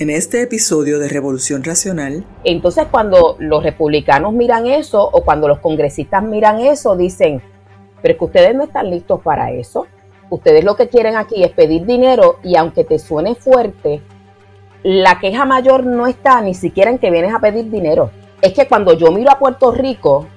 En 0.00 0.10
este 0.10 0.42
episodio 0.42 1.00
de 1.00 1.08
Revolución 1.08 1.64
Racional, 1.64 2.24
Entonces 2.44 2.86
cuando 2.88 3.34
los 3.40 3.64
republicanos 3.64 4.32
miran 4.32 4.66
eso 4.66 5.02
o 5.02 5.24
cuando 5.24 5.48
los 5.48 5.58
congresistas 5.58 6.22
miran 6.22 6.60
eso, 6.60 6.94
dicen, 6.94 7.42
pero 8.00 8.12
es 8.12 8.18
que 8.18 8.24
ustedes 8.24 8.54
no 8.54 8.62
están 8.62 8.92
listos 8.92 9.20
para 9.20 9.50
eso. 9.50 9.88
Ustedes 10.30 10.62
lo 10.62 10.76
que 10.76 10.88
quieren 10.88 11.16
aquí 11.16 11.42
es 11.42 11.50
pedir 11.50 11.84
dinero 11.84 12.38
y 12.44 12.54
aunque 12.54 12.84
te 12.84 13.00
suene 13.00 13.34
fuerte, 13.34 14.00
la 14.84 15.18
queja 15.18 15.44
mayor 15.44 15.84
no 15.84 16.06
está 16.06 16.40
ni 16.42 16.54
siquiera 16.54 16.92
en 16.92 16.98
que 16.98 17.10
vienes 17.10 17.34
a 17.34 17.40
pedir 17.40 17.68
dinero. 17.68 18.12
Es 18.40 18.52
que 18.52 18.68
cuando 18.68 18.92
yo 18.92 19.10
miro 19.10 19.32
a 19.32 19.40
Puerto 19.40 19.72
Rico 19.72 20.28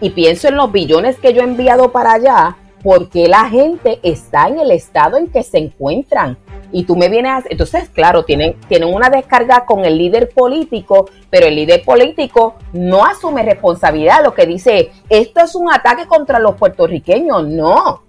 y 0.00 0.08
pienso 0.10 0.48
en 0.48 0.56
los 0.56 0.72
billones 0.72 1.18
que 1.18 1.34
yo 1.34 1.42
he 1.42 1.44
enviado 1.44 1.92
para 1.92 2.14
allá, 2.14 2.56
porque 2.82 3.28
la 3.28 3.50
gente 3.50 4.00
está 4.02 4.48
en 4.48 4.60
el 4.60 4.70
estado 4.70 5.18
en 5.18 5.26
que 5.26 5.42
se 5.42 5.58
encuentran? 5.58 6.38
Y 6.72 6.84
tú 6.84 6.96
me 6.96 7.08
vienes 7.08 7.32
a... 7.32 7.42
Entonces, 7.48 7.88
claro, 7.88 8.24
tienen, 8.24 8.56
tienen 8.68 8.92
una 8.92 9.10
descarga 9.10 9.64
con 9.64 9.84
el 9.84 9.98
líder 9.98 10.30
político, 10.30 11.08
pero 11.28 11.46
el 11.46 11.56
líder 11.56 11.84
político 11.84 12.56
no 12.72 13.04
asume 13.04 13.42
responsabilidad. 13.42 14.24
Lo 14.24 14.34
que 14.34 14.46
dice, 14.46 14.90
esto 15.08 15.40
es 15.40 15.54
un 15.54 15.72
ataque 15.72 16.06
contra 16.06 16.38
los 16.38 16.56
puertorriqueños. 16.56 17.46
No, 17.46 18.02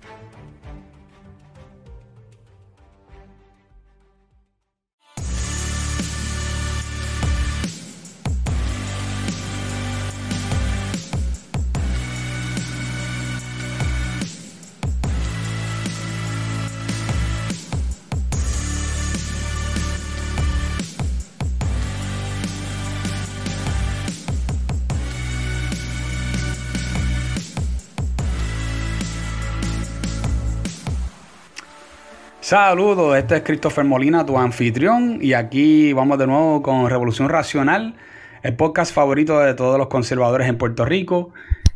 Saludos, 32.52 33.18
este 33.18 33.38
es 33.38 33.44
Christopher 33.44 33.85
Molina, 33.85 34.26
tu 34.26 34.38
anfitrión, 34.38 35.20
y 35.21 35.32
aquí 35.32 35.94
vamos 35.94 36.18
de 36.18 36.27
nuevo 36.27 36.62
con 36.62 36.90
Revolución 36.90 37.30
Racional, 37.30 37.96
el 38.44 38.57
podcast 38.57 38.94
favorito 38.94 39.40
de 39.40 39.54
todos 39.54 39.77
los 39.77 39.88
conservadores 39.88 40.49
en 40.49 40.57
Puerto 40.57 40.84
Rico. 40.84 41.29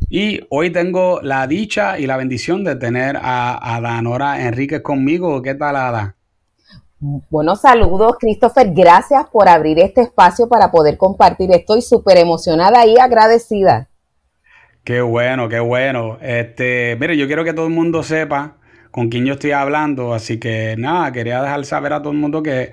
Y 0.09 0.41
hoy 0.49 0.71
tengo 0.71 1.21
la 1.21 1.47
dicha 1.47 1.97
y 1.97 2.07
la 2.07 2.17
bendición 2.17 2.65
de 2.65 2.75
tener 2.75 3.15
a, 3.21 3.77
a 3.77 4.01
Nora 4.01 4.45
Enríquez 4.45 4.81
conmigo. 4.81 5.41
¿Qué 5.41 5.55
tal, 5.55 5.77
Ada? 5.77 6.15
Buenos 6.99 7.61
saludos, 7.61 8.17
Christopher. 8.19 8.73
Gracias 8.73 9.29
por 9.31 9.47
abrir 9.47 9.79
este 9.79 10.01
espacio 10.01 10.49
para 10.49 10.71
poder 10.71 10.97
compartir. 10.97 11.53
Estoy 11.53 11.83
súper 11.83 12.17
emocionada 12.17 12.85
y 12.85 12.97
agradecida. 12.97 13.87
Qué 14.83 14.99
bueno, 14.99 15.47
qué 15.47 15.61
bueno. 15.61 16.17
Este, 16.21 16.97
mire, 16.99 17.15
yo 17.15 17.27
quiero 17.27 17.45
que 17.45 17.53
todo 17.53 17.67
el 17.67 17.73
mundo 17.73 18.03
sepa 18.03 18.57
con 18.95 19.09
quién 19.09 19.25
yo 19.25 19.33
estoy 19.33 19.51
hablando. 19.51 20.13
Así 20.13 20.39
que 20.39 20.75
nada, 20.77 21.11
quería 21.11 21.41
dejar 21.41 21.65
saber 21.65 21.91
a 21.91 22.01
todo 22.01 22.13
el 22.13 22.17
mundo 22.17 22.41
que, 22.41 22.71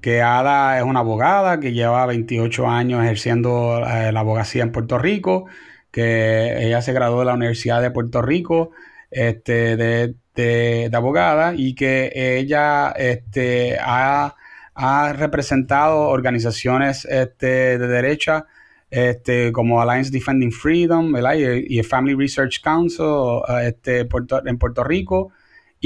que 0.00 0.22
Ada 0.22 0.78
es 0.78 0.84
una 0.84 1.00
abogada 1.00 1.58
que 1.58 1.72
lleva 1.72 2.06
28 2.06 2.68
años 2.68 3.02
ejerciendo 3.02 3.82
eh, 3.84 4.12
la 4.12 4.20
abogacía 4.20 4.62
en 4.62 4.70
Puerto 4.70 4.98
Rico, 4.98 5.46
que 5.90 6.64
ella 6.64 6.80
se 6.80 6.92
graduó 6.92 7.18
de 7.18 7.24
la 7.24 7.34
Universidad 7.34 7.82
de 7.82 7.90
Puerto 7.90 8.22
Rico 8.22 8.70
este, 9.10 9.76
de, 9.76 10.14
de, 10.36 10.90
abogada 10.92 11.54
y 11.56 11.74
que 11.74 12.12
ella 12.14 12.92
este, 12.92 13.76
ha, 13.80 14.36
ha 14.76 15.12
representado 15.14 16.02
organizaciones 16.02 17.04
este, 17.04 17.78
de 17.78 17.88
derecha 17.88 18.46
este, 18.90 19.50
como 19.50 19.82
Alliance 19.82 20.12
Defending 20.12 20.52
Freedom 20.52 21.16
y, 21.16 21.78
el 21.78 21.84
Family 21.84 22.14
Research 22.14 22.62
Council 22.62 23.42
este, 23.60 24.06
en 24.46 24.58
Puerto 24.58 24.84
Rico 24.84 25.32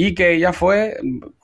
y 0.01 0.15
que 0.15 0.31
ella 0.31 0.53
fue, 0.53 0.95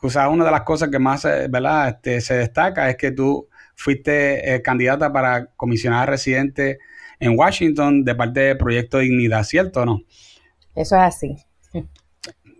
o 0.01 0.09
sea, 0.09 0.29
una 0.29 0.45
de 0.45 0.51
las 0.51 0.61
cosas 0.61 0.87
que 0.87 0.97
más 0.97 1.25
eh, 1.25 1.47
¿verdad? 1.49 1.89
Este, 1.89 2.21
se 2.21 2.37
destaca 2.37 2.89
es 2.89 2.95
que 2.95 3.11
tú 3.11 3.49
fuiste 3.75 4.55
eh, 4.55 4.61
candidata 4.61 5.11
para 5.11 5.47
comisionada 5.57 6.05
residente 6.05 6.79
en 7.19 7.37
Washington 7.37 8.05
de 8.05 8.15
parte 8.15 8.39
del 8.39 8.57
Proyecto 8.57 8.99
Dignidad, 8.99 9.43
¿cierto 9.43 9.81
o 9.81 9.85
no? 9.85 10.03
Eso 10.73 10.95
es 10.95 11.01
así. 11.01 11.35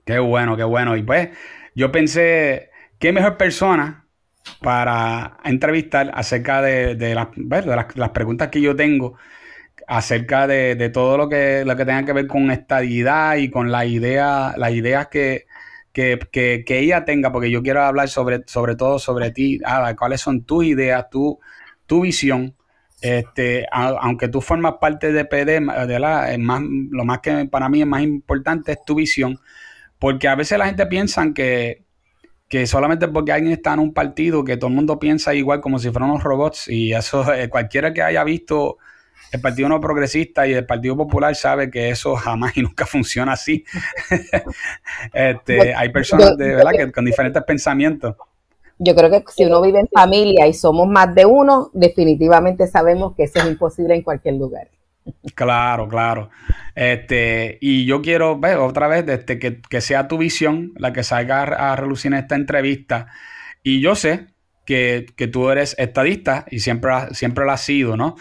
Qué 0.06 0.20
bueno, 0.20 0.58
qué 0.58 0.66
bueno. 0.66 0.98
Y 0.98 1.04
pues 1.04 1.30
yo 1.76 1.94
pensé, 1.94 2.72
¿qué 3.00 3.14
mejor 3.14 3.38
persona 3.38 4.06
para 4.60 5.38
entrevistar 5.46 6.12
acerca 6.14 6.62
de, 6.62 6.96
de, 6.96 7.16
las, 7.16 7.30
las, 7.96 8.10
preguntas 8.10 8.50
que 8.50 8.60
yo 8.60 8.76
tengo 8.76 9.18
acerca 9.88 10.46
de, 10.46 10.76
de, 10.76 10.90
todo 10.90 11.18
lo 11.18 11.30
que, 11.30 11.64
lo 11.64 11.78
que 11.78 11.86
tenga 11.86 12.04
que 12.04 12.12
ver 12.12 12.28
con 12.28 12.52
estadidad 12.52 13.38
y 13.38 13.50
con 13.50 13.72
la 13.72 13.86
idea, 13.86 14.56
las 14.58 14.74
ideas 14.74 15.08
que, 15.08 15.46
que, 15.96 16.66
ella 16.68 17.06
tenga, 17.06 17.32
porque 17.32 17.50
yo 17.50 17.64
quiero 17.64 17.82
hablar 17.82 18.10
sobre, 18.10 18.44
sobre 18.48 18.76
todo 18.76 19.00
sobre 19.00 19.32
ti, 19.32 19.60
cuáles 19.98 20.20
son 20.20 20.44
tus 20.44 20.66
ideas, 20.66 21.10
tu, 21.10 21.40
tu 21.86 22.02
visión. 22.02 22.56
Este, 23.02 23.66
aunque 23.72 24.28
tú 24.28 24.42
formas 24.42 24.76
parte 24.82 25.12
de 25.14 25.26
PD, 25.26 25.62
de 25.88 26.00
la, 26.00 26.36
más, 26.38 26.62
lo 26.90 27.06
más 27.06 27.20
que 27.20 27.46
para 27.46 27.70
mí 27.70 27.82
es 27.82 27.88
más 27.88 28.02
importante 28.02 28.74
es 28.74 28.80
tu 28.86 28.96
visión, 28.96 29.40
porque 29.98 30.28
a 30.28 30.36
veces 30.36 30.58
la 30.58 30.66
gente 30.66 30.86
piensa 30.88 31.26
que, 31.34 31.86
que 32.50 32.68
solamente 32.68 33.08
porque 33.08 33.32
alguien 33.32 33.54
está 33.54 33.74
en 33.74 33.80
un 33.80 33.94
partido, 33.94 34.44
que 34.44 34.58
todo 34.58 34.70
el 34.70 34.76
mundo 34.76 35.00
piensa 35.00 35.34
igual 35.34 35.62
como 35.62 35.80
si 35.80 35.92
fueran 35.92 36.10
unos 36.10 36.24
robots, 36.24 36.68
y 36.68 36.94
eso 36.94 37.34
eh, 37.34 37.48
cualquiera 37.48 37.94
que 37.94 38.02
haya 38.02 38.24
visto 38.26 38.78
el 39.32 39.42
Partido 39.42 39.70
No 39.70 39.80
Progresista 39.80 40.48
y 40.48 40.54
el 40.54 40.66
Partido 40.66 40.96
Popular 40.96 41.36
sabe 41.36 41.70
que 41.70 41.90
eso 41.90 42.16
jamás 42.16 42.56
y 42.58 42.62
nunca 42.62 42.86
funciona 42.86 43.34
así. 43.34 43.64
este, 45.14 45.74
hay 45.74 45.90
personas 45.90 46.38
de 46.38 46.56
verdad 46.56 46.72
que 46.72 46.92
con 46.92 47.06
diferentes 47.06 47.44
pensamientos. 47.44 48.16
Yo 48.78 48.94
creo 48.94 49.10
que 49.10 49.24
si 49.32 49.46
uno 49.46 49.62
vive 49.62 49.80
en 49.80 49.88
familia 49.88 50.48
y 50.48 50.54
somos 50.54 50.88
más 50.88 51.16
de 51.16 51.26
uno, 51.26 51.70
definitivamente 51.74 52.68
sabemos 52.68 53.16
que 53.16 53.24
eso 53.24 53.40
es 53.40 53.46
imposible 53.46 53.96
en 53.96 54.02
cualquier 54.02 54.36
lugar. 54.36 54.68
Claro, 55.36 55.88
claro. 55.88 56.30
Este, 56.74 57.58
y 57.62 57.86
yo 57.86 58.02
quiero 58.02 58.38
ver 58.38 58.58
otra 58.58 58.88
vez 58.88 59.08
este, 59.08 59.40
que, 59.40 59.62
que, 59.62 59.80
sea 59.80 60.08
tu 60.08 60.18
visión 60.18 60.74
la 60.78 60.94
que 60.94 61.04
salga 61.04 61.44
a, 61.44 61.76
relucir 61.76 62.12
en 62.12 62.20
esta 62.20 62.36
entrevista. 62.36 63.08
Y 63.64 63.82
yo 63.82 63.96
sé 63.96 64.28
que, 64.66 65.06
que 65.16 65.28
tú 65.28 65.50
eres 65.50 65.76
estadista 65.78 66.46
y 66.50 66.60
siempre, 66.60 66.92
siempre 67.12 67.46
lo 67.46 67.52
has 67.52 67.62
sido, 67.62 67.96
¿no? 67.96 68.16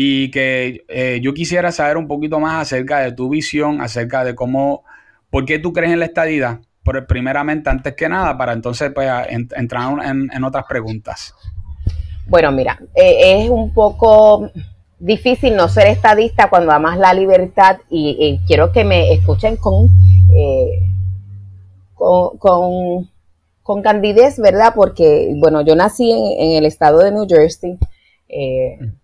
Y 0.00 0.30
que 0.30 0.84
eh, 0.86 1.18
yo 1.20 1.34
quisiera 1.34 1.72
saber 1.72 1.96
un 1.96 2.06
poquito 2.06 2.38
más 2.38 2.62
acerca 2.62 3.00
de 3.00 3.10
tu 3.10 3.28
visión, 3.28 3.80
acerca 3.80 4.22
de 4.22 4.36
cómo, 4.36 4.84
por 5.28 5.44
qué 5.44 5.58
tú 5.58 5.72
crees 5.72 5.92
en 5.92 5.98
la 5.98 6.04
estadidad, 6.04 6.60
por, 6.84 7.04
primeramente, 7.08 7.68
antes 7.68 7.96
que 7.96 8.08
nada, 8.08 8.38
para 8.38 8.52
entonces 8.52 8.92
pues, 8.94 9.10
entrar 9.56 9.94
en, 10.06 10.44
otras 10.44 10.66
preguntas. 10.68 11.34
Bueno, 12.28 12.52
mira, 12.52 12.78
eh, 12.94 13.42
es 13.42 13.50
un 13.50 13.74
poco 13.74 14.48
difícil 15.00 15.56
no 15.56 15.68
ser 15.68 15.88
estadista 15.88 16.48
cuando 16.48 16.70
amas 16.70 16.96
la 16.96 17.12
libertad 17.12 17.78
y, 17.90 18.38
quiero 18.46 18.70
que 18.70 18.84
me 18.84 19.12
escuchen 19.12 19.56
con, 19.56 19.88
eh, 20.32 20.80
con, 21.94 23.08
con, 23.64 23.82
candidez, 23.82 24.38
¿verdad? 24.38 24.74
Porque, 24.76 25.34
bueno, 25.38 25.62
yo 25.62 25.74
nací 25.74 26.08
en, 26.08 26.52
el 26.56 26.66
estado 26.66 27.00
de 27.00 27.10
New 27.10 27.26
Jersey. 27.28 27.72
Mm 27.72 28.98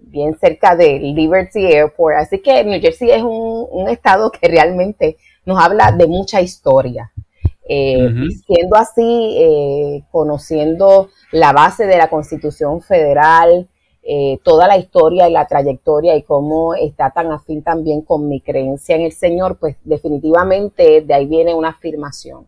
bien 0.00 0.38
cerca 0.38 0.76
de 0.76 0.98
Liberty 0.98 1.66
Airport. 1.66 2.16
Así 2.16 2.40
que 2.40 2.64
New 2.64 2.80
Jersey 2.80 3.10
es 3.10 3.22
un, 3.22 3.88
estado 3.88 4.30
que 4.30 4.48
realmente 4.48 5.16
nos 5.44 5.58
habla 5.62 5.92
de 5.92 6.06
mucha 6.06 6.40
historia. 6.40 7.12
Eh, 7.68 8.08
siendo 8.46 8.76
así, 8.76 9.36
eh, 9.38 10.04
conociendo 10.10 11.08
la 11.32 11.52
base 11.52 11.86
de 11.86 11.98
la 11.98 12.08
Constitución 12.08 12.80
Federal, 12.80 13.68
eh, 14.08 14.38
toda 14.44 14.68
la 14.68 14.78
historia 14.78 15.28
y 15.28 15.32
la 15.32 15.48
trayectoria 15.48 16.14
y 16.14 16.22
cómo 16.22 16.74
está 16.74 17.10
tan 17.10 17.32
afín 17.32 17.64
también 17.64 18.02
con 18.02 18.28
mi 18.28 18.40
creencia 18.40 18.94
en 18.94 19.02
el 19.02 19.10
Señor, 19.10 19.58
pues 19.58 19.76
definitivamente 19.82 21.00
de 21.00 21.12
ahí 21.12 21.26
viene 21.26 21.54
una 21.54 21.70
afirmación. 21.70 22.46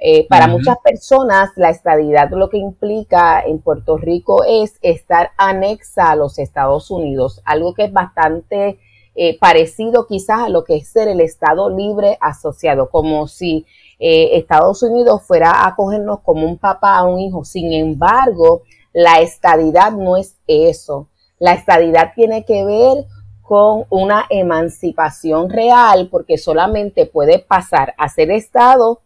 Eh, 0.00 0.28
para 0.28 0.46
muchas 0.46 0.78
personas, 0.78 1.50
la 1.56 1.70
estadidad 1.70 2.30
lo 2.30 2.48
que 2.48 2.58
implica 2.58 3.40
en 3.40 3.58
Puerto 3.58 3.96
Rico 3.96 4.44
es 4.44 4.78
estar 4.80 5.32
anexa 5.36 6.12
a 6.12 6.16
los 6.16 6.38
Estados 6.38 6.92
Unidos, 6.92 7.42
algo 7.44 7.74
que 7.74 7.86
es 7.86 7.92
bastante 7.92 8.78
eh, 9.16 9.36
parecido 9.40 10.06
quizás 10.06 10.42
a 10.42 10.48
lo 10.48 10.62
que 10.62 10.76
es 10.76 10.88
ser 10.88 11.08
el 11.08 11.20
Estado 11.20 11.68
libre 11.68 12.16
asociado, 12.20 12.90
como 12.90 13.26
si 13.26 13.66
eh, 13.98 14.38
Estados 14.38 14.84
Unidos 14.84 15.22
fuera 15.26 15.50
a 15.50 15.66
acogernos 15.66 16.20
como 16.20 16.46
un 16.46 16.58
papá 16.58 16.98
a 16.98 17.02
un 17.02 17.18
hijo. 17.18 17.44
Sin 17.44 17.72
embargo, 17.72 18.62
la 18.92 19.18
estadidad 19.18 19.90
no 19.90 20.16
es 20.16 20.36
eso. 20.46 21.08
La 21.40 21.54
estadidad 21.54 22.12
tiene 22.14 22.44
que 22.44 22.64
ver 22.64 23.04
con 23.42 23.86
una 23.90 24.26
emancipación 24.30 25.50
real, 25.50 26.08
porque 26.08 26.38
solamente 26.38 27.06
puede 27.06 27.40
pasar 27.40 27.94
a 27.98 28.08
ser 28.08 28.30
Estado 28.30 29.00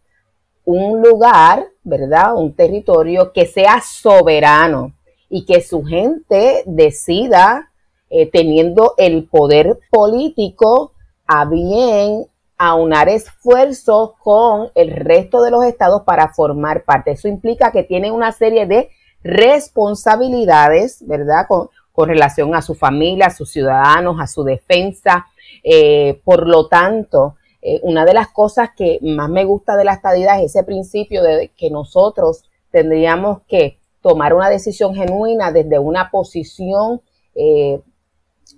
un 0.65 1.01
lugar, 1.01 1.65
¿verdad? 1.83 2.35
Un 2.35 2.53
territorio 2.53 3.31
que 3.31 3.45
sea 3.45 3.81
soberano. 3.81 4.93
y 5.35 5.45
que 5.45 5.61
su 5.61 5.83
gente 5.83 6.61
decida, 6.67 7.71
eh, 8.11 8.29
teniendo 8.29 8.93
el 8.99 9.27
poder 9.27 9.79
político, 9.89 10.93
a 11.25 11.45
bien 11.45 12.27
aunar 12.57 13.09
esfuerzos 13.09 14.11
con 14.19 14.69
el 14.75 14.91
resto 14.91 15.41
de 15.41 15.51
los 15.51 15.63
estados 15.65 16.03
para 16.03 16.29
formar 16.29 16.83
parte. 16.83 17.11
Eso 17.11 17.27
implica 17.27 17.71
que 17.71 17.83
tienen 17.83 18.13
una 18.13 18.31
serie 18.31 18.67
de 18.67 18.89
responsabilidades, 19.23 21.05
¿verdad? 21.07 21.47
Con, 21.47 21.69
relación 21.95 22.55
a 22.55 22.61
su 22.61 22.73
familia, 22.73 23.27
a 23.27 23.29
sus 23.29 23.51
ciudadanos, 23.51 24.19
a 24.19 24.27
su 24.27 24.43
defensa. 24.43 25.27
Eh, 25.63 26.19
por 26.23 26.47
lo 26.47 26.67
tanto, 26.67 27.35
eh, 27.65 27.79
una 27.83 28.03
de 28.03 28.13
las 28.13 28.27
cosas 28.27 28.71
que 28.75 28.99
más 29.01 29.29
me 29.29 29.45
gusta 29.45 29.77
de 29.77 29.85
la 29.85 29.93
estadidad 29.93 30.39
es 30.39 30.51
ese 30.51 30.65
principio 30.65 31.23
de 31.23 31.49
que 31.55 31.69
nosotros 31.69 32.43
tendríamos 32.71 33.39
que 33.47 33.79
tomar 34.01 34.33
una 34.33 34.49
decisión 34.49 34.93
genuina 34.93 35.53
desde 35.53 35.79
una 35.79 36.11
posición 36.11 37.01
eh, 37.35 37.79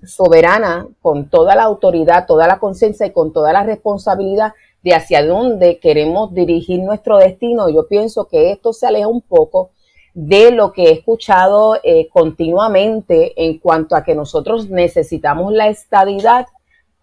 soberana, 0.03 0.87
con 1.03 1.29
toda 1.29 1.55
la 1.55 1.63
autoridad, 1.63 2.25
toda 2.25 2.47
la 2.47 2.57
conciencia 2.57 3.05
y 3.05 3.11
con 3.11 3.31
toda 3.31 3.53
la 3.53 3.61
responsabilidad 3.61 4.53
de 4.81 4.95
hacia 4.95 5.23
dónde 5.23 5.77
queremos 5.77 6.33
dirigir 6.33 6.81
nuestro 6.81 7.17
destino. 7.17 7.69
Yo 7.69 7.87
pienso 7.87 8.27
que 8.27 8.51
esto 8.51 8.73
se 8.73 8.87
aleja 8.87 9.07
un 9.07 9.21
poco 9.21 9.69
de 10.15 10.49
lo 10.49 10.71
que 10.71 10.85
he 10.85 10.91
escuchado 10.93 11.77
eh, 11.83 12.09
continuamente 12.09 13.33
en 13.35 13.59
cuanto 13.59 13.95
a 13.95 14.03
que 14.03 14.15
nosotros 14.15 14.67
necesitamos 14.67 15.53
la 15.53 15.67
estabilidad 15.67 16.47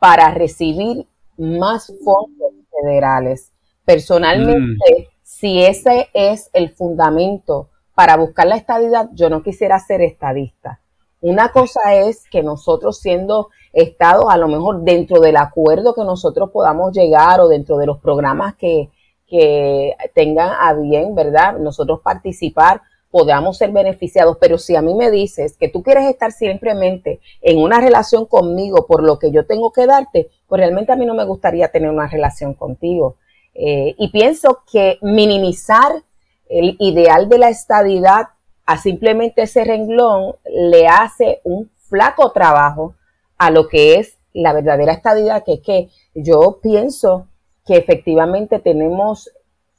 para 0.01 0.35
recibir 0.35 1.07
más 1.37 1.93
fondos 2.05 2.53
federales. 2.71 3.53
Personalmente, 3.85 4.93
mm. 4.99 5.17
si 5.23 5.63
ese 5.63 6.09
es 6.15 6.51
el 6.53 6.71
fundamento 6.71 7.71
para 7.95 8.17
buscar 8.17 8.47
la 8.47 8.57
estabilidad, 8.57 9.11
yo 9.13 9.29
no 9.29 9.43
quisiera 9.43 9.79
ser 9.79 10.03
estadista. 10.03 10.81
Una 11.21 11.51
cosa 11.53 11.95
es 11.95 12.29
que 12.29 12.43
nosotros 12.43 12.99
siendo 12.99 13.51
estados, 13.73 14.27
a 14.29 14.37
lo 14.37 14.49
mejor 14.49 14.83
dentro 14.83 15.21
del 15.21 15.37
acuerdo 15.37 15.95
que 15.95 16.05
nosotros 16.05 16.51
podamos 16.51 16.93
llegar 16.93 17.41
o 17.41 17.49
dentro 17.49 17.77
de 17.79 17.87
los 17.87 17.99
programas 18.01 18.57
que, 18.57 18.91
que 19.29 19.95
tengan 20.15 20.51
a 20.61 20.75
bien, 20.75 21.15
¿verdad? 21.15 21.59
Nosotros 21.59 22.01
participar, 22.03 22.83
podamos 23.13 23.59
ser 23.59 23.71
beneficiados. 23.71 24.39
Pero 24.41 24.59
si 24.59 24.75
a 24.75 24.83
mí 24.83 24.95
me 24.95 25.13
dices 25.13 25.57
que 25.57 25.69
tú 25.69 25.85
quieres 25.85 26.07
estar 26.07 26.33
simplemente 26.33 27.21
en 27.43 27.59
una 27.59 27.81
relación 27.81 28.27
conmigo 28.27 28.87
por 28.87 29.05
lo 29.05 29.21
que 29.21 29.31
yo 29.31 29.47
tengo 29.47 29.71
que 29.71 29.87
darte, 29.87 30.31
pues 30.49 30.59
realmente 30.59 30.91
a 30.91 30.97
mí 30.97 31.07
no 31.07 31.15
me 31.15 31.25
gustaría 31.25 31.69
tener 31.69 31.91
una 31.91 32.09
relación 32.09 32.55
contigo. 32.55 33.17
Eh, 33.55 33.95
y 33.99 34.09
pienso 34.09 34.63
que 34.73 34.99
minimizar 35.03 36.03
el 36.49 36.77
ideal 36.81 37.29
de 37.29 37.39
la 37.39 37.51
estadidad 37.51 38.29
a 38.65 38.79
simplemente 38.79 39.43
ese 39.43 39.65
renglón 39.65 40.35
le 40.45 40.89
hace 40.89 41.41
un 41.45 41.71
flaco 41.89 42.33
trabajo 42.33 42.95
a 43.37 43.51
lo 43.51 43.69
que 43.69 43.97
es 43.97 44.19
la 44.33 44.55
verdadera 44.55 44.93
estadidad, 44.93 45.45
que 45.45 45.55
es 45.55 45.61
que 45.61 45.89
yo 46.15 46.61
pienso 46.63 47.27
que 47.67 47.77
efectivamente 47.77 48.59
tenemos 48.59 49.31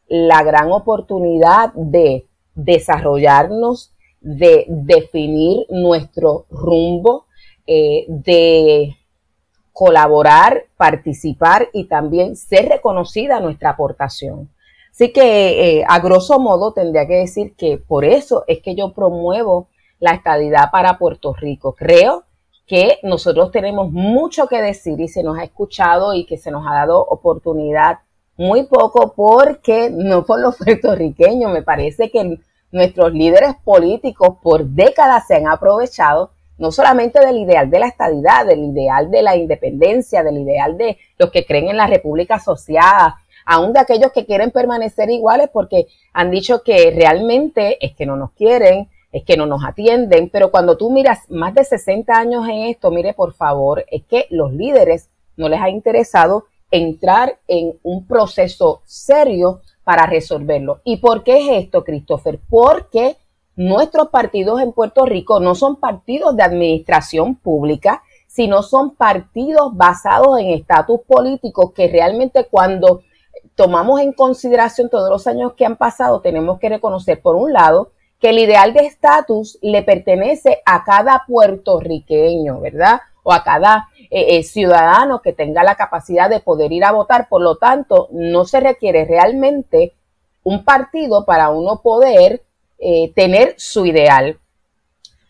la 0.08 0.44
gran 0.44 0.72
oportunidad 0.72 1.74
de 1.74 2.28
desarrollarnos, 2.56 3.92
de 4.22 4.66
definir 4.68 5.66
nuestro 5.70 6.46
rumbo, 6.50 7.26
eh, 7.68 8.06
de 8.08 8.96
colaborar, 9.72 10.66
participar 10.78 11.70
y 11.74 11.86
también 11.86 12.36
ser 12.36 12.70
reconocida 12.70 13.40
nuestra 13.40 13.72
aportación. 13.72 14.50
Así 14.92 15.12
que 15.12 15.80
eh, 15.80 15.86
a 15.88 16.00
grosso 16.00 16.40
modo 16.40 16.72
tendría 16.72 17.08
que 17.08 17.16
decir 17.16 17.56
que 17.56 17.78
por 17.80 18.06
eso 18.06 18.44
es 18.48 18.62
que 18.62 18.76
yo 18.76 18.94
promuevo 18.94 19.68
la 20.00 20.12
estadidad 20.12 20.70
para 20.72 21.00
Puerto 21.00 21.34
Rico. 21.34 21.74
Creo 21.74 22.26
que 22.68 23.00
nosotros 23.02 23.52
tenemos 23.52 23.92
mucho 23.92 24.48
que 24.48 24.62
decir 24.62 25.00
y 25.00 25.08
se 25.08 25.24
nos 25.24 25.38
ha 25.40 25.44
escuchado 25.44 26.14
y 26.14 26.26
que 26.26 26.38
se 26.38 26.52
nos 26.52 26.66
ha 26.68 26.76
dado 26.76 27.04
oportunidad 27.04 28.00
muy 28.38 28.64
poco 28.64 29.14
porque 29.16 29.90
no 29.92 30.26
por 30.26 30.40
los 30.40 30.58
puertorriqueños, 30.64 31.52
me 31.52 31.62
parece 31.62 32.10
que 32.10 32.40
nuestros 32.72 33.14
líderes 33.14 33.56
políticos 33.64 34.38
por 34.42 34.66
décadas 34.66 35.28
se 35.28 35.36
han 35.36 35.48
aprovechado 35.48 36.32
no 36.58 36.72
solamente 36.72 37.20
del 37.20 37.38
ideal 37.38 37.70
de 37.70 37.80
la 37.80 37.88
estadidad, 37.88 38.46
del 38.46 38.64
ideal 38.64 39.10
de 39.10 39.22
la 39.22 39.36
independencia, 39.36 40.24
del 40.24 40.38
ideal 40.38 40.78
de 40.78 40.98
los 41.18 41.32
que 41.32 41.46
creen 41.46 41.70
en 41.70 41.78
la 41.78 41.88
república 41.88 42.36
asociada, 42.36 43.20
aún 43.46 43.74
de 43.74 43.80
aquellos 43.80 44.12
que 44.12 44.26
quieren 44.26 44.52
permanecer 44.52 45.10
iguales 45.10 45.50
porque 45.52 45.88
han 46.14 46.32
dicho 46.32 46.64
que 46.64 46.92
realmente 46.92 47.84
es 47.86 47.96
que 47.96 48.06
no 48.06 48.16
nos 48.16 48.32
quieren, 48.32 48.90
es 49.12 49.24
que 49.24 49.38
no 49.38 49.46
nos 49.46 49.64
atienden, 49.64 50.30
pero 50.30 50.52
cuando 50.52 50.78
tú 50.78 50.90
miras 50.92 51.30
más 51.30 51.54
de 51.54 51.64
60 51.64 52.14
años 52.14 52.48
en 52.48 52.64
esto, 52.64 52.92
mire 52.92 53.14
por 53.14 53.34
favor, 53.34 53.86
es 53.92 54.04
que 54.04 54.28
los 54.30 54.54
líderes 54.54 55.10
no 55.36 55.50
les 55.50 55.62
ha 55.62 55.70
interesado 55.70 56.46
entrar 56.74 57.38
en 57.48 57.78
un 57.84 58.08
proceso 58.08 58.82
serio 58.84 59.62
para 59.84 60.08
resolverlo. 60.08 60.82
¿Y 60.84 60.98
por 60.98 61.24
qué 61.24 61.38
es 61.38 61.66
esto, 61.66 61.84
Christopher? 61.84 62.40
Porque 62.50 63.16
nuestros 63.56 64.10
partidos 64.10 64.60
en 64.60 64.72
Puerto 64.72 65.06
Rico 65.06 65.40
no 65.40 65.54
son 65.54 65.76
partidos 65.76 66.36
de 66.36 66.42
administración 66.42 67.36
pública, 67.36 68.02
sino 68.26 68.64
son 68.64 68.96
partidos 68.96 69.78
basados 69.78 70.40
en 70.40 70.50
estatus 70.50 71.02
políticos 71.06 71.74
que 71.76 71.88
realmente 71.88 72.48
cuando 72.50 73.04
tomamos 73.54 74.02
en 74.02 74.12
consideración 74.12 74.90
todos 74.90 75.12
los 75.12 75.28
años 75.28 75.54
que 75.54 75.68
han 75.68 75.78
pasado, 75.78 76.22
tenemos 76.22 76.60
que 76.60 76.70
reconocer, 76.70 77.22
por 77.22 77.36
un 77.36 77.54
lado, 77.54 77.92
que 78.20 78.32
el 78.32 78.40
ideal 78.40 78.74
de 78.74 78.88
estatus 78.88 79.60
le 79.62 79.84
pertenece 79.84 80.64
a 80.66 80.84
cada 80.84 81.24
puertorriqueño, 81.28 82.62
¿verdad? 82.62 83.02
O 83.22 83.32
a 83.32 83.44
cada 83.44 83.90
eh, 84.16 84.38
eh, 84.38 84.44
ciudadano 84.44 85.24
que 85.24 85.34
tenga 85.34 85.64
la 85.64 85.74
capacidad 85.74 86.30
de 86.30 86.40
poder 86.40 86.72
ir 86.72 86.84
a 86.84 86.92
votar. 86.92 87.28
Por 87.30 87.42
lo 87.42 87.56
tanto, 87.56 88.10
no 88.12 88.46
se 88.46 88.60
requiere 88.60 89.06
realmente 89.06 89.94
un 90.44 90.64
partido 90.64 91.26
para 91.26 91.50
uno 91.50 91.82
poder 91.82 92.44
eh, 92.78 93.12
tener 93.16 93.56
su 93.58 93.88
ideal. 93.88 94.38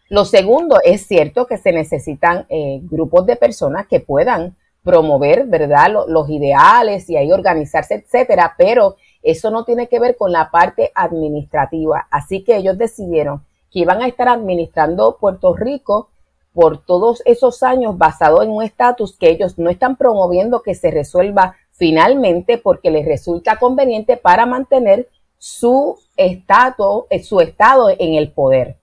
Lo 0.09 0.25
segundo, 0.25 0.81
es 0.83 1.07
cierto 1.07 1.47
que 1.47 1.57
se 1.57 1.71
necesitan 1.71 2.45
grupos 2.81 3.25
de 3.25 3.38
personas 3.38 3.88
que 3.88 4.01
puedan 4.01 4.57
promover, 4.83 5.45
¿verdad? 5.47 6.06
Los, 6.06 6.29
ideales 6.29 7.09
y 7.09 7.15
ahí 7.15 7.31
organizarse, 7.31 7.95
etcétera, 7.95 8.53
pero 8.57 8.97
eso 9.21 9.50
no 9.50 9.63
tiene 9.63 9.88
que 9.88 10.00
ver 10.00 10.18
con 10.18 10.33
la 10.33 10.51
parte 10.51 10.91
administrativa. 10.94 12.06
Así 12.12 12.44
que 12.44 12.57
ellos 12.57 12.77
decidieron 12.77 13.45
que 13.71 13.79
iban 13.79 14.01
a 14.01 14.07
estar 14.07 14.27
administrando 14.27 15.15
Puerto 15.21 15.56
Rico 15.56 16.09
por 16.53 16.85
todos 16.85 17.22
esos 17.25 17.63
años 17.63 17.98
basado 17.98 18.43
en 18.43 18.50
un 18.50 18.63
estatus 18.63 19.17
que 19.17 19.29
ellos 19.29 19.57
no 19.57 19.69
están 19.69 19.95
promoviendo 19.95 20.62
que 20.62 20.75
se 20.75 20.91
resuelva 20.91 21.55
finalmente 21.72 22.57
porque 22.57 22.91
les 22.91 23.05
resulta 23.05 23.57
conveniente 23.57 24.17
para 24.17 24.45
mantener 24.45 25.10
su 25.38 25.98
estatus, 26.15 27.03
eh, 27.10 27.22
su 27.24 27.41
estado 27.41 27.89
en 27.89 28.13
el 28.13 28.31
poder. 28.31 28.77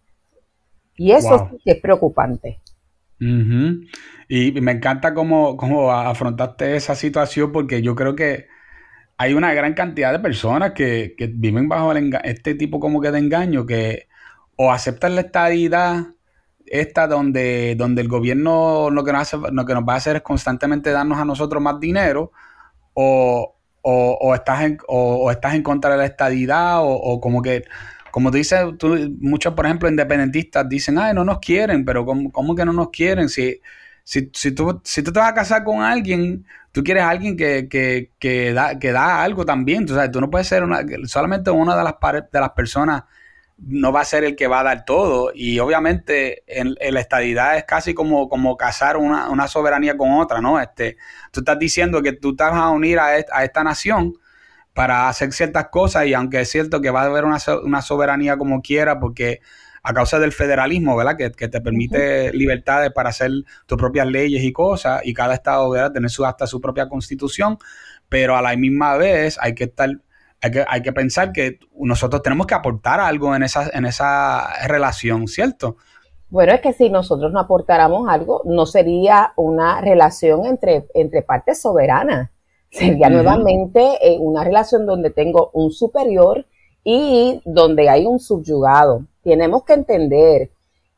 Y 0.96 1.12
eso 1.12 1.48
es 1.64 1.80
preocupante. 1.80 2.58
Y 3.18 4.52
me 4.60 4.72
encanta 4.72 5.14
cómo, 5.14 5.56
cómo 5.56 5.90
afrontaste 5.92 6.76
esa 6.76 6.94
situación 6.94 7.52
porque 7.52 7.80
yo 7.80 7.94
creo 7.94 8.14
que 8.14 8.46
hay 9.16 9.34
una 9.34 9.52
gran 9.52 9.74
cantidad 9.74 10.12
de 10.12 10.18
personas 10.18 10.72
que, 10.72 11.14
viven 11.34 11.68
bajo 11.68 11.92
este 11.92 12.54
tipo 12.54 12.80
como 12.80 13.00
que 13.00 13.10
de 13.10 13.18
engaño, 13.18 13.66
que 13.66 14.08
o 14.56 14.72
aceptan 14.72 15.14
la 15.14 15.22
estadidad 15.22 16.14
esta 16.70 17.06
donde, 17.06 17.74
donde 17.76 18.00
el 18.00 18.08
gobierno 18.08 18.88
lo 18.90 19.04
que, 19.04 19.12
nos 19.12 19.22
hace, 19.22 19.36
lo 19.52 19.66
que 19.66 19.74
nos 19.74 19.84
va 19.84 19.94
a 19.94 19.96
hacer 19.96 20.16
es 20.16 20.22
constantemente 20.22 20.90
darnos 20.90 21.18
a 21.18 21.24
nosotros 21.24 21.62
más 21.62 21.78
dinero, 21.80 22.32
o, 22.94 23.54
estás, 24.34 24.62
en, 24.62 24.78
o, 24.88 25.30
estás 25.30 25.54
en 25.54 25.62
contra 25.62 25.90
de 25.90 25.96
la 25.98 26.06
estadidad, 26.06 26.78
o, 26.80 27.20
como 27.20 27.42
que, 27.42 27.64
como 28.10 28.30
dices, 28.30 28.60
tú, 28.78 28.96
muchos, 29.20 29.54
por 29.54 29.66
ejemplo, 29.66 29.88
independentistas 29.88 30.68
dicen, 30.68 30.98
ay, 30.98 31.14
no 31.14 31.24
nos 31.24 31.38
quieren, 31.38 31.84
pero 31.84 32.06
¿cómo, 32.06 32.32
cómo 32.32 32.54
que 32.54 32.64
no 32.64 32.72
nos 32.72 32.90
quieren? 32.90 33.28
Si 33.28 33.60
si, 34.10 34.28
si, 34.34 34.52
tú, 34.52 34.80
si 34.84 35.04
tú 35.04 35.12
te 35.12 35.20
vas 35.20 35.30
a 35.30 35.34
casar 35.34 35.62
con 35.62 35.82
alguien, 35.82 36.44
tú 36.72 36.82
quieres 36.82 37.04
a 37.04 37.10
alguien 37.10 37.36
que, 37.36 37.68
que, 37.68 38.10
que, 38.18 38.52
da, 38.52 38.76
que 38.76 38.90
da 38.90 39.22
algo 39.22 39.44
también. 39.44 39.86
Tú, 39.86 39.94
sabes, 39.94 40.10
tú 40.10 40.20
no 40.20 40.28
puedes 40.30 40.48
ser 40.48 40.64
una, 40.64 40.80
solamente 41.04 41.52
una 41.52 41.76
de 41.76 41.84
las, 41.84 41.94
de 42.32 42.40
las 42.40 42.50
personas 42.50 43.04
no 43.66 43.92
va 43.92 44.00
a 44.00 44.04
ser 44.04 44.24
el 44.24 44.36
que 44.36 44.46
va 44.46 44.60
a 44.60 44.64
dar 44.64 44.84
todo. 44.84 45.32
Y 45.34 45.58
obviamente 45.58 46.42
en, 46.46 46.76
la 46.78 47.00
estadidad 47.00 47.56
es 47.56 47.64
casi 47.64 47.94
como, 47.94 48.28
como 48.28 48.56
casar 48.56 48.96
una, 48.96 49.28
una, 49.30 49.48
soberanía 49.48 49.96
con 49.96 50.12
otra, 50.12 50.40
¿no? 50.40 50.60
Este, 50.60 50.96
tú 51.32 51.40
estás 51.40 51.58
diciendo 51.58 52.02
que 52.02 52.12
tú 52.12 52.34
te 52.36 52.44
vas 52.44 52.54
a 52.54 52.70
unir 52.70 52.98
a, 52.98 53.06
a 53.06 53.44
esta 53.44 53.64
nación 53.64 54.14
para 54.74 55.08
hacer 55.08 55.32
ciertas 55.32 55.68
cosas 55.68 56.06
y 56.06 56.14
aunque 56.14 56.40
es 56.40 56.50
cierto 56.50 56.80
que 56.80 56.90
va 56.90 57.02
a 57.02 57.06
haber 57.06 57.24
una, 57.24 57.38
una 57.62 57.82
soberanía 57.82 58.38
como 58.38 58.62
quiera, 58.62 59.00
porque 59.00 59.40
a 59.82 59.94
causa 59.94 60.18
del 60.18 60.32
federalismo, 60.32 60.96
¿verdad? 60.96 61.16
Que, 61.16 61.30
te 61.30 61.60
permite 61.60 62.32
libertades 62.32 62.92
para 62.92 63.10
hacer 63.10 63.30
tus 63.66 63.78
propias 63.78 64.06
leyes 64.06 64.42
y 64.42 64.52
cosas, 64.52 65.00
y 65.04 65.14
cada 65.14 65.34
estado, 65.34 65.70
¿verdad? 65.70 65.92
Tener 65.92 66.10
su, 66.10 66.24
hasta 66.24 66.46
su 66.46 66.60
propia 66.60 66.88
constitución, 66.88 67.58
pero 68.08 68.36
a 68.36 68.42
la 68.42 68.56
misma 68.56 68.96
vez 68.96 69.38
hay 69.40 69.54
que 69.54 69.64
estar 69.64 69.90
hay 70.40 70.50
que, 70.50 70.64
hay 70.66 70.82
que 70.82 70.92
pensar 70.92 71.32
que 71.32 71.58
nosotros 71.78 72.22
tenemos 72.22 72.46
que 72.46 72.54
aportar 72.54 73.00
algo 73.00 73.34
en 73.34 73.42
esa, 73.42 73.68
en 73.72 73.84
esa 73.84 74.66
relación, 74.66 75.28
¿cierto? 75.28 75.76
Bueno, 76.30 76.52
es 76.52 76.60
que 76.60 76.72
si 76.72 76.90
nosotros 76.90 77.32
no 77.32 77.40
aportáramos 77.40 78.08
algo, 78.08 78.42
no 78.44 78.64
sería 78.64 79.32
una 79.36 79.80
relación 79.80 80.46
entre, 80.46 80.86
entre 80.94 81.22
partes 81.22 81.60
soberanas. 81.60 82.30
Sería 82.70 83.10
nuevamente 83.10 83.80
eh, 84.00 84.16
una 84.20 84.44
relación 84.44 84.86
donde 84.86 85.10
tengo 85.10 85.50
un 85.54 85.72
superior 85.72 86.46
y 86.84 87.42
donde 87.44 87.88
hay 87.88 88.06
un 88.06 88.20
subyugado. 88.20 89.06
Tenemos 89.24 89.64
que 89.64 89.72
entender 89.72 90.50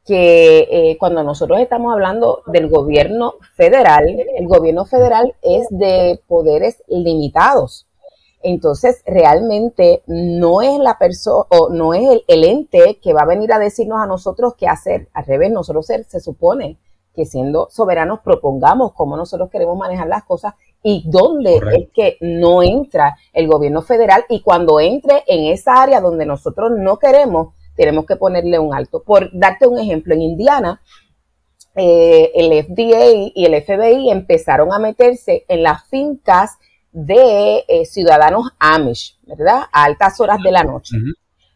que 0.04 0.68
eh, 0.70 0.98
cuando 0.98 1.22
nosotros 1.22 1.60
estamos 1.60 1.92
hablando 1.94 2.42
del 2.46 2.68
gobierno 2.68 3.34
federal, 3.54 4.04
el 4.36 4.46
gobierno 4.46 4.84
federal 4.84 5.34
es 5.40 5.66
de 5.70 6.20
poderes 6.26 6.82
limitados. 6.88 7.86
Entonces, 8.42 9.02
realmente 9.06 10.02
no 10.06 10.62
es 10.62 10.78
la 10.78 10.98
persona 10.98 11.46
o 11.48 11.70
no 11.70 11.94
es 11.94 12.22
el, 12.26 12.44
ente 12.44 12.98
que 13.02 13.12
va 13.12 13.22
a 13.22 13.26
venir 13.26 13.52
a 13.52 13.58
decirnos 13.58 14.00
a 14.00 14.06
nosotros 14.06 14.54
qué 14.56 14.66
hacer. 14.66 15.08
Al 15.12 15.24
revés, 15.24 15.50
nosotros 15.50 15.86
se, 15.86 16.20
supone 16.20 16.78
que 17.14 17.24
siendo 17.24 17.68
soberanos 17.70 18.20
propongamos 18.20 18.92
cómo 18.94 19.16
nosotros 19.16 19.50
queremos 19.50 19.76
manejar 19.76 20.08
las 20.08 20.24
cosas 20.24 20.54
y 20.82 21.04
dónde 21.06 21.56
es 21.56 21.88
que 21.94 22.16
no 22.20 22.62
entra 22.62 23.16
el 23.32 23.46
gobierno 23.46 23.82
federal 23.82 24.24
y 24.28 24.40
cuando 24.40 24.80
entre 24.80 25.22
en 25.26 25.52
esa 25.52 25.82
área 25.82 26.00
donde 26.00 26.26
nosotros 26.26 26.72
no 26.76 26.98
queremos, 26.98 27.54
tenemos 27.76 28.06
que 28.06 28.16
ponerle 28.16 28.58
un 28.58 28.74
alto. 28.74 29.02
Por 29.02 29.30
darte 29.32 29.66
un 29.66 29.78
ejemplo, 29.78 30.14
en 30.14 30.22
Indiana, 30.22 30.80
eh, 31.74 32.32
el 32.34 32.64
FDA 32.64 33.30
y 33.34 33.44
el 33.46 33.62
FBI 33.62 34.10
empezaron 34.10 34.72
a 34.72 34.78
meterse 34.78 35.44
en 35.48 35.62
las 35.62 35.84
fincas 35.84 36.58
de 36.92 37.64
eh, 37.66 37.84
ciudadanos 37.86 38.50
Amish, 38.58 39.18
¿verdad? 39.26 39.62
A 39.72 39.84
altas 39.84 40.20
horas 40.20 40.38
de 40.44 40.52
la 40.52 40.62
noche, 40.62 40.96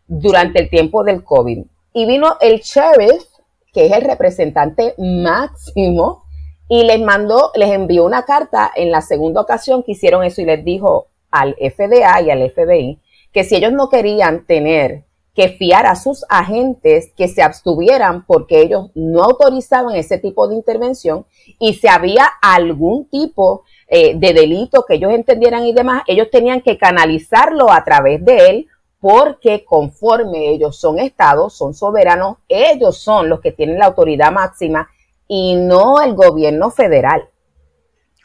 durante 0.06 0.60
el 0.60 0.70
tiempo 0.70 1.04
del 1.04 1.22
COVID. 1.22 1.64
Y 1.92 2.06
vino 2.06 2.36
el 2.40 2.60
sheriff, 2.60 3.24
que 3.72 3.86
es 3.86 3.92
el 3.92 4.02
representante 4.02 4.94
máximo, 4.98 6.24
y 6.68 6.82
les 6.84 7.00
mandó, 7.00 7.52
les 7.54 7.70
envió 7.70 8.04
una 8.04 8.24
carta 8.24 8.72
en 8.74 8.90
la 8.90 9.00
segunda 9.00 9.40
ocasión 9.40 9.82
que 9.82 9.92
hicieron 9.92 10.24
eso 10.24 10.40
y 10.40 10.46
les 10.46 10.64
dijo 10.64 11.08
al 11.30 11.54
FDA 11.54 12.22
y 12.22 12.30
al 12.30 12.50
FBI 12.50 13.00
que 13.32 13.44
si 13.44 13.56
ellos 13.56 13.72
no 13.72 13.88
querían 13.88 14.46
tener 14.46 15.04
que 15.34 15.50
fiar 15.50 15.86
a 15.86 15.96
sus 15.96 16.24
agentes 16.30 17.12
que 17.14 17.28
se 17.28 17.42
abstuvieran 17.42 18.24
porque 18.24 18.62
ellos 18.62 18.90
no 18.94 19.22
autorizaban 19.22 19.94
ese 19.94 20.16
tipo 20.16 20.48
de 20.48 20.54
intervención 20.54 21.26
y 21.58 21.74
si 21.74 21.86
había 21.88 22.26
algún 22.40 23.04
tipo 23.10 23.64
eh, 23.88 24.14
de 24.16 24.32
delito 24.32 24.84
que 24.86 24.94
ellos 24.94 25.12
entendieran 25.12 25.64
y 25.64 25.72
demás, 25.72 26.02
ellos 26.06 26.28
tenían 26.30 26.60
que 26.60 26.76
canalizarlo 26.76 27.70
a 27.70 27.84
través 27.84 28.24
de 28.24 28.50
él 28.50 28.66
porque 28.98 29.64
conforme 29.64 30.48
ellos 30.50 30.80
son 30.80 30.98
estados, 30.98 31.56
son 31.56 31.74
soberanos, 31.74 32.38
ellos 32.48 32.98
son 32.98 33.28
los 33.28 33.40
que 33.40 33.52
tienen 33.52 33.78
la 33.78 33.86
autoridad 33.86 34.32
máxima 34.32 34.88
y 35.28 35.54
no 35.54 36.00
el 36.02 36.14
gobierno 36.14 36.70
federal. 36.70 37.28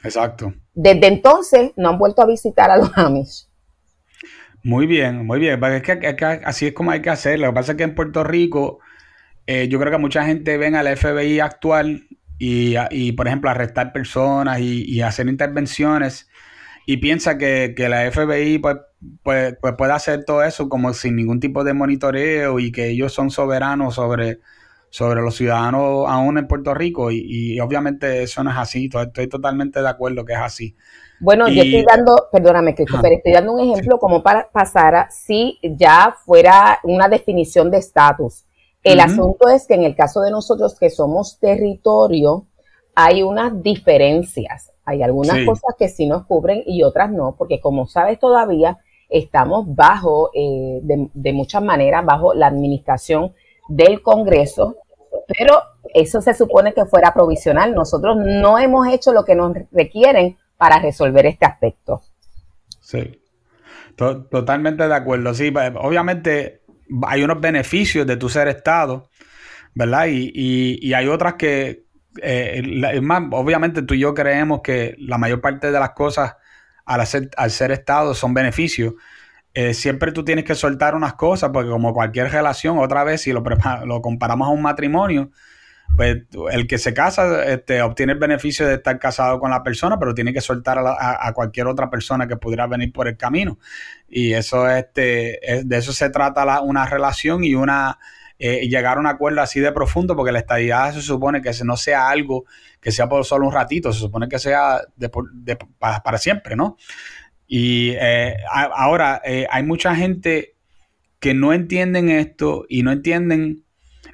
Exacto. 0.03 0.53
Desde 0.73 1.07
entonces 1.07 1.71
no 1.75 1.89
han 1.89 1.99
vuelto 1.99 2.21
a 2.21 2.25
visitar 2.25 2.71
a 2.71 2.77
los 2.77 2.89
Amish. 2.97 3.47
Muy 4.63 4.85
bien, 4.85 5.25
muy 5.25 5.39
bien. 5.39 5.63
Es 5.63 5.83
que, 5.83 6.41
así 6.45 6.67
es 6.67 6.73
como 6.73 6.91
hay 6.91 7.01
que 7.01 7.09
hacerlo. 7.09 7.47
Lo 7.47 7.51
que 7.51 7.55
pasa 7.55 7.71
es 7.73 7.77
que 7.77 7.83
en 7.83 7.95
Puerto 7.95 8.23
Rico, 8.23 8.79
eh, 9.47 9.67
yo 9.67 9.79
creo 9.79 9.91
que 9.91 9.97
mucha 9.97 10.25
gente 10.25 10.57
ven 10.57 10.75
al 10.75 10.95
FBI 10.95 11.39
actual 11.39 12.07
y, 12.43 13.11
por 13.11 13.27
ejemplo, 13.27 13.51
arrestar 13.51 13.93
personas 13.93 14.59
y, 14.59 15.01
hacer 15.01 15.27
intervenciones. 15.27 16.27
Y 16.87 16.97
piensa 16.97 17.37
que, 17.37 17.75
la 17.77 18.11
FBI 18.11 18.57
pues, 18.57 18.77
pues, 19.21 19.55
pues, 19.61 19.75
puede 19.77 19.93
hacer 19.93 20.25
todo 20.25 20.43
eso 20.43 20.67
como 20.67 20.93
sin 20.93 21.15
ningún 21.15 21.39
tipo 21.39 21.63
de 21.63 21.73
monitoreo 21.73 22.59
y 22.59 22.71
que 22.71 22.89
ellos 22.89 23.13
son 23.13 23.29
soberanos 23.29 23.95
sobre, 23.95 24.39
sobre 24.89 25.21
los 25.21 25.35
ciudadanos 25.35 26.05
aún 26.07 26.39
en 26.39 26.47
Puerto 26.47 26.73
Rico. 26.73 27.11
Y, 27.11 27.59
obviamente 27.59 28.23
eso 28.23 28.43
no 28.43 28.49
es 28.49 28.57
así, 28.57 28.89
estoy 28.91 29.27
totalmente 29.27 29.79
de 29.79 29.89
acuerdo 29.89 30.25
que 30.25 30.33
es 30.33 30.39
así. 30.39 30.75
Bueno, 31.19 31.47
yo 31.47 31.61
estoy 31.61 31.85
dando, 31.85 32.29
perdóname, 32.31 32.73
Christopher, 32.73 33.13
estoy 33.13 33.33
dando 33.33 33.53
un 33.53 33.59
ejemplo 33.59 33.99
como 33.99 34.23
para 34.23 34.49
pasar 34.49 35.05
si 35.11 35.59
ya 35.61 36.15
fuera 36.25 36.79
una 36.83 37.07
definición 37.07 37.69
de 37.69 37.77
estatus. 37.77 38.45
El 38.83 38.99
asunto 38.99 39.49
es 39.49 39.67
que 39.67 39.75
en 39.75 39.83
el 39.83 39.95
caso 39.95 40.21
de 40.21 40.31
nosotros 40.31 40.77
que 40.79 40.89
somos 40.89 41.37
territorio, 41.39 42.47
hay 42.95 43.23
unas 43.23 43.61
diferencias. 43.61 44.71
Hay 44.85 45.03
algunas 45.03 45.45
cosas 45.45 45.75
que 45.77 45.87
sí 45.87 46.07
nos 46.07 46.25
cubren 46.25 46.63
y 46.65 46.83
otras 46.83 47.11
no, 47.11 47.35
porque 47.37 47.59
como 47.59 47.87
sabes 47.87 48.19
todavía 48.19 48.79
estamos 49.09 49.65
bajo, 49.75 50.31
eh, 50.33 50.79
de, 50.81 51.33
muchas 51.33 51.61
maneras, 51.61 52.03
bajo 52.05 52.33
la 52.33 52.47
administración 52.47 53.33
del 53.69 54.01
Congreso, 54.01 54.77
pero 55.27 55.61
eso 55.93 56.21
se 56.21 56.33
supone 56.33 56.73
que 56.73 56.85
fuera 56.85 57.13
provisional. 57.13 57.75
Nosotros 57.75 58.17
no 58.17 58.57
hemos 58.57 58.87
hecho 58.87 59.13
lo 59.13 59.23
que 59.23 59.35
nos 59.35 59.55
requieren 59.71 60.37
para 60.57 60.79
resolver 60.79 61.25
este 61.25 61.45
aspecto. 61.45 62.01
Sí, 62.79 63.21
totalmente 63.95 64.87
de 64.87 64.95
acuerdo. 64.95 65.33
Sí, 65.33 65.53
obviamente 65.81 66.60
hay 67.07 67.23
unos 67.23 67.39
beneficios 67.39 68.05
de 68.05 68.17
tu 68.17 68.29
ser 68.29 68.47
Estado, 68.47 69.09
¿verdad? 69.73 70.05
Y, 70.09 70.93
hay 70.93 71.07
otras 71.07 71.35
que, 71.35 71.85
eh, 72.21 72.99
más, 73.01 73.23
obviamente 73.31 73.81
tú 73.83 73.93
y 73.93 73.99
yo 73.99 74.13
creemos 74.13 74.61
que 74.63 74.95
la 74.99 75.17
mayor 75.17 75.41
parte 75.41 75.71
de 75.71 75.79
las 75.79 75.91
cosas 75.91 76.35
al, 76.85 77.01
al 77.37 77.51
ser 77.51 77.71
Estado 77.71 78.13
son 78.13 78.33
beneficios. 78.33 78.93
Eh, 79.53 79.73
siempre 79.73 80.11
tú 80.11 80.23
tienes 80.23 80.45
que 80.45 80.55
soltar 80.55 80.95
unas 80.95 81.13
cosas, 81.15 81.49
porque 81.53 81.69
como 81.69 81.93
cualquier 81.93 82.31
relación, 82.31 82.79
otra 82.79 83.03
vez, 83.03 83.21
si 83.21 83.33
lo, 83.33 83.43
lo 83.85 84.01
comparamos 84.01 84.47
a 84.47 84.51
un 84.51 84.61
matrimonio, 84.61 85.31
pues 85.95 86.17
el 86.51 86.67
que 86.67 86.77
se 86.77 86.93
casa 86.93 87.45
este, 87.45 87.81
obtiene 87.81 88.13
el 88.13 88.19
beneficio 88.19 88.67
de 88.67 88.75
estar 88.75 88.97
casado 88.99 89.39
con 89.39 89.51
la 89.51 89.63
persona, 89.63 89.99
pero 89.99 90.13
tiene 90.13 90.33
que 90.33 90.41
soltar 90.41 90.79
a, 90.79 91.33
cualquier 91.33 91.67
otra 91.67 91.89
persona 91.89 92.27
que 92.27 92.37
pudiera 92.37 92.67
venir 92.67 92.91
por 92.91 93.07
el 93.07 93.17
camino. 93.17 93.59
Y 94.07 94.33
eso 94.33 94.69
este, 94.69 95.39
de 95.63 95.77
eso 95.77 95.93
se 95.93 96.09
trata 96.09 96.61
una 96.61 96.85
relación 96.85 97.43
y 97.43 97.55
una 97.55 97.99
eh, 98.43 98.67
llegar 98.67 98.97
a 98.97 98.99
un 98.99 99.05
acuerdo 99.05 99.39
así 99.41 99.59
de 99.59 99.71
profundo, 99.71 100.15
porque 100.15 100.31
la 100.31 100.39
estabilidad 100.39 100.93
se 100.95 101.01
supone 101.03 101.43
que 101.43 101.51
no 101.63 101.77
sea 101.77 102.09
algo 102.09 102.45
que 102.81 102.91
sea 102.91 103.07
por 103.07 103.23
solo 103.23 103.45
un 103.45 103.53
ratito, 103.53 103.93
se 103.93 103.99
supone 103.99 104.27
que 104.27 104.39
sea 104.39 104.81
para, 105.77 106.17
siempre, 106.17 106.55
¿no? 106.55 106.75
Y 107.45 107.91
eh, 107.99 108.37
ahora 108.49 109.21
eh, 109.23 109.45
hay 109.47 109.61
mucha 109.61 109.95
gente 109.95 110.55
que 111.19 111.35
no 111.35 111.53
entienden 111.53 112.09
esto 112.09 112.65
y 112.67 112.81
no 112.81 112.91
entienden 112.91 113.63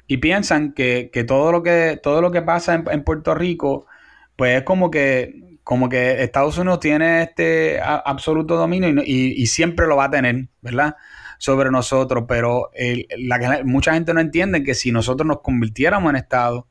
y 0.08 0.16
piensan 0.16 0.72
que, 0.72 1.10
todo 1.28 1.52
lo 1.52 1.62
que 1.62 2.00
todo 2.02 2.20
lo 2.22 2.32
que 2.32 2.42
pasa 2.42 2.82
en, 2.90 3.04
Puerto 3.04 3.34
Rico 3.34 3.86
pues 4.34 4.56
es 4.56 4.62
como 4.64 4.90
que 4.90 5.58
como 5.62 5.90
que 5.90 6.22
Estados 6.22 6.56
Unidos 6.56 6.80
tiene 6.80 7.22
este 7.22 7.78
absoluto 7.78 8.56
dominio 8.56 9.02
y, 9.04 9.46
siempre 9.46 9.86
lo 9.86 9.96
va 9.96 10.04
a 10.04 10.10
tener, 10.10 10.48
¿verdad? 10.62 10.96
Sobre 11.36 11.70
nosotros, 11.70 12.24
pero 12.26 12.70
la, 13.18 13.60
mucha 13.64 13.92
gente 13.92 14.14
no 14.14 14.20
entiende 14.20 14.64
que 14.64 14.74
si 14.74 14.92
nosotros 14.92 15.26
nos 15.26 15.42
convirtiéramos 15.42 16.08
en 16.08 16.16
Estado, 16.16 16.66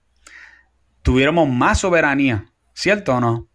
tuviéramos 1.03 1.47
más 1.47 1.81
soberanía, 1.81 2.51
¿cierto 2.73 3.17
o 3.17 3.21
no? 3.21 3.47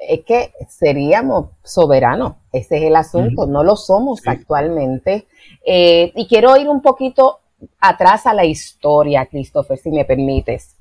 Es 0.00 0.24
que 0.24 0.52
seríamos 0.68 1.50
soberanos, 1.62 2.34
ese 2.52 2.78
es 2.78 2.82
el 2.82 2.96
asunto, 2.96 3.46
no 3.46 3.62
lo 3.62 3.76
somos 3.76 4.20
actualmente. 4.26 5.28
Eh, 5.64 6.12
y 6.16 6.26
quiero 6.26 6.56
ir 6.56 6.68
un 6.68 6.82
poquito 6.82 7.41
atrás 7.80 8.26
a 8.26 8.34
la 8.34 8.44
historia, 8.44 9.26
Christopher, 9.26 9.78
si 9.78 9.90
me 9.90 10.04
permites. 10.04 10.76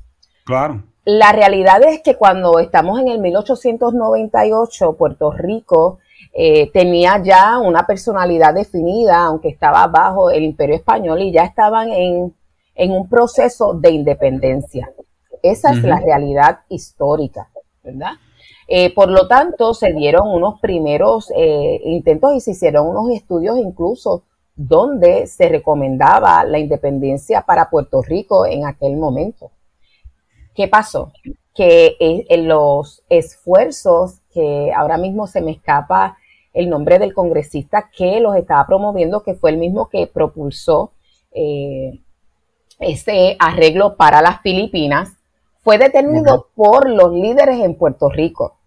Claro. 0.46 0.84
La 1.06 1.32
realidad 1.32 1.82
es 1.84 2.02
que 2.02 2.16
cuando 2.16 2.60
estamos 2.60 3.00
en 3.00 3.08
el 3.08 3.20
1898, 3.20 4.94
Puerto 4.98 5.32
Rico 5.32 6.00
eh, 6.34 6.72
tenía 6.72 7.22
ya 7.24 7.58
una 7.60 7.86
personalidad 7.88 8.54
definida, 8.54 9.26
aunque 9.26 9.50
estaba 9.50 9.88
bajo 9.88 10.30
el 10.30 10.44
imperio 10.44 10.76
español 10.76 11.22
y 11.22 11.32
ya 11.32 11.44
estaban 11.44 11.90
en, 11.90 12.34
un 12.76 13.10
proceso 13.10 13.74
de 13.74 13.92
independencia. 13.92 14.92
Esa 15.44 15.72
es 15.72 15.84
la 15.84 16.00
realidad 16.00 16.60
histórica, 16.70 17.50
¿verdad? 17.84 18.14
Eh, 18.68 18.94
por 18.94 19.10
lo 19.10 19.28
tanto, 19.28 19.74
se 19.74 19.92
dieron 19.94 20.28
unos 20.28 20.60
primeros 20.62 21.32
eh, 21.36 21.82
intentos 21.84 22.34
y 22.36 22.40
se 22.40 22.52
hicieron 22.52 22.88
unos 22.88 23.10
estudios 23.12 23.58
incluso 23.58 24.24
donde 24.68 25.26
se 25.26 25.50
recomendaba 25.50 26.44
la 26.44 26.60
independencia 26.60 27.42
para 27.42 27.70
Puerto 27.70 28.02
Rico 28.02 28.46
en 28.46 28.66
aquel 28.66 28.96
momento. 28.96 29.52
¿Qué 30.54 30.68
pasó? 30.68 31.12
Que 31.56 31.96
en 32.00 32.26
eh, 32.30 32.38
los 32.44 33.04
esfuerzos, 33.10 34.20
que 34.32 34.72
ahora 34.76 34.98
mismo 34.98 35.26
se 35.26 35.42
me 35.42 35.52
escapa 35.52 36.18
el 36.54 36.70
nombre 36.70 37.00
del 37.00 37.14
congresista 37.14 37.90
que 37.96 38.20
los 38.20 38.36
estaba 38.36 38.68
promoviendo, 38.68 39.24
que 39.24 39.34
fue 39.34 39.50
el 39.50 39.58
mismo 39.58 39.90
que 39.90 40.06
propulsó 40.06 40.92
eh, 41.32 42.00
ese 42.80 43.38
arreglo 43.40 43.96
para 43.96 44.22
las 44.22 44.42
Filipinas, 44.42 45.14
fue 45.64 45.78
detenido 45.78 46.50
por 46.56 46.90
los 46.90 47.14
líderes 47.14 47.60
en 47.62 47.76
Puerto 47.76 48.10
Rico. 48.10 48.58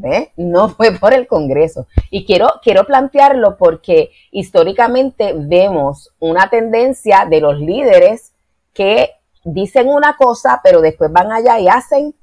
¿Ve? 0.00 0.30
No 0.36 0.68
fue 0.68 0.92
por 0.92 1.12
el 1.12 1.26
Congreso. 1.26 1.88
Y 2.10 2.24
quiero, 2.24 2.60
quiero 2.62 2.84
plantearlo 2.84 3.56
porque 3.56 4.12
históricamente 4.30 5.34
vemos 5.36 6.14
una 6.20 6.48
tendencia 6.48 7.26
de 7.28 7.40
los 7.40 7.58
líderes 7.58 8.32
que 8.72 9.10
dicen 9.42 9.88
una 9.88 10.16
cosa, 10.16 10.60
pero 10.62 10.80
después 10.80 11.10
van 11.10 11.32
allá 11.32 11.58
y 11.58 11.66
hacen 11.66 12.14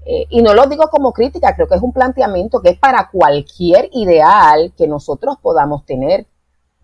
Eh, 0.06 0.26
y 0.28 0.42
no 0.42 0.52
lo 0.52 0.66
digo 0.66 0.88
como 0.88 1.12
crítica, 1.12 1.54
creo 1.54 1.66
que 1.66 1.76
es 1.76 1.82
un 1.82 1.92
planteamiento 1.92 2.60
que 2.60 2.70
es 2.70 2.78
para 2.78 3.08
cualquier 3.10 3.88
ideal 3.92 4.72
que 4.76 4.86
nosotros 4.86 5.36
podamos 5.40 5.86
tener. 5.86 6.26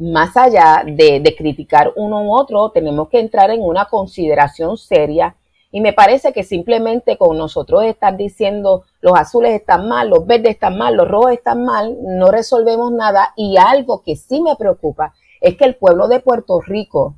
Más 0.01 0.37
allá 0.37 0.83
de, 0.85 1.21
de 1.21 1.37
criticar 1.37 1.93
uno 1.95 2.23
u 2.25 2.35
otro, 2.35 2.71
tenemos 2.71 3.09
que 3.09 3.21
entrar 3.21 3.51
en 3.51 3.63
una 3.63 3.85
consideración 3.85 4.77
seria 4.77 5.37
y 5.73 5.81
me 5.81 5.93
parece 5.93 6.33
que 6.33 6.43
simplemente 6.43 7.17
con 7.17 7.39
nosotros 7.39 7.85
estar 7.85 8.17
diciendo 8.17 8.85
los 9.01 9.15
azules 9.17 9.53
están 9.53 9.89
mal, 9.89 10.11
los 10.11 10.27
verdes 10.27 10.55
están 10.55 10.77
mal, 10.77 10.97
los 10.97 11.07
rojos 11.07 11.33
están 11.33 11.65
mal, 11.65 11.97
no 12.03 12.31
resolvemos 12.31 12.91
nada. 12.93 13.33
Y 13.37 13.57
algo 13.57 14.03
que 14.03 14.17
sí 14.17 14.43
me 14.43 14.57
preocupa 14.57 15.15
es 15.41 15.57
que 15.57 15.65
el 15.65 15.77
pueblo 15.77 16.09
de 16.09 16.21
Puerto 16.21 16.61
Rico 16.61 17.15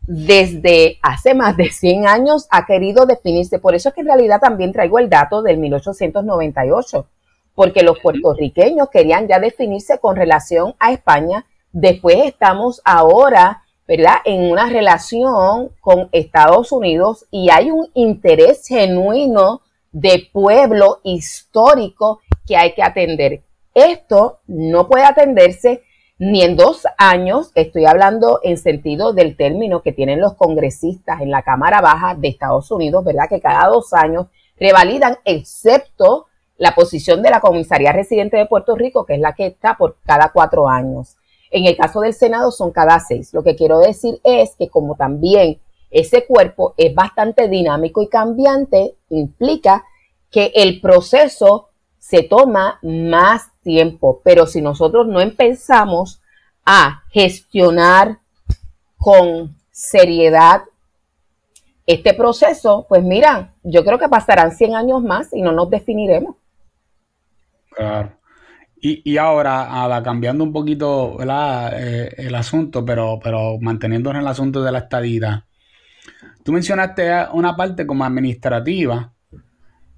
desde 0.00 0.98
hace 1.02 1.34
más 1.34 1.56
de 1.56 1.70
100 1.70 2.06
años 2.06 2.46
ha 2.50 2.64
querido 2.64 3.04
definirse. 3.04 3.58
Por 3.58 3.74
eso 3.74 3.90
es 3.90 3.94
que 3.94 4.00
en 4.00 4.06
realidad 4.06 4.40
también 4.40 4.72
traigo 4.72 4.98
el 4.98 5.10
dato 5.10 5.42
del 5.42 5.58
1898, 5.58 7.06
porque 7.54 7.82
los 7.82 7.98
puertorriqueños 7.98 8.88
querían 8.88 9.28
ya 9.28 9.38
definirse 9.38 9.98
con 9.98 10.16
relación 10.16 10.74
a 10.78 10.92
España. 10.92 11.44
Después 11.78 12.16
estamos 12.24 12.80
ahora 12.86 13.62
¿verdad? 13.86 14.16
En 14.24 14.50
una 14.50 14.68
relación 14.68 15.70
con 15.80 16.08
Estados 16.12 16.72
Unidos 16.72 17.26
y 17.30 17.50
hay 17.50 17.70
un 17.70 17.88
interés 17.94 18.66
genuino 18.66 19.60
de 19.92 20.28
pueblo 20.32 21.00
histórico 21.04 22.20
que 22.46 22.56
hay 22.56 22.74
que 22.74 22.82
atender. 22.82 23.42
Esto 23.74 24.40
no 24.46 24.88
puede 24.88 25.04
atenderse 25.04 25.82
ni 26.18 26.42
en 26.42 26.56
dos 26.56 26.86
años, 26.96 27.52
estoy 27.54 27.84
hablando 27.84 28.40
en 28.42 28.56
sentido 28.56 29.12
del 29.12 29.36
término 29.36 29.82
que 29.82 29.92
tienen 29.92 30.18
los 30.18 30.34
congresistas 30.34 31.20
en 31.20 31.30
la 31.30 31.42
Cámara 31.42 31.82
Baja 31.82 32.14
de 32.14 32.28
Estados 32.28 32.70
Unidos, 32.70 33.04
¿verdad? 33.04 33.28
Que 33.28 33.40
cada 33.40 33.68
dos 33.68 33.92
años 33.92 34.28
revalidan, 34.58 35.18
excepto 35.26 36.26
la 36.56 36.74
posición 36.74 37.22
de 37.22 37.28
la 37.28 37.40
comisaría 37.40 37.92
residente 37.92 38.38
de 38.38 38.46
Puerto 38.46 38.74
Rico, 38.74 39.04
que 39.04 39.14
es 39.14 39.20
la 39.20 39.34
que 39.34 39.46
está 39.46 39.76
por 39.76 39.98
cada 40.06 40.30
cuatro 40.32 40.68
años. 40.68 41.16
En 41.56 41.64
el 41.64 41.74
caso 41.74 42.02
del 42.02 42.12
Senado 42.12 42.50
son 42.50 42.70
cada 42.70 43.00
seis. 43.00 43.32
Lo 43.32 43.42
que 43.42 43.56
quiero 43.56 43.78
decir 43.78 44.20
es 44.24 44.54
que 44.58 44.68
como 44.68 44.94
también 44.94 45.58
ese 45.90 46.26
cuerpo 46.26 46.74
es 46.76 46.94
bastante 46.94 47.48
dinámico 47.48 48.02
y 48.02 48.10
cambiante, 48.10 48.94
implica 49.08 49.82
que 50.30 50.52
el 50.54 50.82
proceso 50.82 51.70
se 51.96 52.24
toma 52.24 52.78
más 52.82 53.48
tiempo. 53.62 54.20
Pero 54.22 54.46
si 54.46 54.60
nosotros 54.60 55.06
no 55.06 55.18
empezamos 55.18 56.20
a 56.66 57.04
gestionar 57.08 58.18
con 58.98 59.56
seriedad 59.70 60.60
este 61.86 62.12
proceso, 62.12 62.84
pues 62.86 63.02
mira, 63.02 63.54
yo 63.62 63.82
creo 63.82 63.98
que 63.98 64.10
pasarán 64.10 64.52
100 64.52 64.74
años 64.74 65.02
más 65.02 65.32
y 65.32 65.40
no 65.40 65.52
nos 65.52 65.70
definiremos. 65.70 66.36
Claro. 67.70 68.15
Y, 68.88 69.16
ahora, 69.16 70.00
cambiando 70.04 70.44
un 70.44 70.52
poquito 70.52 71.18
eh, 71.20 72.14
el 72.18 72.34
asunto, 72.36 72.84
pero, 72.84 73.18
pero 73.20 73.58
manteniéndonos 73.60 74.20
en 74.20 74.22
el 74.22 74.30
asunto 74.30 74.62
de 74.62 74.70
la 74.70 74.78
estadía, 74.78 75.44
tú 76.44 76.52
mencionaste 76.52 77.10
una 77.32 77.56
parte 77.56 77.84
como 77.84 78.04
administrativa, 78.04 79.12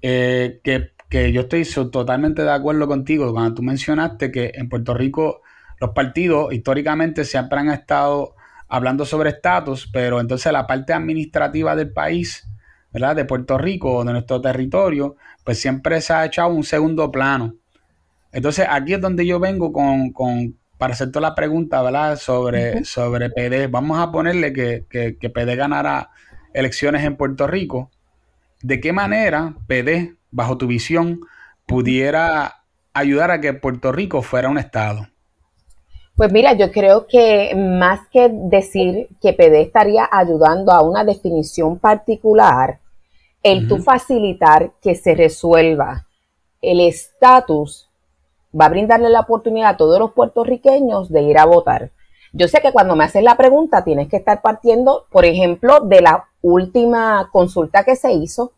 eh, 0.01 0.59
que, 0.63 1.31
yo 1.31 1.41
estoy 1.41 1.65
totalmente 1.91 2.41
de 2.41 2.51
acuerdo 2.51 2.87
contigo 2.87 3.31
cuando 3.31 3.53
tú 3.53 3.61
mencionaste 3.61 4.31
que 4.31 4.53
en 4.55 4.69
Puerto 4.69 4.95
Rico 4.95 5.41
los 5.79 5.91
partidos 5.91 6.51
históricamente 6.51 7.25
siempre 7.25 7.59
han 7.59 7.69
estado 7.69 8.35
hablando 8.67 9.05
sobre 9.05 9.29
estatus, 9.29 9.87
pero 9.93 10.19
entonces 10.19 10.51
la 10.51 10.65
parte 10.65 10.93
administrativa 10.93 11.75
del 11.75 11.93
país, 11.93 12.47
¿verdad? 12.91 13.15
De 13.15 13.25
Puerto 13.25 13.59
Rico, 13.59 14.03
de 14.03 14.13
nuestro 14.13 14.41
territorio, 14.41 15.15
pues 15.43 15.61
siempre 15.61 16.01
se 16.01 16.13
ha 16.13 16.25
echado 16.25 16.49
un 16.49 16.63
segundo 16.63 17.11
plano. 17.11 17.58
Entonces, 18.31 18.67
aquí 18.69 18.93
es 18.93 19.01
donde 19.01 19.25
yo 19.25 19.39
vengo 19.39 19.73
con, 19.73 20.11
con 20.11 20.55
para 20.77 20.93
hacer 20.93 21.11
toda 21.11 21.29
la 21.29 21.35
pregunta, 21.35 21.81
¿verdad? 21.81 22.15
Sobre, 22.15 22.85
sobre 22.85 23.29
PD. 23.29 23.67
Vamos 23.67 23.99
a 23.99 24.11
ponerle 24.11 24.53
que, 24.53 24.85
que, 24.89 25.17
que, 25.17 25.29
PD 25.29 25.55
ganara 25.55 26.09
elecciones 26.53 27.03
en 27.03 27.17
Puerto 27.17 27.47
Rico. 27.47 27.91
¿De 28.61 28.79
qué 28.79 28.93
manera 28.93 29.55
PD, 29.67 30.15
bajo 30.31 30.57
tu 30.57 30.67
visión, 30.67 31.19
pudiera 31.65 32.63
ayudar 32.93 33.29
a 33.29 33.41
que 33.41 33.53
Puerto 33.53 33.91
Rico 33.91 34.21
fuera 34.21 34.49
un 34.49 34.57
estado? 34.57 35.07
Pues 36.15 36.31
mira, 36.31 36.53
yo 36.53 36.71
creo 36.71 37.07
que 37.07 37.53
más 37.55 38.01
que 38.11 38.29
decir 38.29 39.09
que 39.21 39.33
PD 39.33 39.61
estaría 39.61 40.07
ayudando 40.09 40.71
a 40.71 40.81
una 40.81 41.03
definición 41.03 41.79
particular, 41.79 42.79
el 43.43 43.67
tú 43.67 43.77
facilitar 43.77 44.73
que 44.81 44.95
se 44.95 45.15
resuelva 45.15 46.07
el 46.61 46.81
estatus 46.81 47.88
va 48.59 48.65
a 48.65 48.69
brindarle 48.69 49.09
la 49.09 49.21
oportunidad 49.21 49.71
a 49.71 49.77
todos 49.77 49.99
los 49.99 50.13
puertorriqueños 50.13 51.09
de 51.09 51.21
ir 51.21 51.37
a 51.37 51.45
votar. 51.45 51.91
Yo 52.31 52.47
sé 52.47 52.61
que 52.61 52.71
cuando 52.71 52.95
me 52.95 53.05
haces 53.05 53.23
la 53.23 53.37
pregunta 53.37 53.83
tienes 53.83 54.07
que 54.07 54.17
estar 54.17 54.41
partiendo, 54.41 55.05
por 55.11 55.25
ejemplo, 55.25 55.79
de 55.81 56.01
la 56.01 56.25
última 56.41 57.29
consulta 57.31 57.83
que 57.83 57.95
se 57.95 58.13
hizo, 58.13 58.53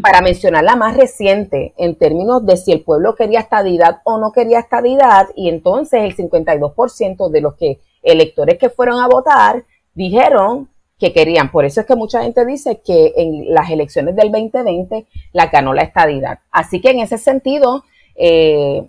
para 0.00 0.20
mencionar 0.20 0.62
la 0.62 0.76
más 0.76 0.96
reciente 0.96 1.74
en 1.76 1.96
términos 1.96 2.46
de 2.46 2.56
si 2.56 2.70
el 2.70 2.84
pueblo 2.84 3.16
quería 3.16 3.40
estadidad 3.40 4.00
o 4.04 4.16
no 4.16 4.30
quería 4.30 4.60
estadidad, 4.60 5.26
y 5.34 5.48
entonces 5.48 6.02
el 6.04 6.14
52% 6.16 7.28
de 7.30 7.40
los 7.40 7.54
que 7.54 7.80
electores 8.02 8.58
que 8.58 8.70
fueron 8.70 9.00
a 9.00 9.08
votar 9.08 9.64
dijeron 9.92 10.68
que 10.98 11.12
querían. 11.12 11.50
Por 11.50 11.64
eso 11.64 11.80
es 11.80 11.86
que 11.86 11.96
mucha 11.96 12.22
gente 12.22 12.46
dice 12.46 12.80
que 12.84 13.12
en 13.16 13.52
las 13.52 13.70
elecciones 13.70 14.14
del 14.14 14.30
2020 14.30 15.06
la 15.32 15.46
ganó 15.46 15.74
la 15.74 15.82
estadidad. 15.82 16.38
Así 16.50 16.80
que 16.80 16.90
en 16.90 17.00
ese 17.00 17.18
sentido, 17.18 17.82
eh, 18.16 18.88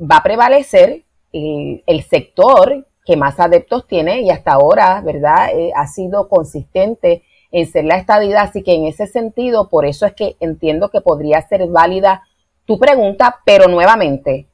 va 0.00 0.18
a 0.18 0.22
prevalecer 0.22 1.04
el, 1.32 2.02
sector 2.08 2.86
que 3.04 3.16
más 3.16 3.38
adeptos 3.38 3.86
tiene 3.86 4.22
y 4.22 4.30
hasta 4.30 4.52
ahora, 4.52 5.00
¿verdad? 5.02 5.50
Eh, 5.52 5.70
ha 5.74 5.86
sido 5.86 6.28
consistente 6.28 7.22
en 7.52 7.66
ser 7.66 7.84
la 7.84 7.96
estadidad. 7.96 8.44
Así 8.44 8.62
que 8.62 8.74
en 8.74 8.86
ese 8.86 9.06
sentido, 9.06 9.68
por 9.68 9.86
eso 9.86 10.06
es 10.06 10.14
que 10.14 10.36
entiendo 10.40 10.90
que 10.90 11.00
podría 11.00 11.40
ser 11.46 11.66
válida 11.68 12.22
tu 12.64 12.78
pregunta, 12.78 13.36
pero 13.44 13.68
nuevamente, 13.68 14.46